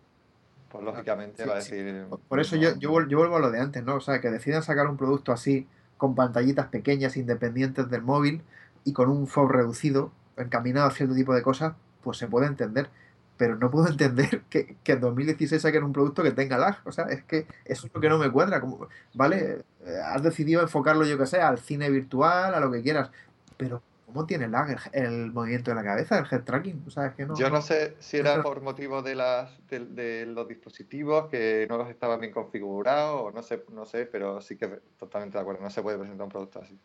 [0.70, 2.06] pues lógicamente Sí, va a decir.
[2.28, 3.96] Por- eso yo, yo, vuel- yo vuelvo a lo de antes, ¿no?
[3.96, 8.42] O sea, que decidan sacar un producto así, con pantallitas pequeñas, independientes del móvil
[8.84, 12.90] y con un FOV reducido, encaminado a cierto tipo de cosas, pues se puede entender.
[13.38, 16.78] Pero no puedo entender que, que en 2016 saquen un producto que tenga lag.
[16.86, 18.62] O sea, es que eso es lo que no me cuadra.
[18.62, 19.64] Como, ¿Vale?
[19.86, 23.10] Eh, Has decidido enfocarlo, yo que sé, al cine virtual, a lo que quieras.
[23.58, 26.84] Pero, ¿cómo tiene lag el, el movimiento de la cabeza, el head tracking?
[26.88, 27.36] O sea, es que no.
[27.36, 31.78] Yo no sé si era por motivo de las de, de los dispositivos que no
[31.78, 34.68] los estaban bien configurados o no sé, no sé, pero sí que
[34.98, 36.80] totalmente de acuerdo, no se puede presentar un producto así.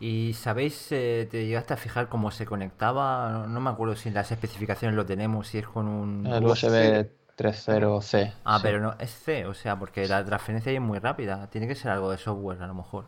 [0.00, 3.30] ¿Y sabéis, eh, te llegaste a fijar cómo se conectaba?
[3.30, 6.26] No, no me acuerdo si en las especificaciones lo tenemos, si es con un...
[6.26, 8.32] El USB 3.0C.
[8.44, 8.62] Ah, sí.
[8.62, 11.48] pero no, es C, o sea, porque la transferencia ahí es muy rápida.
[11.50, 13.06] Tiene que ser algo de software, a lo mejor.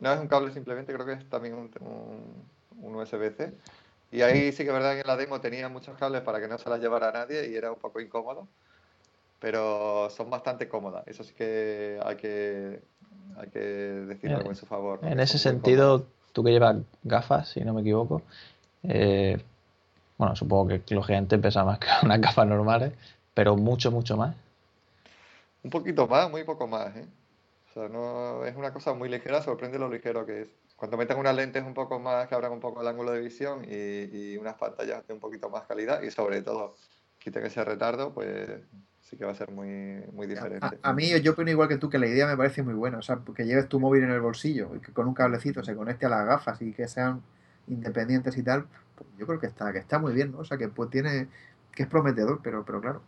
[0.00, 2.44] No es un cable simplemente, creo que es también un, un,
[2.82, 3.52] un USB-C.
[4.10, 6.48] Y ahí sí que es verdad que en la demo tenía muchos cables para que
[6.48, 8.48] no se las llevara nadie y era un poco incómodo.
[9.38, 11.06] Pero son bastante cómodas.
[11.06, 12.82] Eso sí que hay que,
[13.38, 15.00] hay que decir Eh, algo en su favor.
[15.02, 18.22] En ese sentido, tú que llevas gafas, si no me equivoco,
[18.82, 19.40] eh,
[20.18, 22.92] bueno, supongo que lógicamente pesa más que unas gafas normales,
[23.34, 24.34] pero mucho, mucho más.
[25.62, 27.06] Un poquito más, muy poco más, ¿eh?
[27.70, 30.48] O sea, no es una cosa muy ligera, sorprende lo ligero que es.
[30.76, 33.64] Cuando metan unas lentes un poco más, que abran un poco el ángulo de visión
[33.64, 36.74] y, y unas pantallas de un poquito más calidad y sobre todo
[37.18, 38.60] quiten ese retardo, pues
[39.08, 40.78] sí que va a ser muy, muy A, diferente.
[40.82, 42.98] a mí, yo opino igual que tú, que la idea me parece muy buena.
[42.98, 45.76] O sea, que lleves tu móvil en el bolsillo y que con un cablecito se
[45.76, 47.22] conecte a las gafas y que sean
[47.68, 50.38] independientes y tal, pues yo creo que está, que está muy bien, ¿no?
[50.38, 51.28] O sea, que pues tiene,
[51.72, 53.02] que es prometedor, pero, pero claro.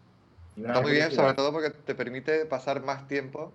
[0.57, 3.53] Una Está muy bien, sobre todo porque te permite pasar más tiempo,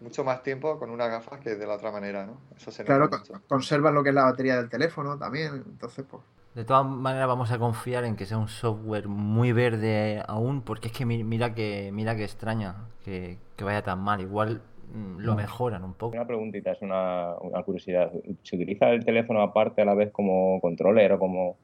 [0.00, 2.38] mucho más tiempo con unas gafas que de la otra manera, ¿no?
[2.56, 3.40] Eso se Claro, mucho.
[3.48, 6.22] conservas lo que es la batería del teléfono también, entonces, pues.
[6.54, 10.88] De todas maneras vamos a confiar en que sea un software muy verde aún, porque
[10.88, 14.20] es que mi- mira que mira que extraña que, que vaya tan mal.
[14.20, 14.62] Igual
[14.94, 15.36] mm, lo No.
[15.36, 16.14] mejoran un poco.
[16.14, 18.12] Una preguntita, es una, una curiosidad.
[18.44, 21.56] ¿Se utiliza el teléfono aparte a la vez como controller o como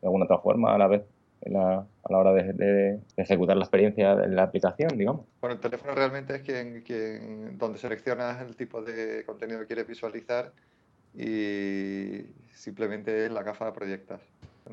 [0.00, 1.02] de alguna otra forma a la vez
[1.42, 5.26] en la- a la hora de, de- de ejecutar la experiencia de la aplicación, digamos?
[5.42, 9.86] Bueno, el teléfono realmente es quien, quien, donde seleccionas el tipo de contenido que quieres
[9.86, 10.52] visualizar
[11.14, 14.20] y simplemente la gafa proyectas.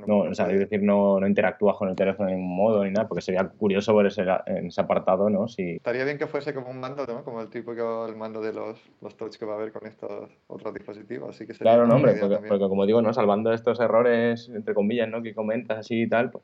[0.05, 2.91] No, o sea, es decir, no, no interactúas con el teléfono en ningún modo ni
[2.91, 5.47] nada, porque sería curioso ver ese, en ese apartado, ¿no?
[5.47, 7.23] Si, Estaría bien que fuese como un mando, ¿no?
[7.23, 10.29] Como el típico el mando de los, los touch que va a haber con estos
[10.47, 11.35] otros dispositivos.
[11.35, 12.13] Así que sería Claro, no, hombre,
[12.47, 13.13] porque, como digo, ¿no?
[13.13, 15.23] Salvando estos errores, entre comillas, ¿no?
[15.23, 16.43] Que comentas así y tal, pues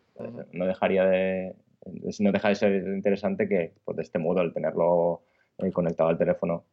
[0.51, 1.55] no dejaría de,
[2.19, 5.21] no deja de ser interesante que, pues de este modo, el tenerlo
[5.59, 6.63] eh, conectado al teléfono,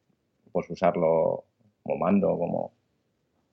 [0.50, 1.44] pues usarlo
[1.82, 2.72] como mando, como,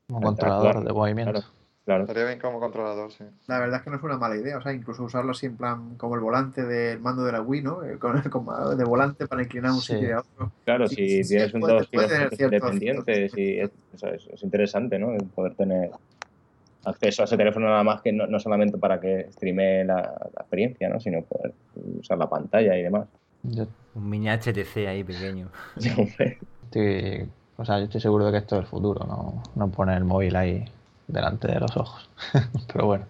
[0.09, 1.31] Como controlador de movimiento.
[1.33, 1.47] claro.
[1.85, 2.01] claro.
[2.03, 3.23] Estaría bien como controlador, sí.
[3.47, 5.55] La verdad es que no es una mala idea, o sea, incluso usarlo así en
[5.57, 7.83] plan como el volante del mando de la Wii, ¿no?
[7.83, 9.93] Eh, Con, con- de volante para inclinar un Sí.
[9.93, 10.51] sitio a otro.
[10.65, 14.27] Claro, Sí, si sí, sí, tienes un puede- dos ciertos- independientes y es, eso es,
[14.33, 15.11] es interesante, ¿no?
[15.13, 15.91] El poder tener
[16.85, 20.41] acceso a ese teléfono nada más que no, no solamente para que streamee la, la
[20.41, 20.99] experiencia, ¿no?
[20.99, 21.53] Sino poder
[21.99, 23.07] usar la pantalla y demás.
[23.43, 25.49] Yo Un mini HTC ahí pequeño.
[26.71, 27.25] Sí,
[27.59, 30.05] o sea, yo estoy seguro de que esto es el futuro, no, no poner el
[30.05, 30.65] móvil ahí
[31.07, 32.09] delante de los ojos.
[32.73, 33.05] Pero bueno,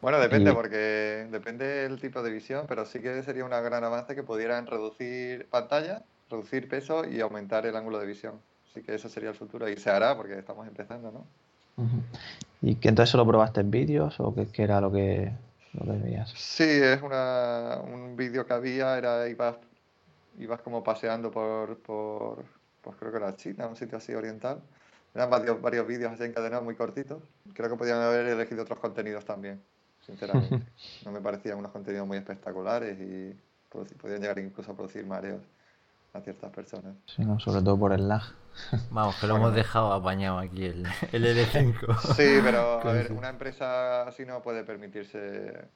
[0.00, 3.82] Bueno, depende, Y- porque depende del tipo de visión, pero sí que sería un gran
[3.84, 8.40] avance que pudieran reducir pantalla, reducir peso y aumentar el ángulo de visión.
[8.70, 11.26] Así que eso sería el futuro y se hará porque estamos empezando, ¿no?
[12.60, 15.32] ¿Y que entonces solo probaste en vídeos o qué, qué era lo que,
[15.72, 16.32] lo que veías?
[16.34, 19.56] Sí, es una, un vídeo que había, era ibas,
[20.38, 22.44] ibas como paseando por, por,
[22.82, 24.62] pues creo que era China, un sitio así oriental.
[25.14, 27.22] Eran varios, varios vídeos así encadenados muy cortitos.
[27.54, 29.62] Creo que podían haber elegido otros contenidos también.
[30.00, 30.66] sinceramente.
[31.04, 33.36] no me parecían unos contenidos muy espectaculares y
[33.70, 35.42] podían llegar incluso a producir mareos
[36.12, 36.96] a ciertas personas.
[37.06, 38.22] Sí, no, sobre todo por el lag.
[38.90, 41.98] Vamos, que lo hemos dejado apañado aquí el, el ED5.
[42.16, 45.68] Sí, pero a ver, una empresa así no puede permitirse.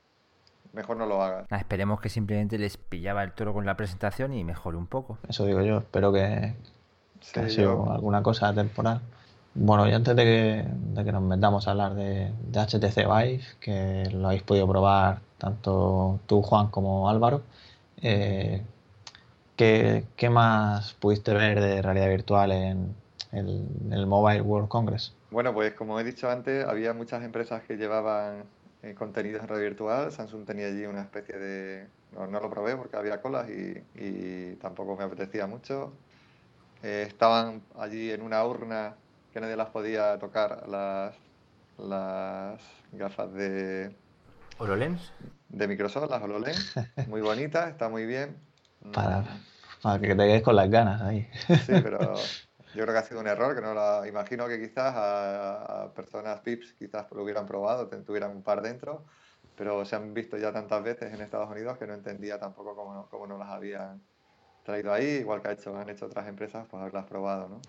[0.72, 1.44] Mejor no lo haga.
[1.50, 5.18] esperemos que simplemente les pillaba el toro con la presentación y mejore un poco.
[5.28, 6.56] Eso digo yo, espero que,
[7.32, 9.00] que sido alguna cosa temporal.
[9.54, 10.64] Bueno, y antes de que,
[10.94, 15.20] de que nos metamos a hablar de, de, HTC Vive, que lo habéis podido probar
[15.36, 17.42] tanto tú, Juan, como Álvaro,
[18.00, 18.62] eh,
[19.56, 22.94] ¿qué, ¿qué, más pudiste ver de realidad virtual en
[23.32, 25.14] el, el, Mobile World Congress?
[25.30, 28.44] Bueno, pues como he dicho antes, había muchas empresas que llevaban
[28.82, 30.12] eh, contenidos en realidad virtual.
[30.12, 31.86] Samsung tenía allí una especie de...
[32.12, 35.92] No, no lo probé porque había colas y, y tampoco me apetecía mucho.
[36.82, 38.96] Eh, estaban allí en una urna
[39.32, 41.14] que nadie las podía tocar, las,
[41.78, 42.60] las
[42.92, 43.94] gafas de...
[44.58, 45.12] ¿HoloLens?
[45.48, 46.74] De Microsoft, las HoloLens.
[47.06, 48.36] Muy bonitas, está muy bien.
[48.92, 49.24] Para,
[49.80, 51.28] para que te quedes con las ganas ahí.
[51.48, 52.14] Sí, pero
[52.74, 55.94] yo creo que ha sido un error, que no la imagino que quizás a, a
[55.94, 59.04] personas VIPs quizás lo hubieran probado, tuvieran un par dentro,
[59.56, 62.94] pero se han visto ya tantas veces en Estados Unidos que no entendía tampoco cómo
[62.94, 64.02] no, cómo no las habían
[64.62, 67.60] traído ahí, igual que ha hecho, han hecho otras empresas, pues haberlas probado, ¿no?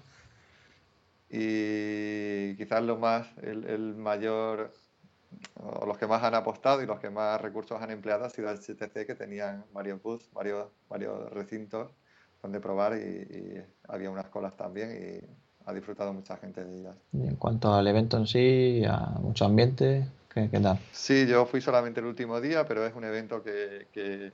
[1.36, 4.72] y quizás lo más, el, el, mayor,
[5.56, 8.50] o los que más han apostado y los que más recursos han empleado ha sido
[8.50, 11.90] HTC, que tenían varios booths, varios, varios recintos
[12.44, 15.28] donde probar y, y, había unas colas también y
[15.66, 16.96] ha disfrutado mucha gente de ellas.
[17.12, 20.78] Y en cuanto al evento en sí, a mucho ambiente, ¿qué, qué tal?
[20.92, 24.32] Sí, yo fui solamente el último día, pero es un evento que, que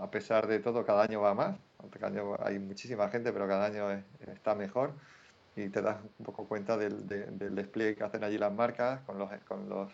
[0.00, 1.56] a pesar de todo cada año va más.
[1.90, 4.92] Cada año hay muchísima gente, pero cada año es, está mejor
[5.56, 9.00] y te das un poco cuenta del, de, del, despliegue que hacen allí las marcas
[9.06, 9.90] con los, con los,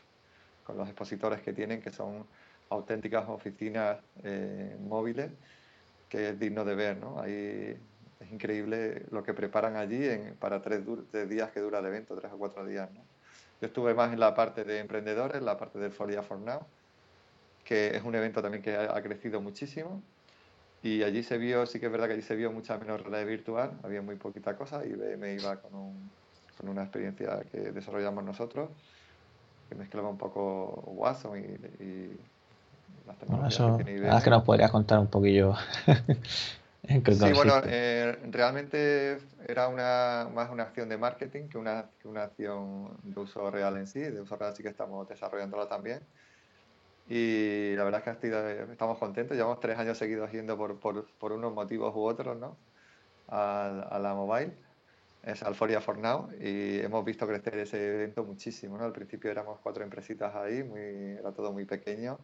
[0.65, 2.27] con los expositores que tienen, que son
[2.69, 5.31] auténticas oficinas eh, móviles,
[6.09, 6.97] que es digno de ver.
[6.97, 7.21] ¿no?
[7.21, 7.79] Ahí
[8.19, 10.81] es increíble lo que preparan allí en, para tres,
[11.11, 12.91] tres, días que dura el evento, tres o cuatro días.
[12.93, 13.01] ¿no?
[13.61, 16.67] Yo estuve más en la parte de emprendedores, la parte del Folia for Now,
[17.65, 20.03] que es un evento también que ha, ha crecido muchísimo
[20.83, 23.27] y allí se vio, sí que es verdad que allí se vio mucha menos realidad
[23.27, 26.11] virtual, había muy poquita cosa y me iba con, un,
[26.59, 28.69] con una experiencia que desarrollamos nosotros,
[29.69, 32.21] que mezclaba un poco Watson y, y
[33.07, 34.17] las tecnologías bueno, eso, que tiene IBM.
[34.17, 35.55] Es que nos podrías contar un poquillo.
[36.83, 41.87] en qué sí, bueno, eh, realmente era una, más una acción de marketing que una,
[42.01, 45.69] que una acción de uso real en sí, de uso real sí que estamos desarrollándola
[45.69, 46.01] también
[47.09, 51.33] y la verdad es que estamos contentos, llevamos tres años seguidos yendo por, por, por
[51.33, 52.57] unos motivos u otros, ¿no?
[53.29, 54.53] A, a, la mobile,
[55.23, 58.85] es Alforia for Now, y hemos visto crecer ese evento muchísimo, ¿no?
[58.85, 62.19] Al principio éramos cuatro empresitas ahí, muy, era todo muy pequeño,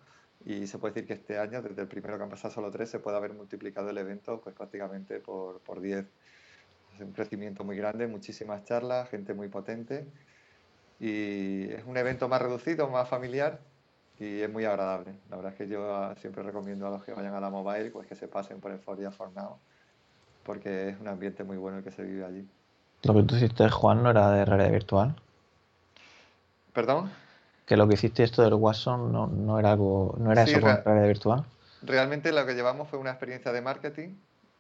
[0.45, 2.91] y se puede decir que este año, desde el primero que han pasado solo tres,
[2.91, 6.07] se puede haber multiplicado el evento pues prácticamente por, por diez.
[6.95, 10.07] Es un crecimiento muy grande, muchísimas charlas, gente muy potente,
[11.01, 13.61] y es un evento más reducido, más familiar,
[14.19, 15.14] y es muy agradable.
[15.31, 17.91] La verdad es que yo ah, siempre recomiendo a los que vayan a la mobile
[17.91, 19.59] pues que se pasen por el Foria for Now
[20.49, 22.49] porque es un ambiente muy bueno el que se vive allí.
[23.03, 25.14] Lo que tú hiciste, Juan, no era de realidad virtual.
[26.73, 27.11] ¿Perdón?
[27.66, 30.62] Que lo que hiciste esto del Watson no, no era algo, no era sí, eso
[30.62, 31.45] con realidad virtual.
[31.83, 34.09] Realmente lo que llevamos fue una experiencia de marketing,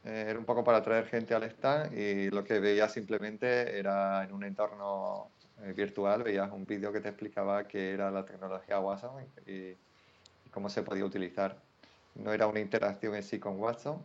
[0.04, 4.24] eh, era un poco para atraer gente al stand y lo que veía simplemente era
[4.24, 5.30] en un entorno
[5.74, 9.76] virtual veías un vídeo que te explicaba qué era la tecnología Watson y, y,
[10.50, 11.56] cómo se podía utilizar.
[12.14, 14.02] No era una interacción en sí con Watson.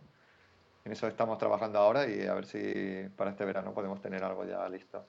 [0.84, 4.44] En eso estamos trabajando ahora y a ver si para este verano podemos tener algo
[4.44, 5.04] ya listo.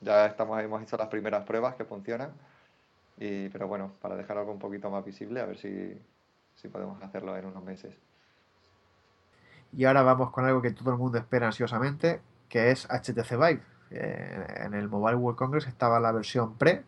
[0.00, 2.32] Ya estamos, hemos hecho las primeras pruebas que funcionan,
[3.16, 5.96] y, pero bueno, para dejar algo un poquito más visible, a ver si,
[6.56, 7.94] si podemos hacerlo en unos meses.
[9.72, 13.73] Y ahora vamos con algo que todo el mundo espera ansiosamente, que es HTC Vive
[13.94, 16.82] en el Mobile World Congress estaba la versión pre,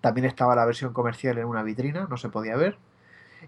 [0.00, 2.76] también estaba la versión comercial en una vitrina, no se podía ver.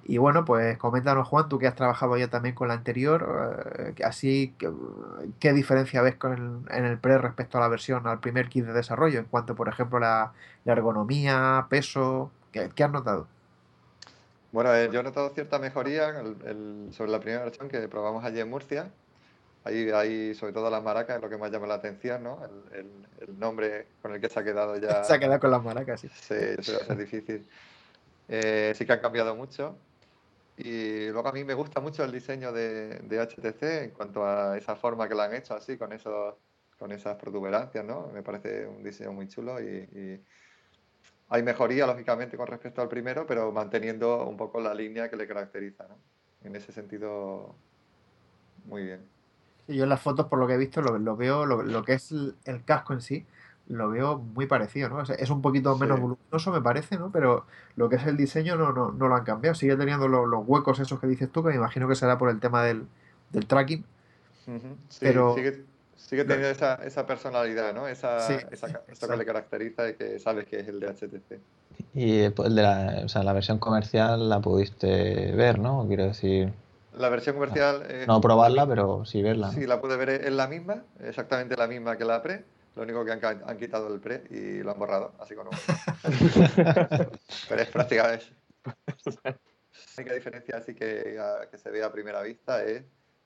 [0.03, 4.05] Y bueno, pues coméntanos Juan, tú que has trabajado ya también con la anterior, eh,
[4.05, 4.71] así, ¿qué,
[5.39, 9.21] ¿qué, diferencia ves en el pre respecto a la versión, al primer kit de desarrollo,
[9.21, 10.33] en cuanto, por ejemplo, la,
[10.65, 13.29] la ergonomía, peso, ¿qué, ¿qué, has notado?
[14.53, 16.13] Bueno, eh, yo he notado cierta mejoría
[16.91, 18.91] sobre la primera versión que probamos allí en Murcia,
[19.65, 22.39] Ahí, ahí, sobre todo las maracas, es lo que más llama la atención, ¿no?
[22.45, 25.03] El, el, el, nombre con el que se ha quedado ya.
[25.05, 26.09] se ha quedado con las maracas, sí.
[26.09, 27.49] Sí, eso va a ser difícil.
[28.29, 29.77] Eh, sí que han cambiado mucho.
[30.57, 34.57] Y luego a mí me gusta mucho el diseño de, de, HTC en cuanto a
[34.57, 36.35] esa forma que lo han hecho así, con, esos,
[36.79, 38.09] con esas protuberancias, ¿no?
[38.13, 40.25] Me parece un diseño muy chulo y, y
[41.29, 45.27] hay mejoría, lógicamente, con respecto al primero, pero manteniendo un poco la línea que le
[45.27, 45.89] caracteriza.
[45.89, 45.97] ¿no?
[46.43, 47.57] En ese sentido,
[48.67, 49.14] muy bien.
[49.69, 52.65] Yo en las fotos, por lo que he visto, lo, veo, lo, que es el,
[52.65, 53.27] casco en sí,
[53.67, 55.03] lo veo muy parecido, ¿no?
[55.03, 57.11] Es, un poquito menos voluminoso, me parece, ¿no?
[57.11, 57.47] Pero
[57.77, 59.55] lo que es el diseño no, no, no lo han cambiado.
[59.55, 62.41] Sigue teniendo los, huecos esos que dices tú, que me imagino que será por el
[62.41, 62.87] tema del,
[63.47, 63.85] tracking.
[65.01, 65.35] pero...
[65.97, 67.89] Sigue, teniendo esa, esa, personalidad, ¿no?
[67.89, 68.19] Esa,
[68.51, 71.41] esa eso que le caracteriza y que sabes que es el de HTC.
[71.95, 75.87] Y el de la, o sea, la versión comercial la pudiste ver, ¿no?
[75.89, 76.53] Quiero decir...
[76.97, 77.87] La versión comercial...
[78.07, 79.51] no probarla, pero sí verla.
[79.51, 82.45] Sí, la pude ver, es la misma, exactamente la misma que la pre.
[82.77, 85.51] Lo único que han, han quitado el pre y lo han borrado, así como
[87.49, 88.27] Pero es prácticamente...
[88.65, 91.17] La única diferencia así que,
[91.51, 92.83] que se ve a primera vista es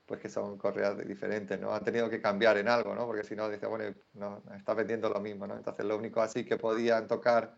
[0.08, 1.74] pues que son correas diferentes, ¿no?
[1.74, 3.06] Han tenido que cambiar en algo, ¿no?
[3.06, 5.54] Porque si no, dice, bueno, no, está vendiendo lo mismo, ¿no?
[5.54, 7.54] Entonces, lo único así que podían tocar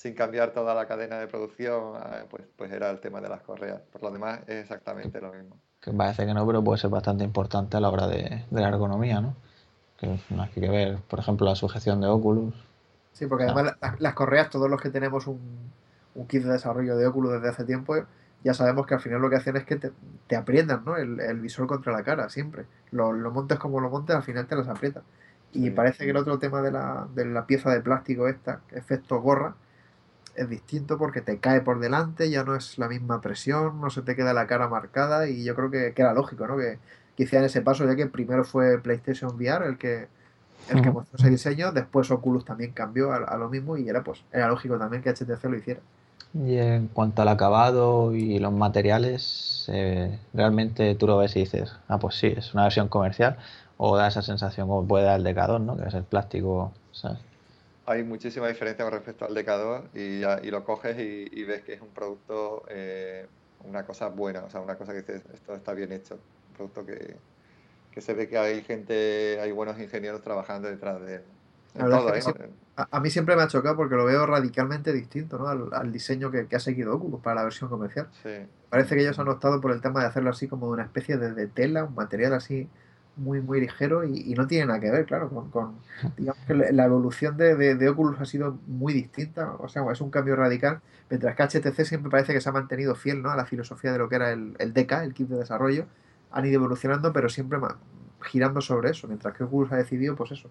[0.00, 3.42] sin cambiar toda la cadena de producción, ah, pues, pues era el tema de las
[3.42, 3.82] correas.
[3.92, 5.58] Por lo demás, es exactamente lo mismo.
[5.78, 9.20] Que parece que no, pero puede ser bastante importante a la hora de, la ergonomía,
[9.20, 9.36] ¿no?
[9.98, 12.54] Que no hay que ver, por ejemplo, la sujeción de Oculus.
[13.12, 15.70] Sí, porque además las, correas, todos los que tenemos un,
[16.14, 17.94] un kit de desarrollo de Oculus desde hace tiempo,
[18.42, 19.92] ya sabemos que al final lo que hacen es que te,
[20.26, 20.96] te aprietan ¿no?
[20.96, 22.64] el, el, visor contra la cara, siempre.
[22.90, 25.02] Lo, lo, montes como lo montes, al final te los aprieta.
[25.52, 29.20] Y parece que el otro tema de la, de la pieza de plástico esta, efecto
[29.20, 29.56] gorra,
[30.42, 34.02] es distinto porque te cae por delante, ya no es la misma presión, no se
[34.02, 36.56] te queda la cara marcada y yo creo que, que era lógico, ¿no?
[36.56, 36.78] Que,
[37.16, 40.08] que hicieran ese paso, ya que primero fue PlayStation VR el que,
[40.70, 44.02] el que mostró ese diseño, después Oculus también cambió a, a, lo mismo y era
[44.02, 45.80] pues era lógico también que HTC lo hiciera.
[46.32, 51.72] Y en cuanto al acabado y los materiales, eh, realmente tú lo ves y dices,
[51.88, 53.36] ah, pues sí, es una versión comercial,
[53.76, 55.76] o da esa sensación como puede dar el Decador, ¿no?
[55.76, 57.18] Que es el plástico, ¿sabes?
[57.90, 61.80] Hay muchísima diferencia con respecto al Decador y, y lo coges y, ves que es
[61.80, 63.26] un producto, eh,
[63.64, 66.86] una cosa buena, o sea, una cosa que dices, esto está bien hecho, un producto
[66.86, 67.16] que,
[67.90, 71.22] que se ve que hay gente, hay buenos ingenieros trabajando detrás de él.
[72.14, 72.50] ¿eh?
[72.76, 75.48] a, mí siempre me ha chocado porque lo veo radicalmente distinto ¿no?
[75.48, 78.08] al, diseño que, ha seguido Oculus para la versión comercial.
[78.68, 81.46] Parece que ellos han optado por el tema de hacerlo así como una especie de,
[81.48, 82.68] tela, un material así
[83.20, 85.78] muy muy ligero y, no tiene nada que ver, claro, con,
[86.16, 90.36] digamos que la evolución de, Oculus ha sido muy distinta, o sea, es un cambio
[90.36, 93.30] radical, mientras que HTC siempre parece que se ha mantenido fiel ¿no?
[93.30, 95.86] a la filosofía de lo que era el, el DK, el kit de desarrollo,
[96.30, 97.58] han ido evolucionando, pero siempre
[98.22, 100.50] girando sobre eso, mientras que Oculus ha decidido, pues eso,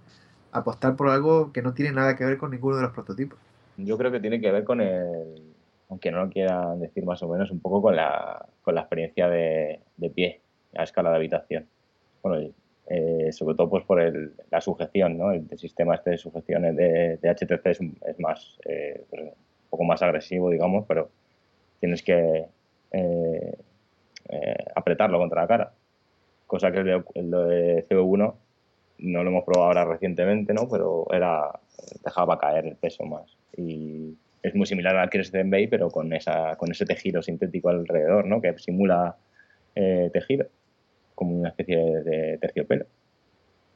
[0.51, 3.39] apostar por algo que no tiene nada que ver con ninguno de los prototipos.
[3.77, 5.53] Yo creo que tiene que ver con el,
[5.89, 9.27] aunque no lo quieran decir más o menos, un poco con la, con la experiencia
[9.27, 10.41] de, de pie
[10.75, 11.67] a escala de habitación.
[12.21, 12.51] Bueno,
[12.87, 15.31] eh, sobre todo pues por el, la sujeción, ¿no?
[15.31, 19.31] El, sistema este de sujeciones de, de HTC es, es más, eh, pues, un
[19.69, 21.09] poco más agresivo, digamos, pero
[21.79, 22.45] tienes que
[22.91, 23.55] eh,
[24.75, 25.73] apretarlo contra la cara.
[26.47, 28.33] Cosa que el de, el de CO1
[28.99, 30.67] no lo hemos probado ahora recientemente, ¿no?
[30.67, 31.51] Pero era
[32.03, 33.37] dejaba caer el peso más.
[33.55, 38.25] Y es muy similar al Crescent Bay, pero con, esa, con ese tejido sintético alrededor,
[38.25, 38.41] ¿no?
[38.41, 39.17] Que simula
[39.75, 40.47] eh, tejido,
[41.19, 42.85] como una especie de terciopelo.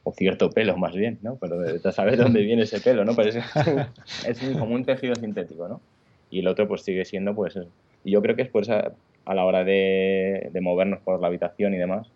[0.02, 1.36] O cierto pelo, más bien, ¿no?
[1.36, 3.12] Pero de saber dónde viene ese pelo, ¿no?
[4.26, 5.82] Es, como un tejido sintético, ¿no?
[6.30, 7.58] Y el otro, pues sigue siendo, pues.
[8.02, 8.92] Y yo creo que es por esa,
[9.26, 12.08] a la hora de, de movernos por la habitación y demás,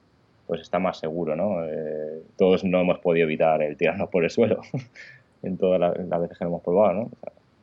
[0.46, 1.62] pues está más seguro, ¿no?
[1.66, 4.62] Eh, todos no hemos podido evitar el tirarnos por el suelo
[5.42, 7.10] en todas las, veces que lo hemos probado, ¿no?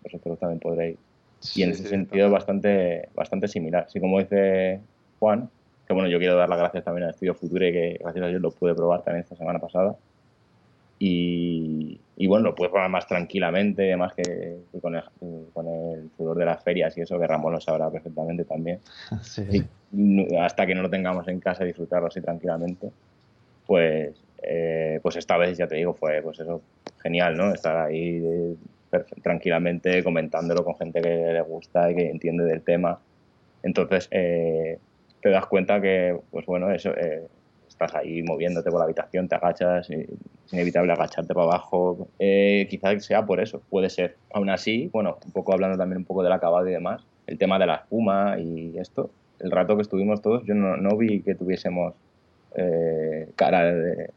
[0.04, 0.98] vosotros también podréis.
[1.56, 3.86] Y en ese sentido bastante, bastante similar.
[3.86, 4.80] Así como dice
[5.20, 5.50] Juan,
[5.88, 8.42] que bueno, yo quiero dar las gracias también al Estudio Future, que gracias a Dios
[8.42, 9.96] lo pude probar también esta semana pasada.
[10.98, 15.04] Y, bueno, lo puedes probar más tranquilamente, además que, con, el,
[15.54, 18.80] con, el, sudor de las ferias y eso, que Ramón lo sabrá perfectamente también.
[20.40, 22.90] hasta que no lo tengamos en casa y disfrutarlo así tranquilamente,
[23.66, 26.62] pues, eh, pues esta vez, ya te digo, fue pues eso,
[27.02, 27.54] genial, ¿no?
[27.54, 28.56] Estar ahí eh,
[29.22, 33.00] tranquilamente comentándolo con gente que le gusta y que entiende del tema.
[33.64, 34.78] Entonces, eh,
[35.26, 36.92] te das cuenta que, pues bueno, eso,
[37.68, 40.08] estás ahí moviéndote por la habitación, te agachas, es
[40.52, 42.08] inevitable agacharte para abajo.
[42.20, 44.18] Eh, quizás sea por eso, puede ser.
[44.32, 47.58] Aún así, bueno, un poco hablando también un poco del acabado y demás, el tema
[47.58, 49.10] de la espuma y esto,
[49.40, 51.96] el rato que estuvimos todos, yo no, vi que tuviésemos
[52.54, 54.12] eh, cara de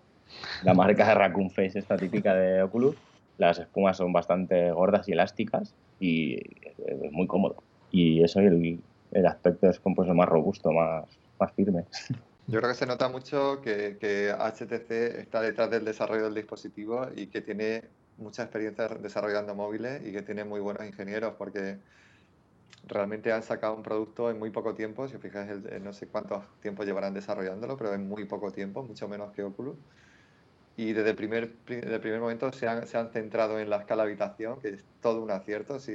[0.63, 2.97] la marca de Raccoon Face, esta típica de Oculus.
[3.39, 6.35] Las espumas son bastante gordas y elásticas y
[6.85, 7.57] es muy cómodo.
[7.91, 8.81] Y eso, el,
[9.13, 11.05] el aspecto es pues, más robusto, más,
[11.39, 11.85] más firme.
[12.47, 17.27] Yo creo que se nota mucho que, HTC está detrás del desarrollo del dispositivo y
[17.27, 17.85] que tiene
[18.17, 21.79] mucha experiencia desarrollando móviles y que tiene muy buenos ingenieros porque
[22.87, 25.07] realmente han sacado un producto en muy poco tiempo.
[25.09, 25.51] Si os fijáis,
[25.83, 29.77] no sé cuánto tiempo llevarán desarrollándolo, pero en muy poco tiempo, mucho menos que Oculus.
[30.79, 33.77] Y desde el primer, desde el primer momento se han, se han centrado en la
[33.77, 35.81] escala habitación, que es todo un acierto.
[35.81, 35.95] Si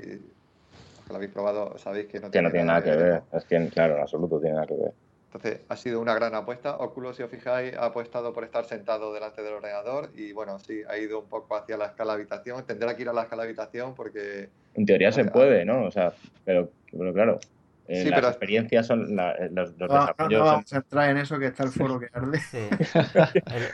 [1.14, 3.22] lo habéis probado, sabéis que no tiene, nada, que ver.
[3.32, 4.94] Es que, claro, en absoluto tiene nada que ver.
[5.34, 6.78] Entonces, ha sido una gran apuesta.
[6.78, 10.82] Oculus, si os fijáis, ha apostado por estar sentado delante del ordenador y, bueno, sí,
[10.88, 12.64] ha ido un poco hacia la escala habitación.
[12.66, 14.50] Tendrá que ir a la escala habitación porque...
[14.76, 15.86] En teoría se puede, ¿no?
[15.86, 16.14] O sea,
[16.46, 16.70] pero,
[17.14, 17.40] claro,
[17.88, 20.40] eh, las experiencias son eh, los, los desarrollos.
[20.40, 22.40] No, vamos a entrar en eso que está el foro que arde.
[22.40, 22.70] Sí.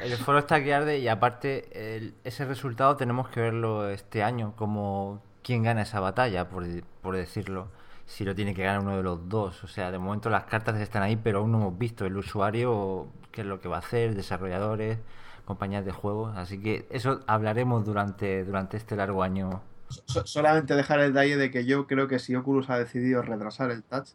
[0.04, 5.22] El, foro está que arde y aparte ese resultado tenemos que verlo este año como
[5.44, 6.66] quién gana esa batalla, por,
[7.02, 7.70] por decirlo
[8.10, 9.64] si lo tiene que ganar uno de los dos.
[9.64, 13.08] O sea, de momento las cartas están ahí, pero aún no hemos visto el usuario
[13.32, 14.98] qué es lo que va a hacer, desarrolladores,
[15.46, 16.36] compañías de juegos.
[16.36, 19.62] Así que eso hablaremos durante, durante este largo año.
[20.06, 23.84] solamente dejar el detalle de que yo creo que si Oculus ha decidido retrasar el
[23.84, 24.10] touch,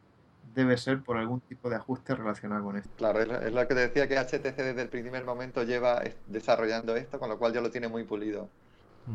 [0.55, 2.91] debe ser por algún tipo de ajuste relacionado con esto.
[2.97, 7.21] Claro, es lo que te decía que HTC desde el primer momento lleva desarrollando esto,
[7.21, 8.49] con lo cual ya lo tiene muy pulido.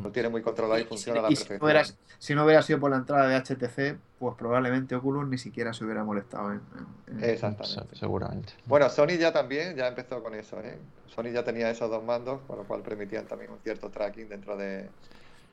[0.03, 1.59] Lo tiene muy controlado y, funciona a la perfección.
[2.19, 5.83] Si no, hubiera, sido por la entrada de HTC, pues probablemente Oculus ni siquiera se
[5.83, 6.61] hubiera molestado en,
[7.23, 7.95] Exactamente.
[7.95, 8.53] seguramente.
[8.65, 10.77] Bueno, Sony ya también ya empezó con eso, ¿eh?
[11.07, 14.55] Sony ya tenía esos dos mandos, con lo cual permitían también un cierto tracking dentro
[14.57, 14.89] de,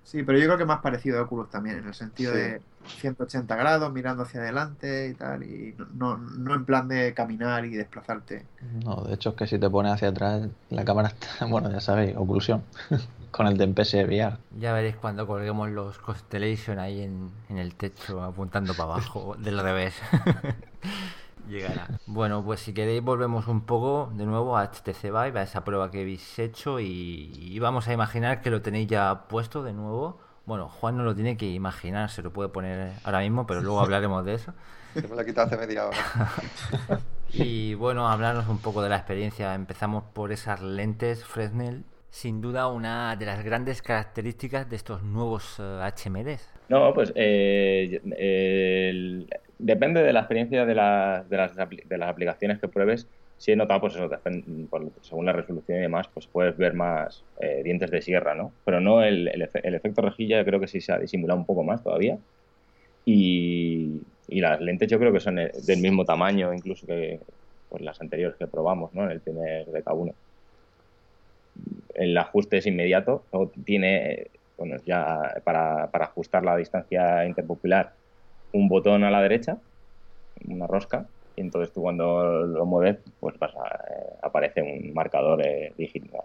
[0.07, 3.57] Sí, pero yo creo que más parecido a Oculus también, en el sentido de 180
[3.57, 8.47] grados, mirando hacia adelante y tal, y no, no en plan de caminar y desplazarte.
[8.85, 11.81] No, de hecho es que si te pones hacia atrás, la cámara está, bueno, ya
[11.81, 12.63] sabéis, oclusión,
[13.31, 14.39] con el de VR.
[14.59, 19.59] Ya veréis cuando colguemos los Constellation ahí en, en el techo, apuntando para abajo, del
[19.59, 19.95] revés.
[21.49, 21.89] llegará.
[22.07, 25.91] Bueno, pues si queréis volvemos un poco de nuevo a HTC Vive, a esa prueba
[25.91, 30.21] que habéis hecho y, vamos a imaginar que lo tenéis ya puesto de nuevo.
[30.45, 33.81] Bueno, Juan no lo tiene que imaginar, se lo puede poner ahora mismo, pero luego
[33.81, 34.53] hablaremos de eso.
[34.95, 35.99] Se me lo quitado hace media hora.
[37.33, 39.55] y bueno, hablarnos un poco de la experiencia.
[39.55, 41.85] Empezamos por esas lentes Fresnel.
[42.17, 46.41] Sin duda una de las grandes características de estos nuevos HMDs.
[46.41, 48.01] Eh, no, pues eh,
[49.59, 53.07] depende de la experiencia de, las, de, las, de las aplicaciones que pruebes.
[53.37, 54.09] Si he notado, pues eso,
[55.03, 58.51] según la resolución y demás, pues puedes ver más eh, dientes de sierra, ¿no?
[58.65, 61.85] Pero no el, el, efecto rejilla, creo que sí se ha disimulado un poco más
[61.85, 62.17] todavía.
[63.05, 67.21] Y, y las lentes yo creo que son eh, del mismo tamaño incluso que
[67.69, 69.05] pues, las anteriores que probamos, ¿no?
[69.05, 70.15] En el primer DK1.
[71.95, 73.25] El ajuste es inmediato,
[73.65, 74.29] tiene,
[74.59, 77.93] bueno, ya para, para ajustar la distancia interpopular
[78.53, 79.59] un botón a la derecha,
[80.47, 83.59] una rosca, y entonces tú cuando lo mueves, pues pasa,
[83.91, 86.23] eh, aparece un marcador eh, digital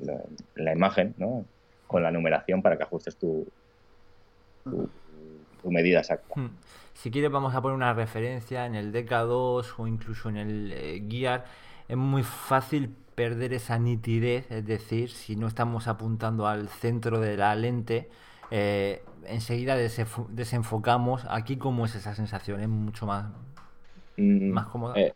[0.00, 1.44] en la imagen, ¿no?
[1.86, 3.46] Con la numeración para que ajustes tu,
[4.64, 6.40] tu, medida exacta.
[6.40, 6.50] Hmm.
[6.94, 11.40] Si quieres vamos a poner una referencia en el DK2 o incluso en el eh.
[11.88, 17.36] Es muy fácil perder esa nitidez, es decir, si no estamos apuntando al centro de
[17.36, 18.08] la lente,
[18.52, 21.26] eh, enseguida desenfocamos.
[21.28, 22.60] Aquí, ¿cómo es esa sensación?
[22.60, 23.26] ¿Es mucho más,
[24.16, 24.94] mm, más cómoda?
[24.96, 25.12] Eh,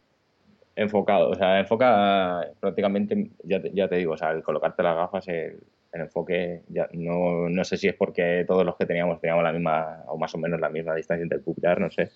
[0.75, 4.97] enfocado, o sea, enfoca prácticamente, ya te, ya te digo, o sea, el colocarte las
[4.97, 9.45] gafas, el, enfoque, ya, no, no, sé si es porque todos los que teníamos teníamos
[9.45, 12.11] la misma, o más o menos la misma distancia interpupilar, no sé.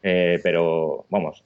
[0.00, 1.42] Eh, pero vamos,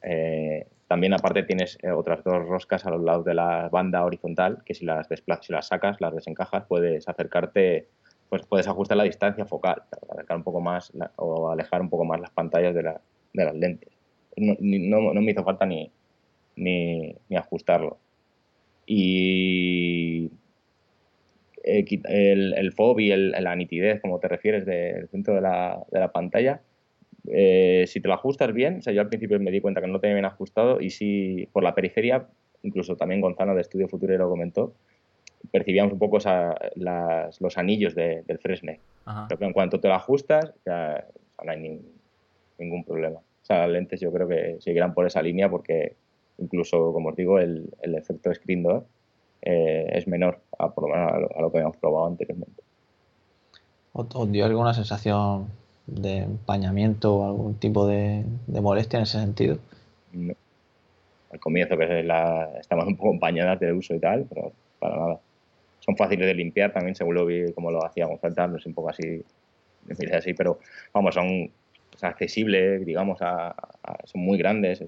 [0.89, 4.85] también aparte tienes otras dos roscas a los lados de la banda horizontal que si
[4.87, 7.89] las si las sacas, las desencajas, puedes acercarte
[8.29, 12.21] pues puedes ajustar la distancia focal, acercar un poco más o alejar un poco más
[12.21, 13.01] las pantallas de, la,
[13.33, 13.91] de las lentes.
[14.37, 15.91] No, no, me hizo falta ni,
[16.57, 17.99] ni, ajustarlo.
[18.87, 20.31] Y
[21.65, 26.13] el, el FOB y la nitidez, como te refieres, del centro de la, de la
[26.13, 26.61] pantalla,
[27.27, 29.87] eh, si te lo ajustas bien, o sea, yo al principio me di cuenta que
[29.87, 32.27] no tenía bien ajustado y si por la periferia,
[32.63, 34.75] incluso también Gonzalo de Estudio Futuro lo comentó,
[35.51, 36.19] percibíamos un poco
[36.77, 38.81] los anillos del Fresne.
[39.29, 41.07] Pero en cuanto te lo ajustas, ya
[41.43, 41.81] no hay
[42.59, 43.19] ningún problema.
[43.19, 45.97] O sea, las lentes yo creo que seguirán por esa línea porque
[46.39, 48.85] incluso, como os digo, el, efecto screen door
[49.43, 52.63] eh, es menor a, por lo menos a lo, que habíamos probado anteriormente.
[53.93, 55.49] ¿Os dio alguna sensación
[55.89, 59.59] de empañamiento o algún tipo de, molestia en ese sentido?
[61.33, 65.21] Al comienzo que la, estamos un poco empañadas de uso y tal, pero para nada
[65.89, 68.75] son fáciles de limpiar también, según lo vi como lo hacíamos falta, no sé, un
[68.75, 69.25] poco así,
[70.13, 70.59] así, pero
[70.93, 71.51] vamos, son
[72.03, 74.83] accesibles, digamos, son muy grandes.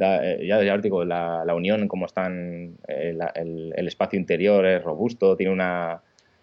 [0.00, 5.36] Eh, ya, ya os digo, la, unión, como están, eh, el, espacio interior es robusto,
[5.36, 6.00] tiene una,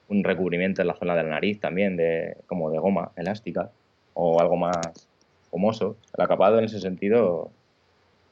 [0.10, 3.72] un recubrimiento en la zona de la nariz también, de, como de goma elástica,
[4.14, 5.08] o algo más
[5.52, 5.98] gomoso.
[6.18, 7.52] El acabado en ese sentido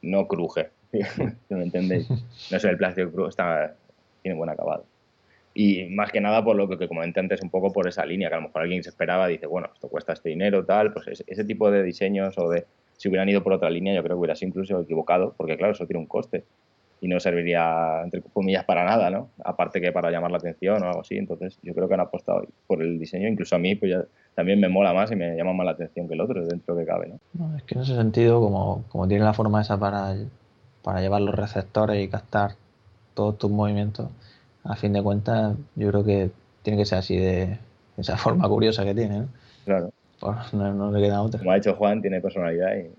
[0.02, 2.10] no cruje, si me entendéis.
[2.10, 3.76] No es el plástico crudo, está,
[4.22, 4.86] tiene buen acabado.
[5.54, 8.36] Y más que nada por lo que, comenté antes, un poco por esa línea, que
[8.36, 11.24] a lo mejor alguien se esperaba, dice, bueno, esto cuesta este dinero, tal, pues ese,
[11.28, 12.66] ese tipo de diseños o de,
[12.98, 15.74] si hubieran ido por otra línea, yo creo que hubiera sido incluso equivocado, porque claro,
[15.74, 16.44] eso tiene un coste
[17.02, 19.30] y no serviría, entre comillas, para nada, ¿no?
[19.44, 21.18] Aparte que para llamar la atención o algo así.
[21.18, 23.28] Entonces, yo creo que han apostado por el diseño.
[23.28, 26.08] Incluso a mí, pues ya también me mola más y me llama más la atención
[26.08, 27.20] que el otro, dentro que cabe, ¿no?
[27.34, 30.16] no es que en ese sentido, como, como tiene la forma esa para,
[30.84, 32.52] para llevar los receptores y captar
[33.14, 34.10] todos tus movimientos,
[34.64, 36.32] a fin de cuentas, yo creo que
[36.64, 37.60] tiene que ser así de
[37.98, 39.28] esa forma curiosa que tiene, ¿no?
[39.66, 39.92] Claro.
[40.20, 41.40] Pues no, no le queda otra.
[41.40, 42.90] Como ha dicho Juan, tiene personalidad y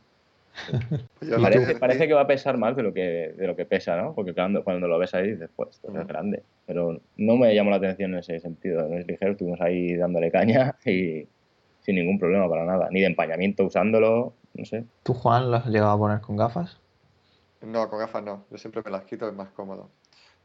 [1.40, 3.96] parece, creo parece que va a pesar más de lo que, de lo que pesa,
[3.96, 4.14] ¿no?
[4.14, 6.42] Porque cuando, cuando lo ves ahí dices, pues, esto es grande.
[6.66, 8.88] Pero no me llamó la atención en ese sentido.
[8.88, 11.26] No es ligero, estuvimos ahí dándole caña y
[11.80, 12.88] sin ningún problema para nada.
[12.90, 14.84] Ni de empañamiento usándolo, no sé.
[15.02, 16.80] ¿Tú, Juan, lo has llegado a poner con gafas?
[17.60, 18.44] No, con gafas no.
[18.50, 19.90] Yo siempre me las quito, es más cómodo.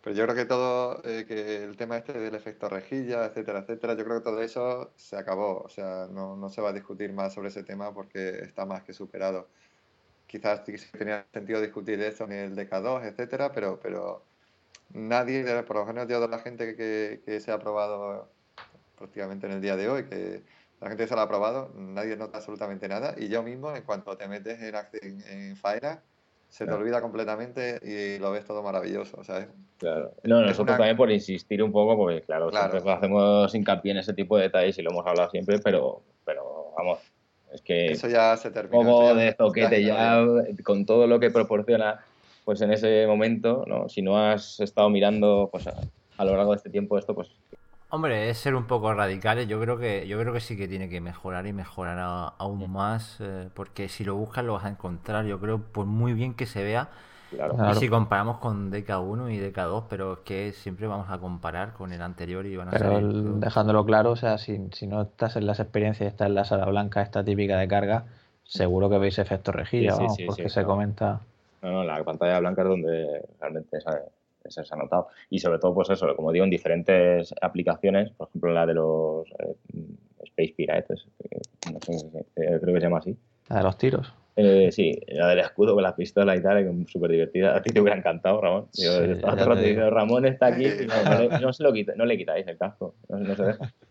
[0.03, 3.95] Pero yo creo que todo, eh, que el tema este del efecto rejilla, etcétera, etcétera,
[3.95, 5.61] yo creo que todo eso se acabó.
[5.61, 8.83] O sea, no, no se va a discutir más sobre ese tema porque está más
[8.83, 9.47] que superado.
[10.31, 14.23] Quizás sí tenía sentido discutir eso en el DK2, etcétera, pero, pero
[14.93, 18.31] nadie, por lo menos yo de la gente que, que se ha probado
[18.97, 20.43] prácticamente en el día de hoy, que
[20.79, 23.13] la gente se lo ha probado, nadie nota absolutamente nada.
[23.17, 26.01] Y yo mismo, en cuanto te metes en, en, en faena,
[26.47, 26.81] se te Claro.
[26.81, 29.47] olvida completamente y lo ves todo maravilloso, ¿sabes?
[29.79, 30.13] Claro.
[30.23, 32.71] No, nosotros una- también por insistir un poco, porque claro, Claro.
[32.71, 36.71] siempre hacemos hincapié en ese tipo de detalles y lo hemos hablado siempre, pero, pero
[36.77, 36.99] vamos,
[37.53, 38.83] es que Eso ya se termina.
[38.83, 40.25] ya- de zoquete ya-
[40.63, 41.99] con todo lo que proporciona
[42.45, 43.87] pues en ese momento, ¿no?
[43.87, 45.75] Si no has estado mirando pues a,
[46.17, 47.29] a lo largo de este tiempo esto, pues
[47.93, 49.47] Hombre, es ser un poco radicales.
[49.49, 52.71] Yo creo que, yo creo que sí que tiene que mejorar y mejorar a- aún
[52.71, 55.25] más, eh, porque si lo buscas lo vas a encontrar.
[55.25, 56.89] Yo creo, por muy bien que se vea,
[57.31, 57.55] claro.
[57.55, 57.71] Claro.
[57.71, 61.91] y si comparamos con DK1 y DK2, pero es que siempre vamos a comparar con
[61.91, 63.39] el anterior y van a Pero salir el- productos.
[63.41, 66.45] dejándolo claro, o sea, si, si no estás en las experiencias y estás en la
[66.45, 68.05] sala blanca, esta típica de carga,
[68.43, 71.21] seguro que veis efecto rejilla, Sí, sí, vamos, sí, porque sí, se comenta.
[71.61, 75.07] No, no, la pantalla blanca es donde realmente se ha, se ha notado.
[75.29, 79.27] Y sobre todo, pues eso, como digo, en diferentes aplicaciones, por ejemplo, la de los
[79.39, 79.55] eh,
[80.23, 81.39] Space Pirates, eh,
[81.71, 81.93] no sé,
[82.35, 83.15] eh, creo que se llama así.
[83.49, 84.11] La de los tiros.
[84.35, 87.55] Eh, sí, la del escudo con la pistola y tal, súper divertida.
[87.55, 88.69] A ti te hubiera encantado, Ramón.
[88.73, 91.63] Digo, Sí, estaba todo rato diciendo, Ramón está aquí, y no, no le, no se
[91.63, 93.59] lo quita- no le quitáis el casco, no, no se deja.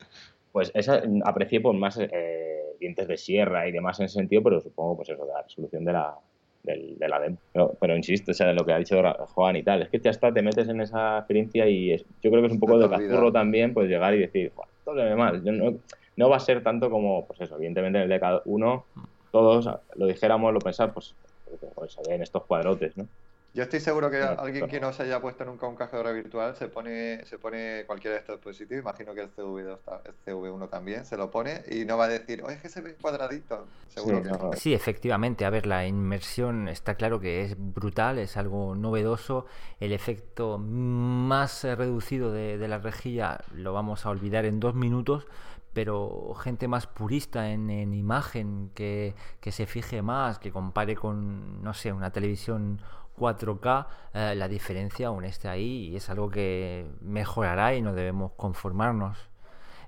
[0.53, 4.43] Pues esa mm, aprecié por más eh, dientes de sierra y demás en ese sentido,
[4.43, 6.16] pero supongo pues eso, de la resolución de la,
[6.64, 7.38] del, de la demo.
[7.53, 10.11] Pero, pero insisto, o sea, lo que ha dicho Juan y tal, es que ya
[10.11, 12.86] está, te metes en esa experiencia y es- yo creo que es un poco de
[12.91, 15.45] cazurro también, pues llegar y decir, "Joder, esto se ve mal.
[15.45, 15.78] Yo no,
[16.16, 18.86] no va a ser tanto como, pues eso, evidentemente en el DK1
[19.31, 21.14] todos lo dijéramos, lo pensamos,
[21.45, 23.07] pues, pues se ven estos cuadrotes, ¿no?
[23.53, 26.12] Yo estoy seguro que No, alguien pero- que no se haya puesto nunca un cajero
[26.14, 30.14] virtual se pone, se pone cualquiera de estos dispositivos, imagino que el CV2, ta- el
[30.24, 32.95] CV1 también, se lo pone y no va a decir, oye, es que se ve
[32.95, 33.66] cuadradito.
[33.89, 34.53] Seguro Sí, que no, no.
[34.53, 35.45] Sí, efectivamente.
[35.45, 39.47] A ver, la inmersión está claro que es brutal, es algo novedoso.
[39.81, 45.26] El efecto más reducido de, de la rejilla lo vamos a olvidar en dos minutos,
[45.73, 51.62] pero gente más purista en, en imagen, que, que se fije más, que compare con,
[51.62, 52.81] no sé, una televisión
[53.16, 58.33] 4K, eh, la diferencia aún está ahí y es algo que mejorará y no debemos
[58.37, 59.18] conformarnos.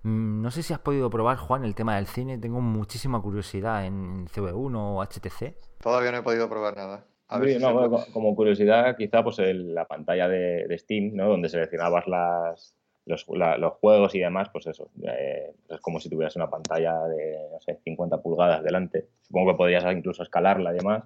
[0.03, 2.39] Mm, No sé si has podido probar, Juan, el tema del cine.
[2.39, 5.57] Tengo muchísima curiosidad en CV1 o HTC.
[5.81, 7.05] Todavía no he podido probar nada.
[7.29, 8.07] A ver Sí, si no, se bueno, puede.
[8.07, 11.29] co- como curiosidad, quizá pues el- la pantalla de, de Steam, ¿no?
[11.29, 12.75] Donde seleccionabas las,
[13.07, 17.05] los, la- los juegos y demás, pues eso, eh, es como si tuvieras una pantalla
[17.05, 19.09] de, no sé, 50 pulgadas delante.
[19.23, 21.03] Supongo que podrías incluso escalarla y demás.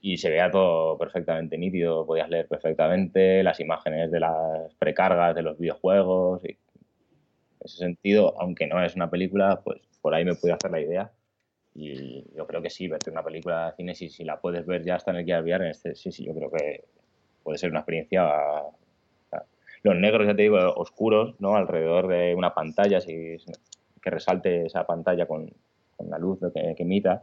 [0.00, 5.42] Y se veía todo perfectamente nítido, podías leer perfectamente las imágenes de las precargas de
[5.42, 6.44] los videojuegos.
[6.44, 6.58] Y en
[7.60, 11.12] ese sentido, aunque no es una película, pues por ahí me pude hacer la idea.
[11.74, 14.84] Y yo creo que sí, verte una película de cine, si, si la puedes ver
[14.84, 16.84] ya hasta en el Gear VR, en este, sí, sí, yo creo que
[17.42, 18.24] puede ser una experiencia.
[19.86, 21.54] Los negros, ya te digo, oscuros, ¿no?
[21.54, 23.36] Alrededor de una pantalla, si,
[24.02, 25.48] que resalte esa pantalla con,
[25.96, 27.22] con la luz que, que emita.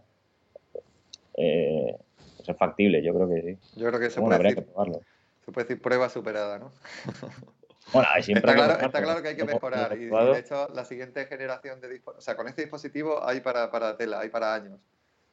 [1.36, 1.93] Eh,
[2.38, 3.80] pues es factible, yo creo que sí.
[3.82, 5.01] Yo creo que se Bueno, puede, habría que decir, probarlo.
[5.43, 6.72] se puede decir prueba superada, ¿no?
[7.91, 10.86] Bueno, siempre Está claro, que está claro que hay que mejorar y, de hecho la
[10.86, 14.53] siguiente generación de dispositivos, o sea, con este dispositivo hay para, para tela, hay para
[14.55, 14.80] años.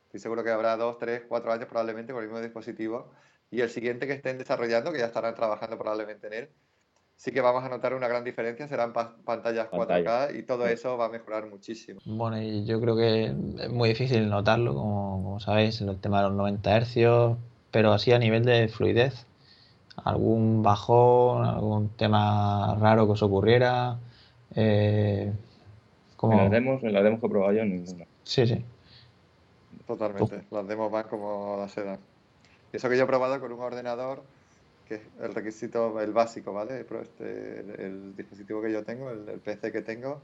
[0.07, 3.13] Estoy seguro que habrá dos, tres, cuatro años probablemente con el mismo dispositivo
[3.53, 6.49] y el siguiente que estén desarrollando, que ya estarán trabajando probablemente en él,
[7.21, 11.05] sí que vamos a notar una gran diferencia, serán pantallas 4K y todo eso va
[11.05, 12.01] a mejorar muchísimo.
[12.07, 16.29] Bueno, y yo creo que es muy difícil notarlo, como, sabéis, en el tema de
[16.29, 17.37] los 90 Hz,
[17.71, 19.27] pero así a nivel de fluidez,
[20.03, 23.99] algún bajón, algún tema raro que os ocurriera.
[24.55, 25.31] Eh,
[26.17, 26.33] como...
[26.33, 28.07] En las demos, en las demos que he probado yo, ninguna.
[28.25, 28.65] Sí, sí.
[29.87, 31.99] Totalmente, las demos van como la seda.
[32.73, 34.23] Y eso que yo he probado con un ordenador
[34.91, 36.81] que es el requisito, el básico, ¿vale?
[36.81, 40.21] Este, el, dispositivo que yo tengo, el, PC que tengo,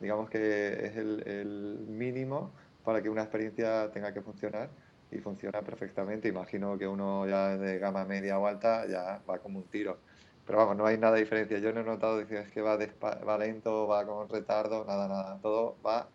[0.00, 2.50] digamos que es el, mínimo
[2.82, 4.70] para que una experiencia tenga que funcionar
[5.10, 6.28] y funciona perfectamente.
[6.28, 9.98] Imagino que uno ya de gama media o alta ya va como un tiro.
[10.46, 11.58] Pero vamos, no hay nada de diferencia.
[11.58, 15.38] Yo no he notado es que va, va lento, va con retardo, nada, nada.
[15.42, 16.08] Todo va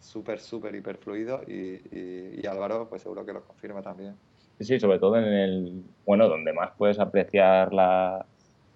[0.00, 4.16] súper, súper hiperfluido y, y, y Álvaro pues seguro que lo confirma también.
[4.60, 8.26] Sí, sobre todo en el, bueno, donde más puedes apreciar la,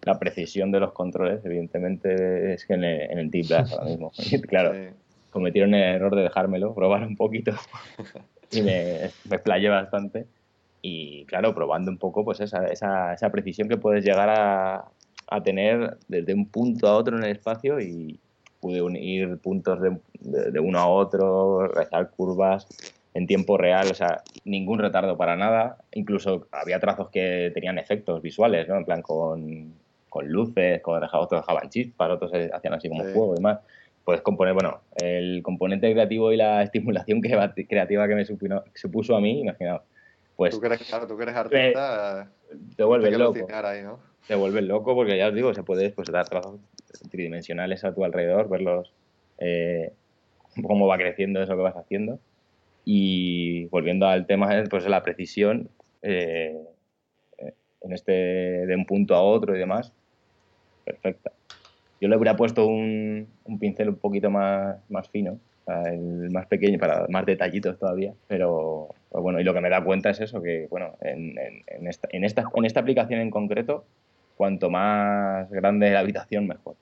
[0.03, 4.13] la precisión de los controles, evidentemente, es que en el, en el ahora mismo.
[4.49, 4.73] claro,
[5.31, 7.53] cometieron el error de dejármelo, probar un poquito
[8.53, 10.27] y me, me explayé bastante.
[10.83, 14.85] Y claro, probando un poco, pues esa, esa, esa precisión que puedes llegar a,
[15.29, 18.19] a, tener desde un punto a otro en el espacio y
[18.61, 22.67] pude unir puntos de, de, de uno a otro, realizar curvas
[23.15, 25.79] en tiempo real, o sea, ningún retardo para nada.
[25.93, 28.77] Incluso había trazos que tenían efectos visuales, ¿no?
[28.77, 29.75] En plan con,
[30.09, 33.61] con luces, con, otros dejaban chispas, otros hacían así como fuego y demás.
[34.05, 39.41] Puedes componer, bueno, el componente creativo y la estimulación creativa que me supuso a mí,
[39.41, 39.83] imaginaos.
[40.37, 42.31] Pues, tú que eres, claro, tú que eres artista,
[42.77, 43.47] te vuelves loco.
[44.27, 46.61] Te vuelves loco porque ya os digo, se puede pues, dar trazos
[47.11, 48.93] tridimensionales a tu alrededor, verlos
[49.39, 49.93] eh,
[50.63, 52.19] cómo va creciendo eso que vas haciendo.
[52.85, 55.69] Y volviendo al tema, pues la precisión
[56.03, 56.59] eh,
[57.83, 59.93] en este de un punto a otro y demás,
[60.85, 61.33] perfecta.
[62.01, 66.79] Yo le hubiera puesto un, un pincel un poquito más, más fino, el más pequeño,
[66.79, 70.67] para más detallitos todavía, pero, bueno, y lo que me da cuenta es eso, que
[70.69, 73.85] bueno, en, en, esta, en, esta, en esta aplicación en concreto,
[74.37, 76.75] cuanto más grande la habitación, mejor.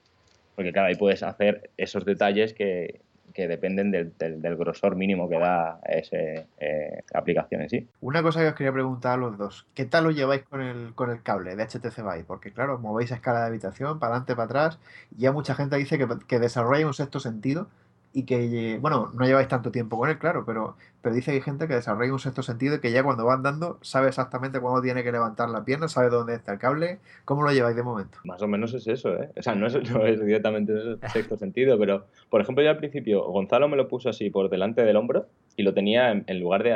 [0.55, 3.01] Porque claro, ahí puedes hacer esos detalles que,
[3.33, 7.89] que dependen del, del, grosor mínimo que da esa eh, aplicación en sí.
[8.01, 10.95] Una cosa que os quería preguntar a los dos, ¿qué tal lo lleváis con el,
[10.95, 12.25] con el cable de HTC Vive?
[12.25, 14.79] Porque claro, movéis a escala de habitación, para adelante, para atrás,
[15.17, 17.69] y ya mucha gente dice que, que desarrolla un sexto sentido
[18.13, 21.43] y que, bueno, no lleváis tanto tiempo con él, claro, pero, pero dice que hay
[21.43, 24.83] gente que desarrolla un sexto sentido y que ya cuando va andando sabe exactamente cuándo
[24.83, 26.99] tiene que levantar la pierna, sabe dónde está el cable.
[27.25, 28.19] ¿Cómo lo lleváis de momento?
[28.25, 29.31] Más o menos es eso, ¿eh?
[29.37, 29.75] O sea, no es,
[30.25, 34.29] directamente el sexto sentido, pero, por ejemplo, yo al principio, Gonzalo me lo puso así
[34.29, 35.27] por delante del hombro
[35.57, 36.75] y lo tenía, en, lugar de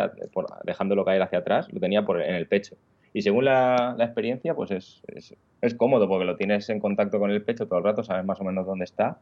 [0.64, 2.76] dejándolo caer hacia atrás, lo tenía por, en el pecho.
[3.12, 7.18] Y según la, la experiencia, pues es, es, es cómodo porque lo tienes en contacto
[7.18, 9.18] con el pecho todo el rato, sabes más o menos dónde está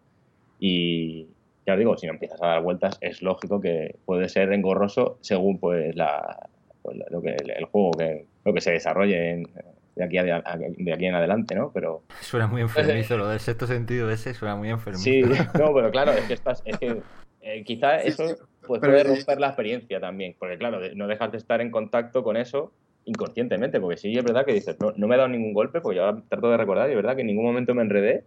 [0.65, 1.27] y,
[1.67, 5.59] ya digo, si no empiezas a dar vueltas, es lógico que puede ser engorroso según
[5.59, 6.49] pues, la,
[6.83, 9.47] pues, lo que el, juego, que lo que se desarrolle
[9.95, 11.71] de, aquí de aquí en adelante, ¿no?
[11.73, 15.05] Pero suena muy enfermizo lo del sexto sentido ese, suena muy enfermizo.
[15.05, 15.23] Sí,
[15.59, 17.01] no, pero claro, es que estás, es que
[17.43, 18.25] eh, quizá eso
[18.67, 22.37] pues, puede romper la experiencia también, porque claro, no dejas de estar en contacto con
[22.37, 22.73] eso
[23.05, 25.97] inconscientemente, porque sí es verdad que dices, no, no me he dado ningún golpe, porque
[25.97, 28.25] yo ahora trato de recordar y es verdad que en ningún momento me enredé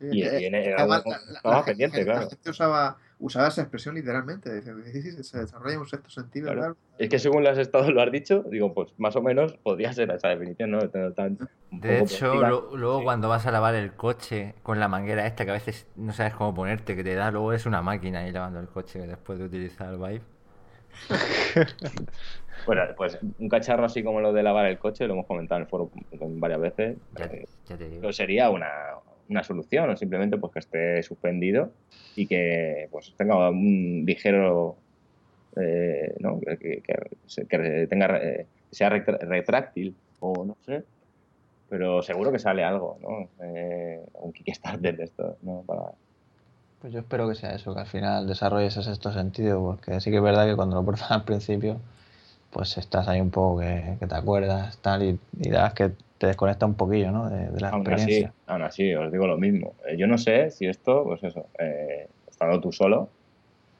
[0.00, 2.28] y, estaba pendiente, claro.
[2.46, 4.60] usaba, usaba esa expresión literalmente.
[4.60, 6.52] Dice, se desarrolla un sexto sentido.
[6.98, 10.10] Es que según las estados lo has dicho, digo, pues más o menos podría ser
[10.10, 10.78] esa definición, ¿no?
[10.78, 12.34] de hecho,
[12.76, 16.12] luego cuando vas a lavar el coche con la manguera esta, que a veces no
[16.12, 19.38] sabes cómo ponerte, que te da, luego es una máquina ahí lavando el coche después
[19.38, 20.22] de utilizar el Vive.
[22.66, 25.64] bueno, pues un cacharro así como lo de lavar el coche, lo hemos comentado en
[25.64, 26.96] el foro varias veces.
[27.18, 27.30] Ya,
[27.66, 28.12] ya te digo.
[28.12, 28.66] sería una,
[29.28, 31.70] una solución o simplemente pues que esté suspendido
[32.14, 34.76] y que pues tenga un ligero
[35.56, 36.40] eh, ¿no?
[36.40, 40.84] que, que, tenga eh, sea retráctil o no sé
[41.68, 43.28] pero seguro que sale algo ¿no?
[43.44, 45.62] Eh, un Kickstarter de esto ¿no?
[45.66, 45.92] para
[46.80, 50.10] pues yo espero que sea eso que al final desarrolles ese sexto sentido porque sí
[50.10, 51.80] que es verdad que cuando lo pruebas al principio
[52.52, 56.74] pues estás ahí un poco que, te acuerdas tal y, y que te desconecta un
[56.74, 57.28] poquillo, ¿no?
[57.28, 58.28] De, la experiencia.
[58.28, 59.74] Así, aún así, os digo lo mismo.
[59.86, 63.08] Eh, yo no sé si esto, pues eso, eh, estando tú solo,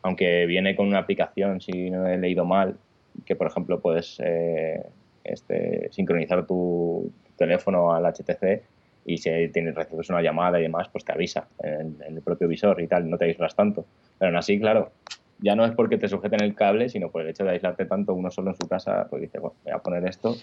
[0.02, 2.76] aunque viene con una aplicación, si no he leído mal,
[3.24, 4.84] que por ejemplo puedes eh,
[5.24, 8.62] este, sincronizar tu teléfono al HTC
[9.06, 12.48] y si tienes, recibes una llamada y demás, pues te avisa en, en el propio
[12.48, 13.86] visor y tal, no te aíslas tanto.
[14.18, 14.90] Pero aún así, claro,
[15.38, 18.14] ya no es porque te sujeten el cable, sino por el hecho de aislarte tanto
[18.14, 20.34] uno solo en su casa, pues dice, bueno, voy a poner esto.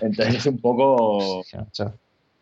[0.00, 1.40] Entonces es un poco...
[1.40, 1.44] O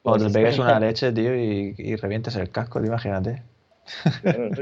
[0.02, 3.43] Pues te es pegues una leche, tío, y, y revientes el casco, tío, imagínate.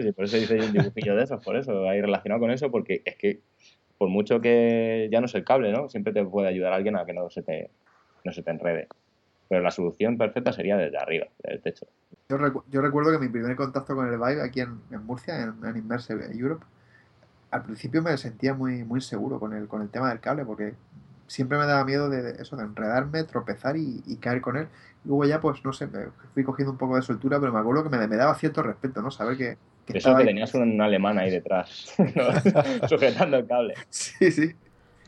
[0.02, 3.02] Si por eso hice un dibujillo de esos, por eso, ahí relacionado con eso, porque
[3.04, 3.40] es que
[3.98, 5.88] por mucho que ya no es el cable, ¿no?
[5.88, 7.70] Siempre te puede ayudar alguien a que no se te,
[8.24, 8.86] no se te enrede.
[9.48, 11.86] Pero la solución perfecta sería desde arriba, del techo.
[12.28, 15.40] Yo, recu- yo recuerdo que mi primer contacto con el Vive aquí en, en Murcia,
[15.42, 16.64] en, en Immersive Europe,
[17.50, 20.74] al principio me sentía muy, muy seguro con el, con el tema del cable, porque
[21.26, 24.68] siempre me daba miedo de eso, de enredarme, tropezar y, y caer con él.
[25.04, 27.84] Luego ya, pues, no sé, me fui cogiendo un poco de soltura, pero me acuerdo
[27.84, 29.10] que me, me daba cierto respeto, ¿no?
[29.10, 29.56] Saber que,
[29.86, 32.88] que Eso que tenías un alemán ahí detrás, ¿no?
[32.88, 33.74] sujetando el cable.
[33.88, 34.54] Sí, sí.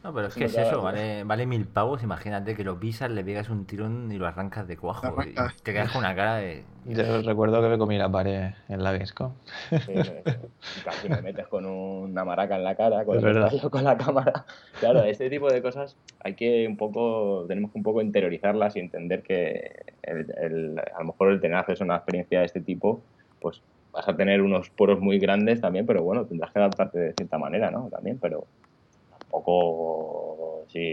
[0.02, 2.02] No, pero es que es eso, vale, vale mil pavos.
[2.02, 5.14] Imagínate que lo pisas, le pegas un tirón y lo arrancas de cuajo.
[5.22, 6.64] Y te quedas con una cara de.
[6.86, 9.34] Yo recuerdo que me comí la pared en la Gamescom.
[9.70, 13.24] Sí, y casi me metes con una maraca en la cara, con, Es
[13.62, 14.46] el con la cámara.
[14.80, 18.80] Claro, este tipo de cosas hay que un poco, tenemos que un poco interiorizarlas y
[18.80, 19.70] entender que
[20.02, 23.02] el- el- a lo mejor el tener acceso a una experiencia de este tipo,
[23.40, 23.60] pues
[23.92, 27.36] vas a tener unos poros muy grandes también, pero bueno, tendrás que adaptarte de cierta
[27.36, 27.88] manera, ¿no?
[27.90, 28.46] También, pero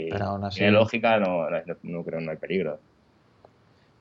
[0.10, 2.80] Pero aún así- tiene lógica, no, no, no creo no hay peligro.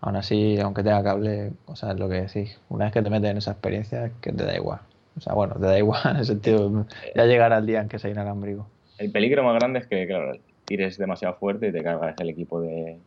[0.00, 3.10] Aún así, aunque tenga cable, o sea, es lo que decís, una vez que te
[3.10, 4.80] metes en esa experiencia, es que te da igual.
[5.16, 7.98] O sea, bueno, te da igual en el sentido, ya llegará el día en que
[7.98, 8.68] sea inalámbrico.
[8.98, 10.32] El peligro más grande es que, claro,
[10.64, 13.00] tires demasiado fuerte y te cargas el equipo de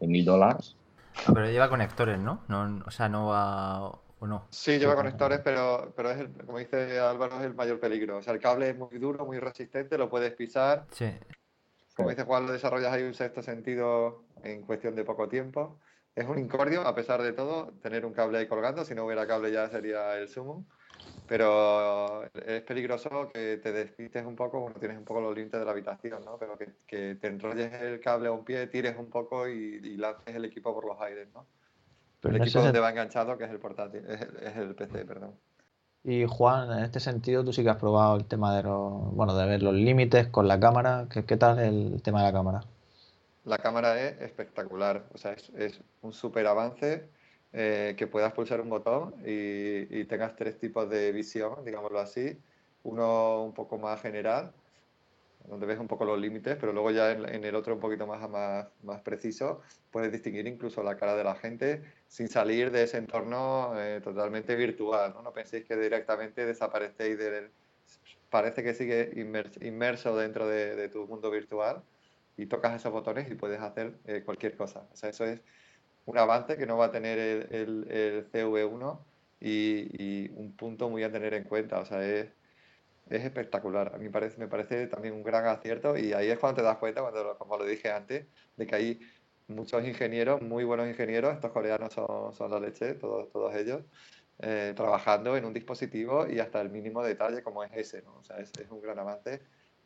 [0.00, 0.76] de mil dólares.
[1.26, 2.40] Ah, pero lleva conectores, ¿no?
[2.48, 3.92] no o sea, no va.
[4.20, 4.46] ¿O no?
[4.50, 8.18] Sí, lleva conectores, pero, pero es el, como dice Álvaro, es el mayor peligro.
[8.18, 10.86] O sea, el cable es muy duro, muy resistente, lo puedes pisar.
[10.92, 11.10] Sí.
[11.96, 15.78] Como dice Juan, lo desarrollas ahí un sexto sentido en cuestión de poco tiempo.
[16.14, 18.84] Es un incordio, a pesar de todo, tener un cable ahí colgando.
[18.84, 20.66] Si no hubiera cable ya sería el sumo.
[21.26, 25.64] Pero es peligroso que te despistes un poco, bueno, tienes un poco los límites de
[25.64, 26.36] la habitación, ¿no?
[26.36, 29.96] Pero que, que te enrolles el cable a un pie, tires un poco y, y
[29.96, 31.46] lances el equipo por los aires, ¿no?
[32.20, 35.04] Pero el equipo donde va enganchado, que es el portátil, es el, es el PC,
[35.04, 35.34] perdón.
[36.02, 39.34] Y Juan, en este sentido, tú sí que has probado el tema de los, bueno,
[39.36, 41.06] de ver los límites con la cámara.
[41.12, 42.60] ¿Qué, qué tal el tema de la cámara?
[43.44, 47.08] La cámara es espectacular, o sea, es, es un súper avance
[47.52, 52.38] eh, que puedas pulsar un botón y, y tengas tres tipos de visión, digámoslo así.
[52.82, 54.52] Uno un poco más general,
[55.48, 58.06] donde ves un poco los límites, pero luego ya en, en el otro un poquito
[58.06, 59.60] más, más, más preciso,
[59.90, 64.54] puedes distinguir incluso la cara de la gente sin salir de ese entorno eh, totalmente
[64.56, 65.22] virtual, ¿no?
[65.22, 67.50] No penséis que directamente desaparecéis del...
[68.30, 71.82] Parece que sigue inmers- inmerso dentro de, de tu mundo virtual
[72.36, 74.88] y tocas esos botones y puedes hacer eh, cualquier cosa.
[74.92, 75.40] O sea, eso es
[76.06, 79.06] un avance que no va a tener el, el- el CV1
[79.40, 81.80] y, y un punto muy a tener en cuenta.
[81.80, 82.32] O sea, es,
[83.10, 83.92] es espectacular.
[83.94, 86.78] A mí parece, me parece también un gran acierto y ahí es cuando te das
[86.78, 88.26] cuenta, cuando, como lo dije antes,
[88.56, 89.00] de que hay
[89.48, 93.82] muchos ingenieros, muy buenos ingenieros, estos coreanos son, son la leche, todos, todos ellos,
[94.38, 98.16] eh, trabajando en un dispositivo y hasta el mínimo detalle como es ese, ¿no?
[98.18, 99.42] O sea, es, es un gran avance.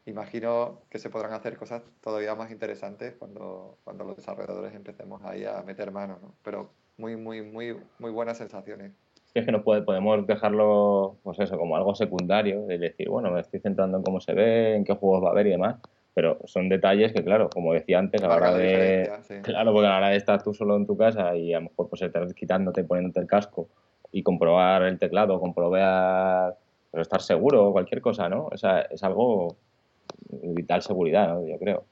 [0.06, 5.44] Imagino que se podrán hacer cosas todavía más interesantes cuando, cuando los desarrolladores empecemos ahí
[5.44, 6.36] a meter mano, ¿no?
[6.42, 8.92] Pero muy, muy, muy, muy buenas sensaciones.
[9.34, 13.40] Es que no puede, podemos dejarlo, pues eso, como algo secundario, de decir, bueno, me
[13.40, 15.76] estoy centrando en cómo se ve, en qué juegos va a haber y demás,
[16.14, 19.10] pero son detalles que, claro, como decía antes, a la hora de...
[19.22, 19.34] sí.
[19.42, 21.70] Claro, porque a la hora de estar tú solo en tu casa y a lo
[21.70, 23.68] mejor pues estar quitándote, poniéndote el casco
[24.12, 26.56] y comprobar el teclado, comprobar,
[26.92, 28.46] pero estar seguro o cualquier cosa, ¿no?
[28.52, 29.56] O sea, es algo
[30.28, 31.44] de vital seguridad, ¿no?
[31.44, 31.84] Yo creo.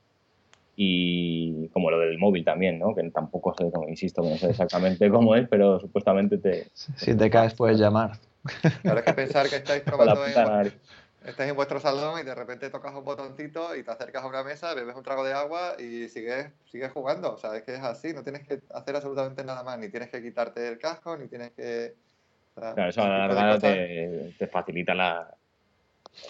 [0.74, 2.94] Y como lo del móvil también, ¿no?
[2.94, 6.69] Que tampoco sé, como insisto, que no sé exactamente cómo es, pero supuestamente te...
[6.74, 8.12] Si te caes, puedes llamar.
[8.82, 10.73] Claro, es que pensar que estáis probando en,
[11.27, 14.43] estáis en vuestro salón y de repente tocas un botoncito y te acercas a una
[14.43, 17.35] mesa, bebes un trago de agua y sigues, sigues jugando.
[17.35, 20.09] O sea, es que es así, no tienes que hacer absolutamente nada más, ni tienes
[20.09, 21.94] que quitarte el casco, ni tienes que...
[22.57, 25.36] o sea, Claro, eso a la larga te facilita la...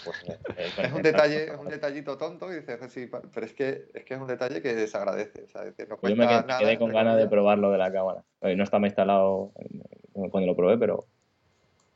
[0.05, 0.25] pues,
[0.79, 4.05] el Es un detalle, es un detallito tonto y dices, sí, pero es que es
[4.05, 5.43] que es un detalle que desagradece.
[5.45, 7.31] O sea, es decir, no Yo me quedé, nada, quedé con ganas de comillas.
[7.31, 8.23] probar lo de la cámara.
[8.43, 11.07] Eh, No estaba instalado eh, cuando lo probé, pero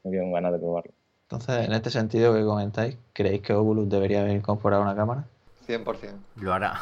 [0.05, 0.93] me quedé con ganas de probarlo.
[1.23, 5.25] Entonces, en este sentido que comentáis, ¿creéis que Oculus debería haber incorporado una cámara?
[5.67, 5.85] 100%.
[6.37, 6.75] Lo hará.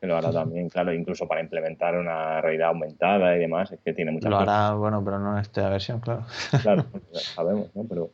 [0.00, 4.10] Lo hará también, claro, incluso para implementar una realidad aumentada y demás, es que tiene
[4.12, 4.48] muchas Lo cosas.
[4.54, 6.24] hará, bueno, pero no en esta versión, claro.
[6.62, 7.84] Claro, sabemos, ¿no?
[7.88, 8.10] Pero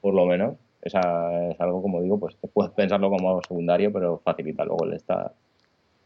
[0.00, 3.92] por lo menos esa es algo, como digo, pues que puedes pensarlo como algo secundario,
[3.92, 5.32] pero facilita luego el estar.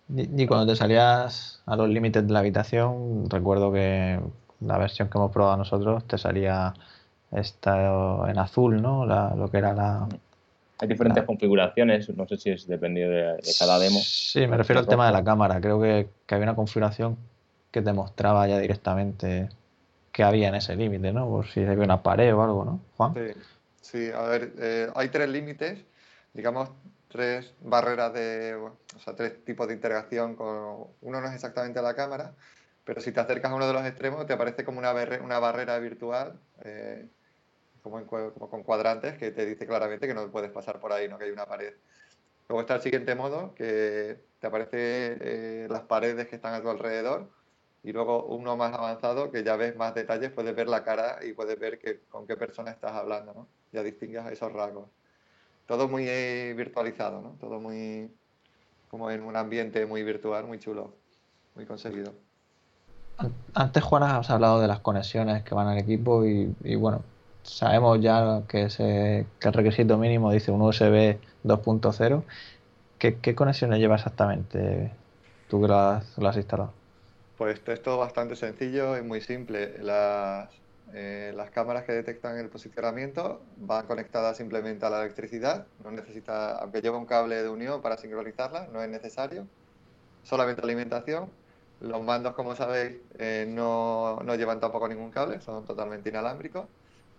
[0.09, 4.21] Ni cuando te salías a los límites de la habitación, recuerdo que
[4.61, 6.75] la versión que hemos probado nosotros te salía
[7.33, 9.07] esta en azul, ¿no?
[9.07, 10.07] La- lo que era la...
[10.79, 13.99] Hay diferentes configuraciones, no sé si es dependiendo de, de cada demo.
[14.01, 15.61] Sí, me refiero al tema de la cámara.
[15.61, 17.17] Creo que, que había una configuración
[17.71, 19.49] que te mostraba ya directamente
[20.13, 21.29] que había en ese límite, ¿no?
[21.29, 22.81] Por si había una pared o algo, ¿no?
[22.97, 23.15] Juan.
[23.15, 23.41] Sí,
[23.85, 25.85] sí a ver, eh, hay tres límites,
[26.33, 26.71] digamos,
[27.09, 31.95] tres barreras de, o sea, tres tipos de interacción con, uno no es exactamente la
[31.95, 32.35] cámara,
[32.85, 34.93] pero si te acercas a uno de los extremos te aparece como una,
[35.23, 37.09] una barrera virtual, eh,
[37.83, 41.19] como, como, con cuadrantes, que te dice claramente que no puedes pasar por ahí, no
[41.19, 41.75] que hay una pared.
[42.49, 46.69] Luego está el siguiente modo, que te aparece eh, las paredes que están a tu
[46.71, 47.31] alrededor,
[47.85, 51.35] y luego uno más avanzado, que ya ves más detalles, puedes ver la cara y
[51.35, 53.47] puedes ver que, con qué persona estás hablando, ¿no?
[53.73, 54.89] Ya distingas esos rasgos.
[55.67, 57.37] Todo muy eh, virtualizado, ¿no?
[57.39, 58.11] Todo muy
[58.89, 60.95] como en un ambiente muy virtual, muy chulo,
[61.55, 62.15] muy conseguido.
[63.53, 67.03] Antes, Juan, has hablado de las conexiones que van al equipo y, bueno,
[67.43, 72.23] sabemos ya que, ese, que el requisito mínimo dice un USB 2.0.
[72.99, 74.91] ¿Qué, ¿Qué, conexiones lleva exactamente
[75.51, 76.73] tú que lo has, instalado?
[77.39, 79.79] Pues esto es todo bastante sencillo y muy simple.
[79.79, 80.51] Las,
[80.93, 85.67] eh, las cámaras que detectan el posicionamiento van conectadas simplemente a la electricidad.
[85.83, 89.47] No necesita, aunque lleva un cable de unión para sincronizarla, no es necesario.
[90.23, 91.31] Solamente alimentación
[91.81, 96.67] los mandos, como sabéis, eh, no, no, llevan tampoco ningún cable, son totalmente inalámbricos.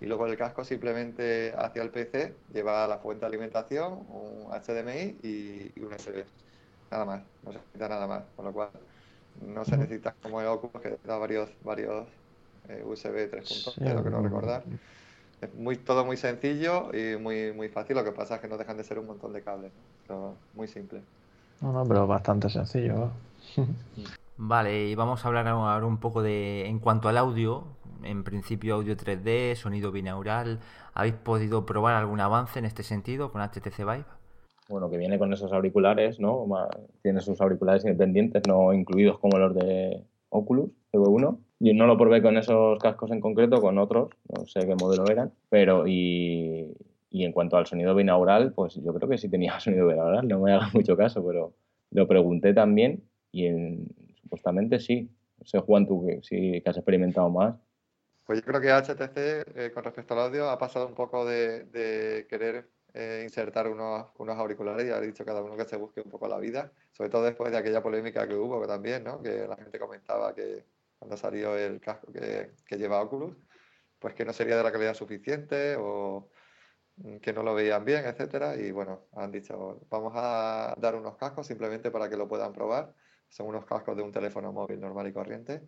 [0.01, 5.19] Y luego el casco simplemente hacia el PC lleva la fuente de alimentación, un HDMI
[5.23, 6.25] y, un USB.
[6.91, 8.23] Nada más, no se necesita nada más.
[8.35, 8.69] Con lo cual,
[9.41, 12.07] no se necesita como el Oculus que da varios, varios
[12.69, 14.63] eh, USB 3.0, que no recordar.
[15.41, 17.95] Es muy, todo muy sencillo y muy, muy fácil.
[17.95, 19.71] Lo que pasa es que no dejan de ser un montón de cables.
[20.07, 21.01] Pero muy simple.
[21.61, 23.11] No, no, pero bastante sencillo.
[24.37, 27.63] Vale, y vamos a hablar ahora un poco de, en cuanto al audio,
[28.03, 30.59] en principio audio 3D, sonido binaural,
[30.93, 34.05] ¿habéis podido probar algún avance en este sentido con HTC Vive?
[34.69, 36.47] Bueno, que viene con esos auriculares, ¿no?
[37.01, 41.37] Tiene sus auriculares independientes, no incluidos como los de Oculus, TV1.
[41.59, 45.05] Yo no lo probé con esos cascos en concreto, con otros, no sé qué modelo
[45.09, 46.75] eran, pero y,
[47.09, 50.39] y en cuanto al sonido binaural, pues yo creo que sí tenía sonido binaural, no
[50.39, 51.53] me haga mucho caso, pero
[51.91, 53.87] lo pregunté también y en,
[54.25, 55.09] Supuestamente sí.
[55.37, 57.55] No sé, Juan, tú que sí que has experimentado más.
[58.25, 59.17] Pues yo creo que HTC,
[59.55, 64.37] eh, con respecto al audio, ha pasado un poco de, querer eh, insertar unos, unos
[64.37, 67.23] auriculares y ha dicho cada uno que se busque un poco la vida, sobre todo
[67.23, 69.21] después de aquella polémica que hubo que también, ¿no?
[69.21, 70.65] que la gente comentaba que
[70.97, 73.35] cuando salió el casco que, que lleva Oculus,
[73.99, 76.29] pues que no sería de la calidad suficiente o
[77.21, 81.45] que no lo veían bien, etcétera, y bueno, han dicho, vamos a dar unos cascos
[81.45, 82.93] simplemente para que lo puedan probar
[83.29, 85.61] son unos cascos de un teléfono móvil normal y corriente.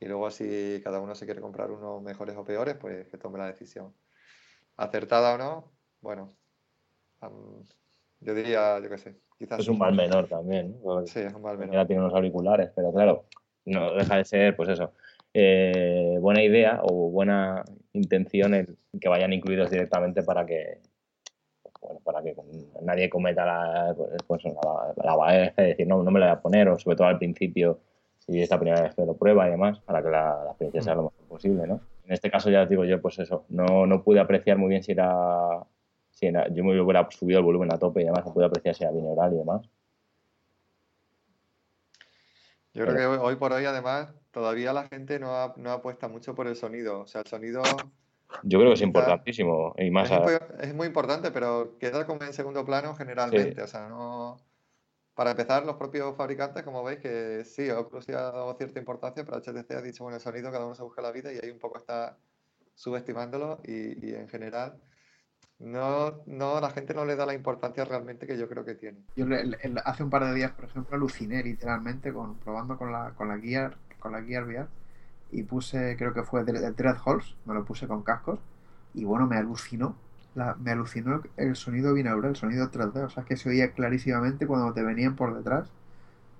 [0.00, 3.38] Y luego si cada uno se quiere comprar unos mejores o peores, pues que tome
[3.38, 3.94] la decisión.
[4.76, 6.34] Acertada o no, bueno,
[8.20, 9.60] yo diría, yo qué sé, quizás...
[9.60, 10.76] Es un mal menor también.
[11.06, 11.74] sí, es un mal menor.
[11.74, 13.24] Ya tiene unos auriculares, pero claro,
[13.64, 14.92] no deja de ser, pues eso,
[15.32, 20.80] eh, buena idea o buena intención el que vayan incluidos directamente para que
[21.84, 22.34] bueno, para que
[22.82, 26.68] nadie cometa la, pues, pues la, de decir, no, no me la voy a poner,
[26.68, 27.80] o sobre todo al principio,
[28.18, 30.94] si es la primera vez que lo prueba y demás, para que la, experiencia sea
[30.94, 31.80] lo mejor posible, ¿no?
[32.06, 34.92] En este caso ya digo yo, pues eso, no, no pude apreciar muy bien si
[34.92, 35.62] era,
[36.14, 38.74] si era, yo me hubiera subido el volumen a tope y además no pude apreciar
[38.74, 39.68] si era binaural y demás.
[42.72, 46.48] Yo creo que hoy por hoy, además, todavía la gente no, no apuesta mucho por
[46.48, 47.02] el sonido.
[47.02, 47.62] O sea, el sonido
[48.42, 49.74] yo creo que es importantísimo.
[49.78, 50.10] Y más
[50.60, 53.62] es, muy, importante, pero queda como en segundo plano generalmente.
[53.62, 54.36] O sea, no.
[55.14, 59.38] Para empezar, los propios fabricantes, como veis, que sí, Oculus ha dado cierta importancia, pero
[59.38, 61.60] HTC ha dicho, bueno, el sonido cada uno se busca la vida y ahí un
[61.60, 62.18] poco está
[62.74, 64.80] subestimándolo y, en general
[65.64, 68.98] no, no, la gente no le da la importancia realmente que yo creo que tiene.
[69.16, 69.26] Yo
[69.84, 73.36] hace un par de días, por ejemplo, aluciné literalmente con, probando con la, con la
[73.38, 73.72] guía
[74.04, 74.66] con la guía VR
[75.32, 78.38] y puse, creo que fue de Dreadhalls, me lo puse con cascos
[78.92, 79.96] y bueno, me alucinó,
[80.34, 84.46] la, me alucinó el sonido binaural, el sonido 3D, o sea, que se oía clarísimamente
[84.46, 85.70] cuando te venían por detrás.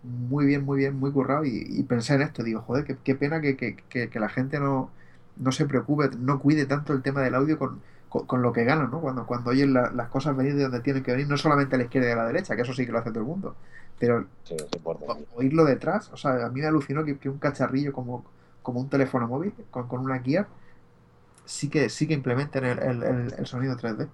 [0.03, 3.57] Muy bien, muy bien, muy currado y, pensé en esto, digo, joder, qué, pena que,
[3.57, 3.77] que,
[4.11, 4.91] que, la gente no,
[5.37, 7.81] no se preocupe, no cuide tanto el tema del audio con,
[8.23, 9.01] con, lo que ganan, ¿no?
[9.01, 11.85] Cuando, cuando oyen las cosas venir de donde tienen que venir, no solamente a la
[11.85, 13.57] izquierda y a la derecha, que eso sí que lo hace todo el mundo,
[13.99, 14.27] pero
[15.35, 18.25] oírlo detrás, o sea, a mí me alucinó que, que un cacharrillo como,
[18.63, 20.47] como un teléfono móvil con, una guía,
[21.45, 24.09] sí que, sí que implementen el, sonido 3D.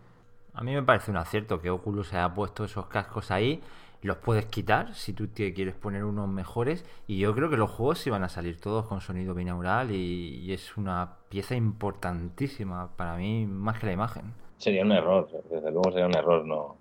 [0.54, 3.62] A mí me parece un acierto que Oculus haya puesto esos cascos ahí.
[4.02, 6.84] Los puedes quitar si tú te quieres poner unos mejores.
[7.06, 10.76] Y yo creo que los juegos iban a salir todos con sonido binaural y, es
[10.76, 14.34] una pieza importantísima para mí, más que la imagen.
[14.56, 16.76] Sería un error, desde luego sería un error no,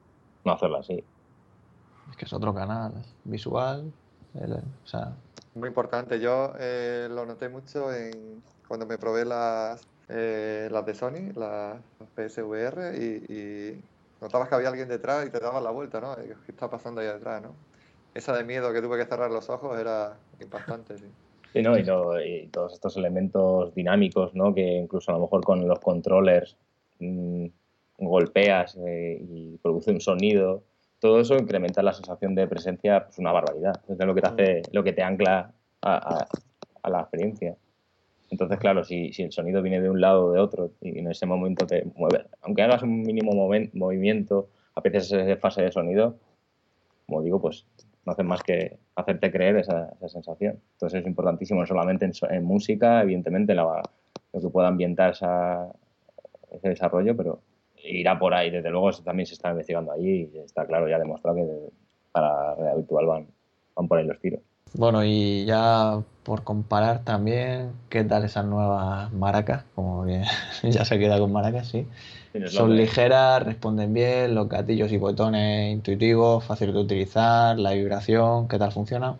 [0.45, 1.03] no hacerlo así.
[2.09, 2.93] Es que es otro canal
[3.25, 3.91] visual.
[4.33, 5.13] o sea,
[5.55, 6.19] Muy importante.
[6.19, 11.79] Yo eh, lo noté mucho en, cuando me probé las, eh, las de Sony, las
[12.15, 13.83] PSVR, y, y
[14.21, 16.15] notabas que había alguien detrás y te dabas la vuelta, ¿no?
[16.15, 17.55] ¿Qué está pasando ahí detrás, no?
[18.13, 21.05] Esa de miedo que tuve que cerrar los ojos era impactante, sí.
[21.53, 21.77] Sí, ¿no?
[21.77, 24.53] y, lo- y todos estos elementos dinámicos, ¿no?
[24.53, 26.57] Que incluso a lo mejor con los controllers
[26.99, 27.45] mm,
[27.97, 30.63] golpeas eh, y produce un sonido.
[30.99, 33.81] Todo eso incrementa la sensación de presencia, pues una barbaridad.
[33.87, 35.51] Es lo que te hace, lo que te ancla
[35.81, 36.27] a, a-
[36.83, 37.55] a la experiencia.
[38.29, 41.09] Entonces, claro, si, si el sonido viene de un lado o de otro y en
[41.09, 43.31] ese momento te mueve, aunque hagas un mínimo
[43.73, 46.17] movimiento, a veces esa fase de sonido,
[47.07, 47.65] como digo, pues
[48.05, 50.59] no hacen más que hacerte creer esa, esa sensación.
[50.73, 53.81] Entonces es importantísimo, no solamente en, en música, evidentemente, la-
[54.31, 55.71] lo que pueda ambientar esa-
[56.51, 57.41] ese desarrollo, pero
[57.83, 58.51] irá por ahí.
[58.51, 61.69] Desde luego eso también se está investigando allí y está claro, ya demostrado que de-
[62.11, 63.27] para realidad virtual van,
[63.75, 64.41] van por ahí los tiros.
[64.73, 69.63] Bueno, y ya por comparar también, ¿qué tal esas nuevas maracas?
[69.75, 70.23] Como que
[70.69, 71.85] ya se queda con maracas, sí.
[72.45, 78.59] Son ligeras, responden bien, los gatillos y botones intuitivos, fácil de utilizar, la vibración, ¿qué
[78.59, 79.17] tal funciona?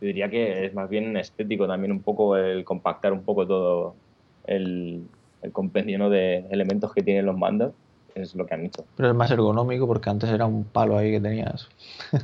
[0.00, 3.96] Yo diría que es más bien estético también un poco el compactar un poco todo
[4.46, 5.02] el,
[5.42, 6.08] el compendio ¿no?
[6.08, 7.72] de elementos que tienen los mandos,
[8.14, 8.84] es lo que han hecho.
[8.96, 11.68] Pero es más ergonómico porque antes era un palo ahí que tenías.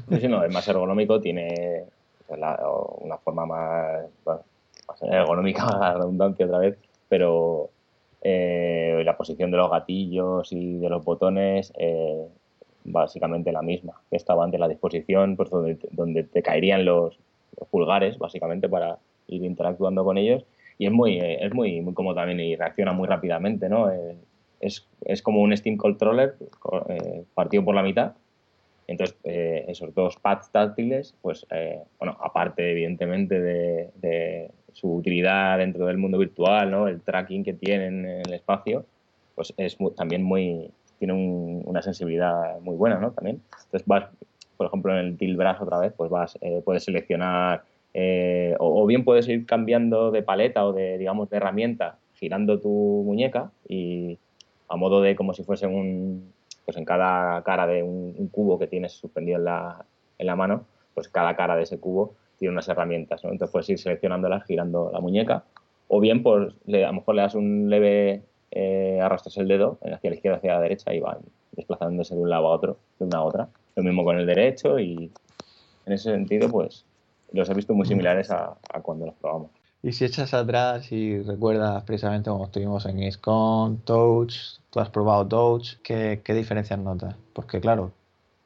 [0.09, 1.85] Sí, sí, no, es más ergonómico, tiene
[2.29, 5.65] una forma más, más ergonómica,
[5.99, 6.07] la
[6.45, 6.79] otra vez,
[7.09, 7.71] pero
[8.23, 12.27] eh, la posición de los gatillos y de los botones eh,
[12.85, 15.91] básicamente la misma que estaba antes la disposición, pues donde, te-
[16.43, 17.19] caerían los,
[17.71, 18.99] pulgares, básicamente para
[19.29, 20.45] ir interactuando con ellos.
[20.79, 23.91] Y es muy, es muy, muy cómodo también y reacciona muy rápidamente, ¿no?
[23.91, 24.17] Eh,
[24.61, 28.13] es, es como un Steam Controller co- eh, partido por la mitad.
[28.87, 35.87] Entonces, eh, esos dos pads táctiles, pues, eh, bueno, aparte, evidentemente, de, su utilidad dentro
[35.87, 36.89] del mundo virtual, ¿no?
[36.89, 38.85] El tracking que tienen en el espacio,
[39.37, 43.13] pues es mu- también muy, tiene un- una sensibilidad muy buena, ¿no?
[43.13, 43.41] También.
[43.67, 44.07] Entonces vas,
[44.57, 47.63] por ejemplo, en el tilt brush otra vez, pues vas, eh, puedes seleccionar,
[47.95, 52.61] eh, o, o bien puedes ir cambiando de paleta o de, digamos, de herramienta, girando
[52.61, 52.69] tu
[53.07, 54.19] muñeca y
[54.69, 56.33] a modo de como si fuese un,
[56.65, 59.85] pues en cada cara de un, cubo que tienes suspendido en la,
[60.19, 60.65] en la mano,
[60.95, 63.31] pues cada cara de ese cubo tiene unas herramientas, ¿no?
[63.31, 65.45] Entonces puedes ir seleccionándolas girando la muñeca,
[65.89, 69.79] o bien pues le- a lo mejor le das un leve eh, arrastras el dedo
[69.83, 71.19] hacia la izquierda hacia la derecha y van
[71.53, 73.49] desplazándose de un lado a otro, de una a otra.
[73.77, 75.11] Lo mismo con el derecho y
[75.87, 76.85] en ese sentido pues
[77.33, 79.51] los he visto muy similares a, cuando los probamos.
[79.83, 84.35] Y si echas atrás y recuerdas precisamente cuando estuvimos en XCOM, Touch,
[84.75, 87.15] tú has probado Touch, ¿qué, qué diferencias notas?
[87.33, 87.93] Porque claro,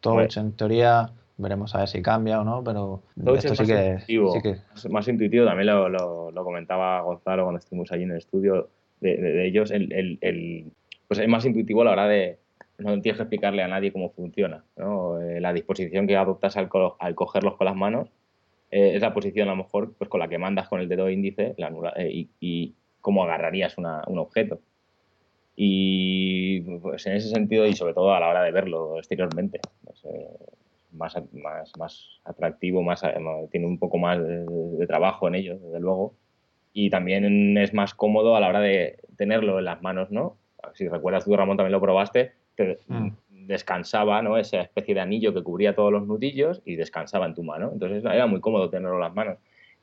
[0.01, 0.29] Touch Bueno.
[0.37, 3.69] en teoría, veremos a ver si cambia o no, pero Touch esto es sí más
[3.73, 4.33] que, intuitivo.
[4.33, 8.11] sí que Es más intuitivo, también lo, lo- lo comentaba Gonzalo cuando estuvimos allí en
[8.11, 8.69] el estudio
[9.01, 10.71] de, de- de ellos, el, el- el-
[11.09, 12.39] pues es más intuitivo a la hora de,
[12.77, 15.19] no tienes que explicarle a nadie cómo funciona, ¿no?
[15.23, 18.11] Eh, la disposición que adoptas al, co- al cogerlos con las manos
[18.71, 21.09] eh, es la posición a lo mejor pues con la que mandas con el dedo
[21.09, 24.61] índice la anula- eh, y, y cómo agarrarías una- un objeto.
[25.61, 30.05] Y pues en ese sentido, y sobre todo a la hora de verlo exteriormente, pues,
[30.05, 30.29] eh,
[30.93, 33.13] más, más, más atractivo, más, eh,
[33.51, 36.15] tiene un poco más de, de trabajo en ello, desde luego.
[36.73, 40.37] Y también es más cómodo a la hora de tenerlo en las manos, ¿no?
[40.75, 43.09] Si recuerdas tú, Ramón, también lo probaste, te Mm.
[43.49, 44.39] descansaba, ¿no?
[44.39, 47.71] Esa especie de anillo que cubría todos los nudillos y descansaba en tu mano.
[47.73, 49.39] Entonces era muy cómodo tenerlo en las manos.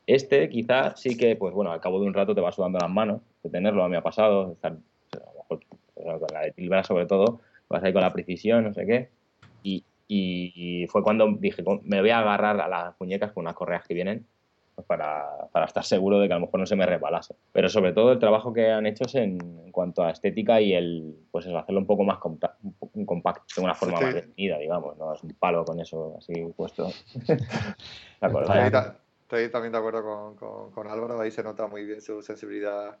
[0.06, 2.88] Este quizá sí que, pues bueno, al cabo de un rato te va sudando las
[2.90, 4.76] manos de tenerlo, a mí me ha pasado, estar,
[6.06, 9.10] bueno, con la de Tilbra sobre todo, vas ahí con la precisión, no sé qué,
[9.62, 13.42] y, y- y fue cuando dije, "Con- me voy a agarrar a las muñecas con
[13.42, 14.24] unas correas que vienen
[14.76, 17.34] pues para, para estar seguro de que a lo mejor no se me resbalase.
[17.50, 20.74] Pero sobre todo el trabajo que han hecho es en, en cuanto a estética y
[20.74, 22.56] el, pues eso, hacerlo un poco más compa-
[22.92, 24.04] un compacto, de una forma Sí.
[24.04, 26.90] más definida, digamos, no es un palo con eso así puesto.
[28.20, 28.48] De acuerdo.
[28.48, 28.66] Vale.
[28.66, 32.02] Estoy, ta- estoy también de acuerdo con, con- con Álvaro, ahí se nota muy bien
[32.02, 32.98] su sensibilidad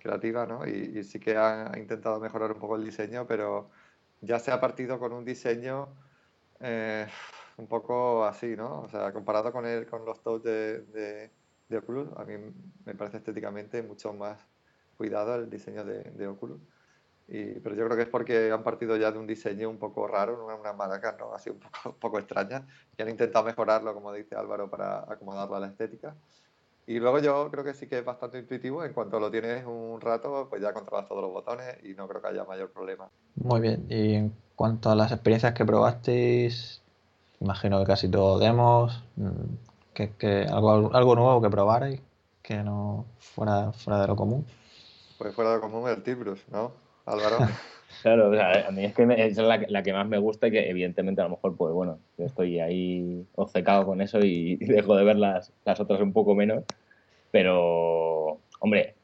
[0.00, 0.66] creativa, ¿no?
[0.66, 3.70] Y, sí que ha, intentado mejorar un poco el diseño, pero
[4.20, 5.88] ya se ha partido con un diseño
[6.60, 7.06] eh,
[7.58, 8.82] un poco así, ¿no?
[8.82, 11.30] O sea, comparado con, el, con los touch de, de,
[11.68, 12.34] de Oculus, a mí
[12.84, 14.46] me parece estéticamente mucho más
[14.96, 16.60] cuidado el diseño de, de Oculus.
[17.28, 20.06] Y, pero yo creo que es porque han partido ya de un diseño un poco
[20.06, 21.34] raro, una- unas maracas ¿no?
[21.34, 22.62] así un poco, un poco extrañas,
[22.96, 26.16] y han intentado mejorarlo, como dice Álvaro, para acomodarlo a la estética.
[26.86, 30.00] Y luego yo creo que sí que es bastante intuitivo, en cuanto lo tienes un
[30.00, 33.08] rato, pues ya controlas todos los botones y no creo que haya mayor problema.
[33.34, 33.86] Muy bien.
[33.88, 36.80] Y en cuanto a las experiencias que probasteis,
[37.40, 39.02] imagino que casi todo demos.
[39.16, 39.30] mm,
[39.94, 42.00] que, que algo, algo nuevo que probarais,
[42.42, 44.46] que no fuera, fuera de lo común.
[45.16, 46.72] Pues fuera de lo común el Tibrus, ¿no,
[47.06, 47.38] Álvaro?
[48.02, 50.46] Claro, o sea, a mí es que me- es la, la que más me gusta
[50.46, 54.56] y que evidentemente a lo mejor, pues bueno, yo estoy ahí obcecado con eso y,
[54.56, 56.62] dejo de ver las, las otras un poco menos.
[57.32, 58.94] Pero, hombre,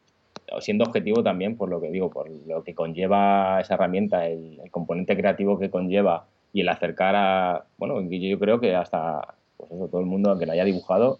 [0.61, 4.71] siendo objetivo también por lo que digo, por lo que conlleva esa herramienta, el, el
[4.71, 9.73] componente creativo que conlleva y el acercar a, bueno, que yo creo que hasta, pues
[9.73, 11.19] eso, todo el mundo, aunque lo haya dibujado,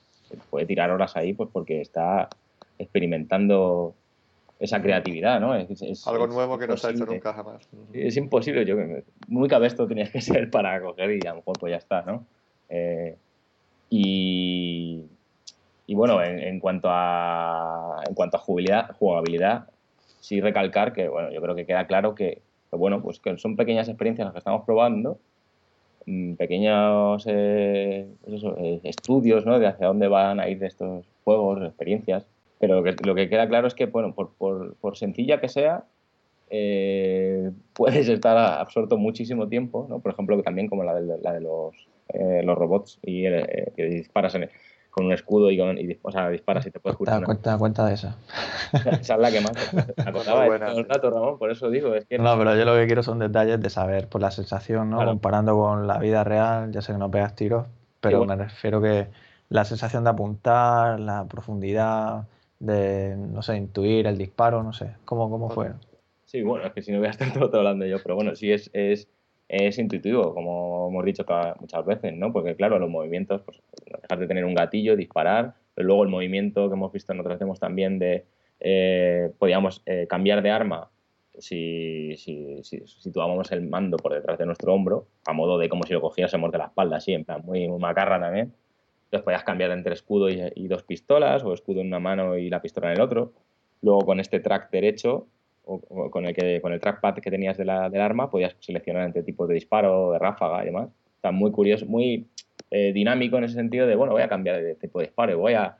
[0.51, 2.29] puede tirar horas ahí, pues porque está
[2.79, 3.95] experimentando
[4.63, 5.55] esa creatividad, ¿no?
[5.55, 7.69] Es- es- Algo nuevo que no se ha hecho nunca jamás.
[7.93, 8.77] Es imposible, yo
[9.27, 12.25] muy cabesto tenías que ser para coger y a lo mejor pues ya está, ¿no?
[12.69, 13.17] Eh,
[13.91, 15.05] y,
[15.87, 19.69] y bueno, en, en cuanto a en cuanto a jugabilidad, jugabilidad,
[20.21, 22.41] sí recalcar que bueno, yo creo que queda claro que,
[22.71, 25.19] que, bueno, pues que son pequeñas experiencias las que estamos probando,
[26.07, 29.59] mm, pequeños eh, pues eso, eh, estudios, ¿no?
[29.59, 32.25] De hacia dónde van a ir estos juegos, experiencias.
[32.63, 35.49] Pero lo que, lo que queda claro es que, bueno, por, por, por sencilla que
[35.49, 35.83] sea,
[36.49, 39.99] eh, puedes estar absorto muchísimo tiempo, ¿no?
[39.99, 41.75] Por ejemplo, también como la de, la de los,
[42.11, 44.49] eh, los robots y eh, que disparas en-
[44.91, 47.27] con un escudo y, con, y o sea, disparas y te puedes Cuenta, curar.
[47.27, 48.15] cuenta, cuenta de esa.
[48.73, 49.53] Esa es la que más
[50.07, 50.89] acordaba todo el sí.
[50.89, 53.61] rato, Ramón, por eso digo, es que No, pero yo lo que quiero son detalles
[53.61, 54.99] de saber por la sensación, ¿no?
[54.99, 55.11] Claro.
[55.13, 57.67] Comparando con la vida real, ya sé que no pegas tiros,
[58.01, 58.37] pero bueno.
[58.37, 59.09] me refiero que
[59.49, 62.25] la sensación de apuntar, la profundidad,
[62.63, 65.73] de, no sé, intuir el disparo, no sé, ¿cómo, cómo fue?
[66.25, 68.53] Sí, bueno, es que si no voy a estar todo, hablando yo, pero bueno, sí
[68.53, 69.09] es, es,
[69.49, 71.27] es intuitivo, como hemos dicho
[71.59, 72.33] muchas veces, ¿no?
[72.33, 73.61] Porque claro, los movimientos, pues
[74.01, 77.41] dejar de tener un gatillo, disparar, pero luego el movimiento que hemos visto en otros
[77.41, 78.27] demos también de,
[78.61, 80.89] eh, podíamos eh, cambiar de arma
[81.39, 85.83] si, si, si situábamos el mando por detrás de nuestro hombro, a modo de como
[85.83, 88.55] si lo cogiésemos de la espalda, así, en plan muy macarra también.
[89.13, 92.63] Entonces podías cambiar entre escudo y, dos pistolas, o escudo en una mano y la
[92.63, 93.35] pistola en el otro.
[93.83, 95.27] Luego con este track derecho,
[95.67, 98.57] o, o con, el que, con el trackpad que tenías de la- del arma, podías
[98.61, 100.89] seleccionar entre tipos de disparo, de ráfaga y demás.
[101.17, 102.27] Está muy curioso, muy
[102.71, 105.53] eh, dinámico en ese sentido de, bueno, voy a cambiar de tipo de disparo, voy
[105.53, 105.77] a,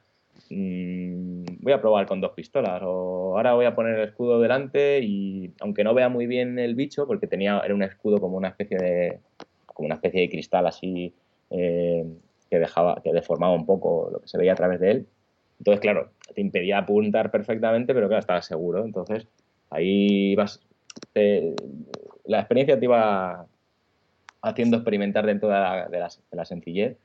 [0.51, 5.01] mm, voy a probar con dos pistolas, o ahora voy a poner el escudo delante
[5.03, 8.49] y aunque no vea muy bien el bicho, porque tenía, era un escudo como una
[8.49, 9.21] especie de,
[9.67, 11.15] como una especie de cristal así,
[11.49, 12.05] eh,
[12.53, 15.07] que dejaba, que deformaba un poco lo que se veía a través de él.
[15.59, 18.85] Entonces, claro, te impedía apuntar perfectamente, pero claro, estabas seguro.
[18.85, 19.27] Entonces,
[19.71, 20.61] ahí vas.
[21.15, 21.55] te-
[22.27, 23.47] la experiencia te iba
[24.43, 26.99] haciendo experimentar dentro de la, de la- de la sencillez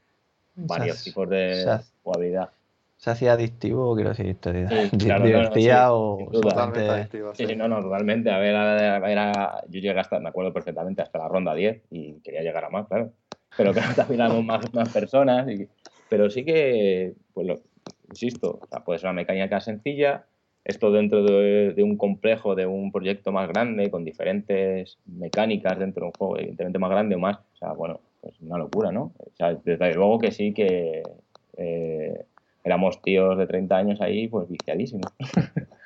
[0.56, 2.50] varios Se, tipos de se jugabilidad.
[2.98, 6.30] se hacía adictivo, quiero decir, te Sí, claro, no, no, divertía sí, o.
[6.34, 7.56] Totalmente adictivo, Sí, sí.
[7.56, 8.30] no, no, totalmente.
[8.32, 11.84] A ver, a- a- era, yo llegué hasta, me acuerdo perfectamente, hasta la ronda 10
[11.90, 13.14] y quería llegar a más, claro.
[13.58, 15.50] Pero claro, también éramos más, más personas.
[15.50, 15.68] y-
[16.10, 17.60] pero sí que, pues lo,
[18.08, 20.26] insisto, o sea, puede ser una mecánica sencilla,
[20.64, 26.02] esto dentro de, de un complejo, de un proyecto más grande, con diferentes mecánicas dentro
[26.02, 27.38] de un juego, evidentemente más grande o más.
[27.38, 29.14] O sea, bueno, pues una locura, ¿no?
[29.18, 31.14] O sea, desde luego que sí que
[31.58, 32.26] eh,
[32.64, 35.14] éramos tíos de 30 años ahí, pues viciadísimos.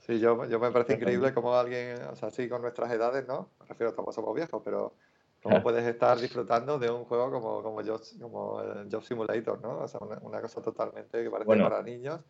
[0.00, 3.50] Sí, yo, yo me parece increíble cómo alguien, o sea, sí, con nuestras edades, ¿no?
[3.60, 4.94] Me refiero, tampoco somos viejos, pero
[5.42, 9.78] cómo puedes estar disfrutando de un juego como, como, Job, como el Job Simulator, ¿no?
[9.78, 11.64] O sea, una, una cosa totalmente que parece Bueno.
[11.64, 12.20] para niños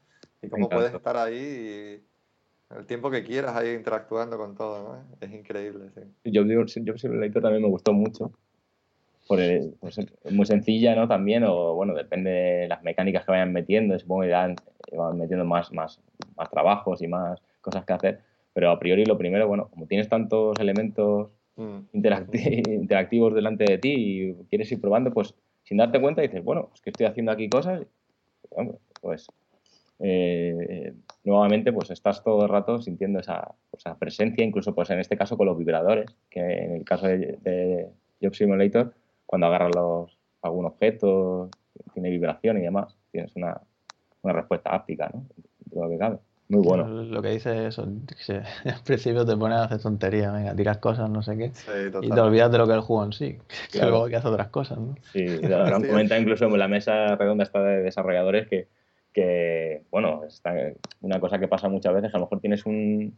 [0.42, 5.16] y cómo puedes estar ahí y el tiempo que quieras ahí interactuando con todo, ¿no?
[5.20, 6.02] Es increíble, sí.
[6.24, 8.30] Digo, Job Simulator también me gustó mucho.
[9.26, 11.06] Por el- pues, es muy sencilla, ¿no?
[11.06, 13.98] También, o bueno, depende de las mecánicas que vayan metiendo.
[13.98, 14.56] Supongo que irán,
[14.96, 16.00] van metiendo más, más,
[16.36, 18.20] más trabajos y más cosas que hacer.
[18.54, 21.28] Pero a priori, lo primero, bueno, como tienes tantos elementos
[21.58, 21.88] Mm.
[21.92, 26.70] interacti- interactivos delante de ti y quieres ir probando, pues sin darte cuenta dices, bueno,
[26.72, 27.82] es que estoy haciendo aquí cosas.
[29.00, 29.26] Pues
[29.98, 30.94] eh,
[31.24, 35.36] nuevamente pues estás todo el rato sintiendo esa, esa presencia, incluso pues en este caso
[35.36, 37.88] con los vibradores, que en el caso de,
[38.22, 38.94] Job Simulator,
[39.26, 41.50] cuando agarras los, algún objeto,
[41.92, 43.60] tiene vibración y demás, tienes una,
[44.22, 45.26] una respuesta áptica, ¿no?
[45.72, 46.18] Lo que cabe.
[46.48, 46.86] Muy bueno.
[46.86, 47.86] Lo que dice eso,
[48.26, 48.32] que
[48.70, 51.70] al principio te pones a hacer tonterías, venga, tiras cosas, no sé qué, Sí,
[52.02, 53.38] y te olvidas de lo que es el juego en sí,
[53.70, 53.90] que Claro.
[53.90, 54.94] luego hay que hacer otras cosas, ¿no?
[55.12, 58.68] Sí, lo habrán comentado incluso en la mesa redonda esta de desarrolladores que,
[59.12, 60.54] que, bueno, está
[61.02, 63.14] una cosa que pasa muchas veces, a lo mejor tienes un,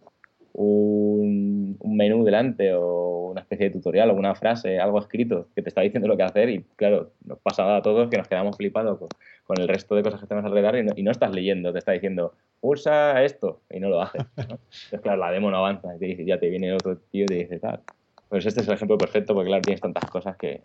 [0.53, 5.63] un, un menú delante o una especie de tutorial o una frase, algo escrito que
[5.63, 8.57] te está diciendo lo que hacer y claro, nos pasa a todos que nos quedamos
[8.57, 9.09] flipados con,
[9.45, 11.79] con el resto de cosas que tenemos alrededor y no, y no estás leyendo, te
[11.79, 14.23] está diciendo, pulsa esto y no lo haces.
[14.37, 14.43] ¿no?
[14.43, 17.27] Entonces, claro, la demo no avanza y te dice, ya te viene otro tío y
[17.27, 17.81] te dice tal.
[18.29, 20.63] Pues este es el ejemplo perfecto porque, claro, tienes tantas cosas que,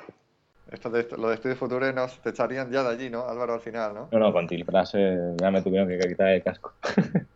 [0.71, 3.61] Esto de, lo de Estudios Futuros nos te echarían ya de allí, ¿no, Álvaro, al
[3.61, 4.09] final, ¿no?
[4.11, 6.73] No, no, con Tilfras eh, ya me tuvieron que quitar el casco.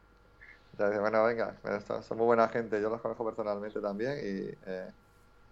[0.80, 1.56] ya dice, bueno, venga,
[2.02, 4.56] son muy buena gente, yo los conozco personalmente también y...
[4.66, 4.88] Eh,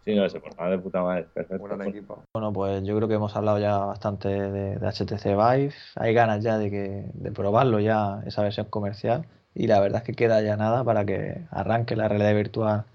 [0.05, 1.63] sí, no, se portaban de puta madre, perfecto.
[1.63, 2.23] Un equipo.
[2.33, 6.43] Bueno, pues yo creo que hemos hablado ya bastante de, de HTC Vive, hay ganas
[6.43, 10.41] ya de, que, de probarlo ya, esa versión comercial, y la verdad es que queda
[10.41, 12.85] ya nada para que arranque la realidad virtual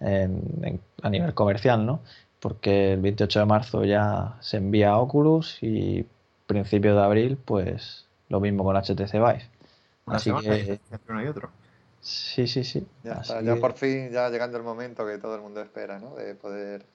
[0.00, 2.00] en, en, a nivel comercial, ¿no?
[2.44, 6.04] porque el 28 de marzo ya se envía a Oculus y
[6.46, 9.48] principio de abril, pues lo mismo con HTC Vive.
[10.04, 10.78] Una Así que
[11.08, 11.48] uno y otro.
[12.04, 12.86] Sí, sí, sí.
[13.02, 15.60] Ya, Así está, ya que- por fin, ya llegando el momento que todo el mundo
[15.60, 16.14] espera, ¿no?
[16.14, 16.86] De poder...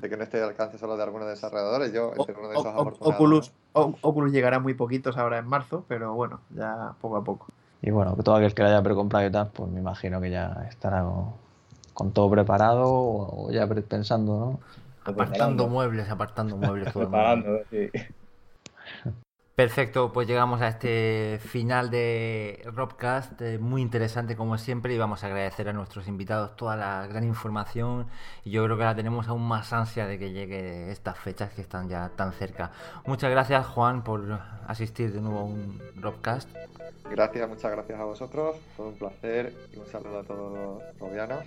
[0.00, 2.56] De que no esté al alcance solo de algunos desarrolladores, yo O- ser uno de
[2.56, 3.08] esos o-.
[3.08, 7.46] Oculus, o- Oculus llegará muy poquitos ahora en marzo, pero bueno, ya poco a poco.
[7.82, 10.30] Y bueno, que todo aquel que lo haya precomprado y tal, pues me imagino que
[10.30, 11.32] ya estará con,
[11.94, 14.60] con todo preparado o, ya pensando, ¿no?
[15.04, 17.42] Apartando muebles, apartando muebles todo el mundo.
[17.42, 17.90] Preparando, sí.
[19.58, 25.24] Perfecto, pues llegamos a este final de Robcast, eh, muy interesante como siempre y vamos
[25.24, 28.06] a agradecer a nuestros invitados toda la gran información
[28.44, 31.60] y yo creo que ahora tenemos aún más ansia de que llegue estas fechas que
[31.62, 32.70] están ya tan cerca.
[33.04, 36.48] Muchas gracias Juan por asistir de nuevo a un Robcast.
[37.10, 38.56] Gracias, muchas gracias a vosotros.
[38.76, 41.42] Fue un placer y un saludo a todos los robianos.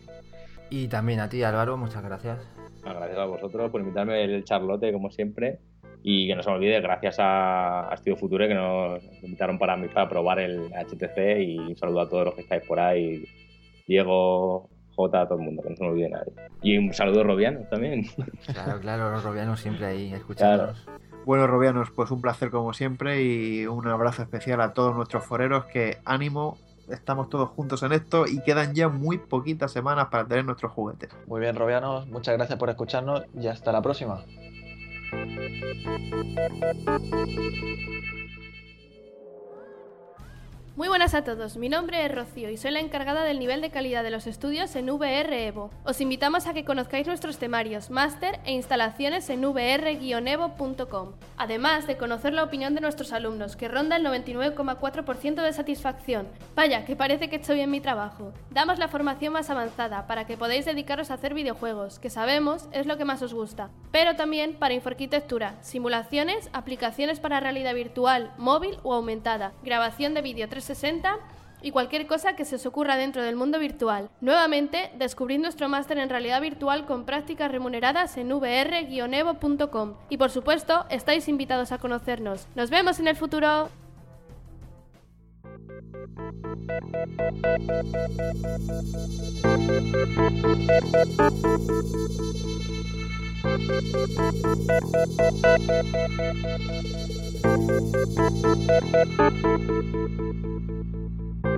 [0.70, 2.40] Y también a ti Álvaro, muchas gracias.
[2.84, 5.60] Gracias a vosotros por invitarme el Charlotte, como siempre.
[6.04, 9.78] Y que no se me olvide, gracias a, a Estudio Future que nos invitaron para,
[9.78, 11.40] mí, para probar el HTC.
[11.40, 13.24] Y un saludo a todos los que estáis por ahí.
[13.88, 16.34] Diego, J, a todo el mundo, que no se me olvide nadie.
[16.62, 18.06] Y un saludo a Robiano también.
[18.46, 20.88] Claro, claro, los robianos siempre ahí escuchándonos.
[21.26, 25.66] Bueno, Robianos, pues un placer como siempre y un abrazo especial a todos nuestros foreros
[25.66, 26.58] que ánimo,
[26.90, 31.10] estamos todos juntos en esto y quedan ya muy poquitas semanas para tener nuestros juguetes.
[31.28, 34.24] Muy bien, Robianos, muchas gracias por escucharnos y hasta la próxima.
[35.12, 35.48] Thank you.
[40.78, 43.72] Muy buenas a todos, mi nombre es Rocío y soy la encargada del nivel de
[43.72, 45.70] calidad de los estudios en VR Evo.
[45.84, 51.12] Os invitamos a que conozcáis nuestros temarios, máster e instalaciones en vr-evo.com.
[51.36, 56.30] Además de conocer la opinión de nuestros alumnos, que ronda el 99,4% de satisfacción.
[56.56, 58.32] Vaya, que parece que hecho bien mi trabajo.
[58.50, 62.86] Damos la formación más avanzada para que podáis dedicaros a hacer videojuegos, que sabemos es
[62.86, 63.72] lo que más os gusta.
[63.92, 70.48] Pero también para inforquitectura, simulaciones, aplicaciones para realidad virtual, móvil o aumentada, grabación de vídeo
[70.62, 71.18] 360
[71.64, 74.10] y cualquier cosa que se os ocurra dentro del mundo virtual.
[74.20, 79.94] Nuevamente, descubrid nuestro máster en realidad virtual con prácticas remuneradas en vr-evo.com.
[80.10, 82.48] Y por supuesto, estáis invitados a conocernos.
[82.56, 83.70] ¡Nos vemos en el futuro!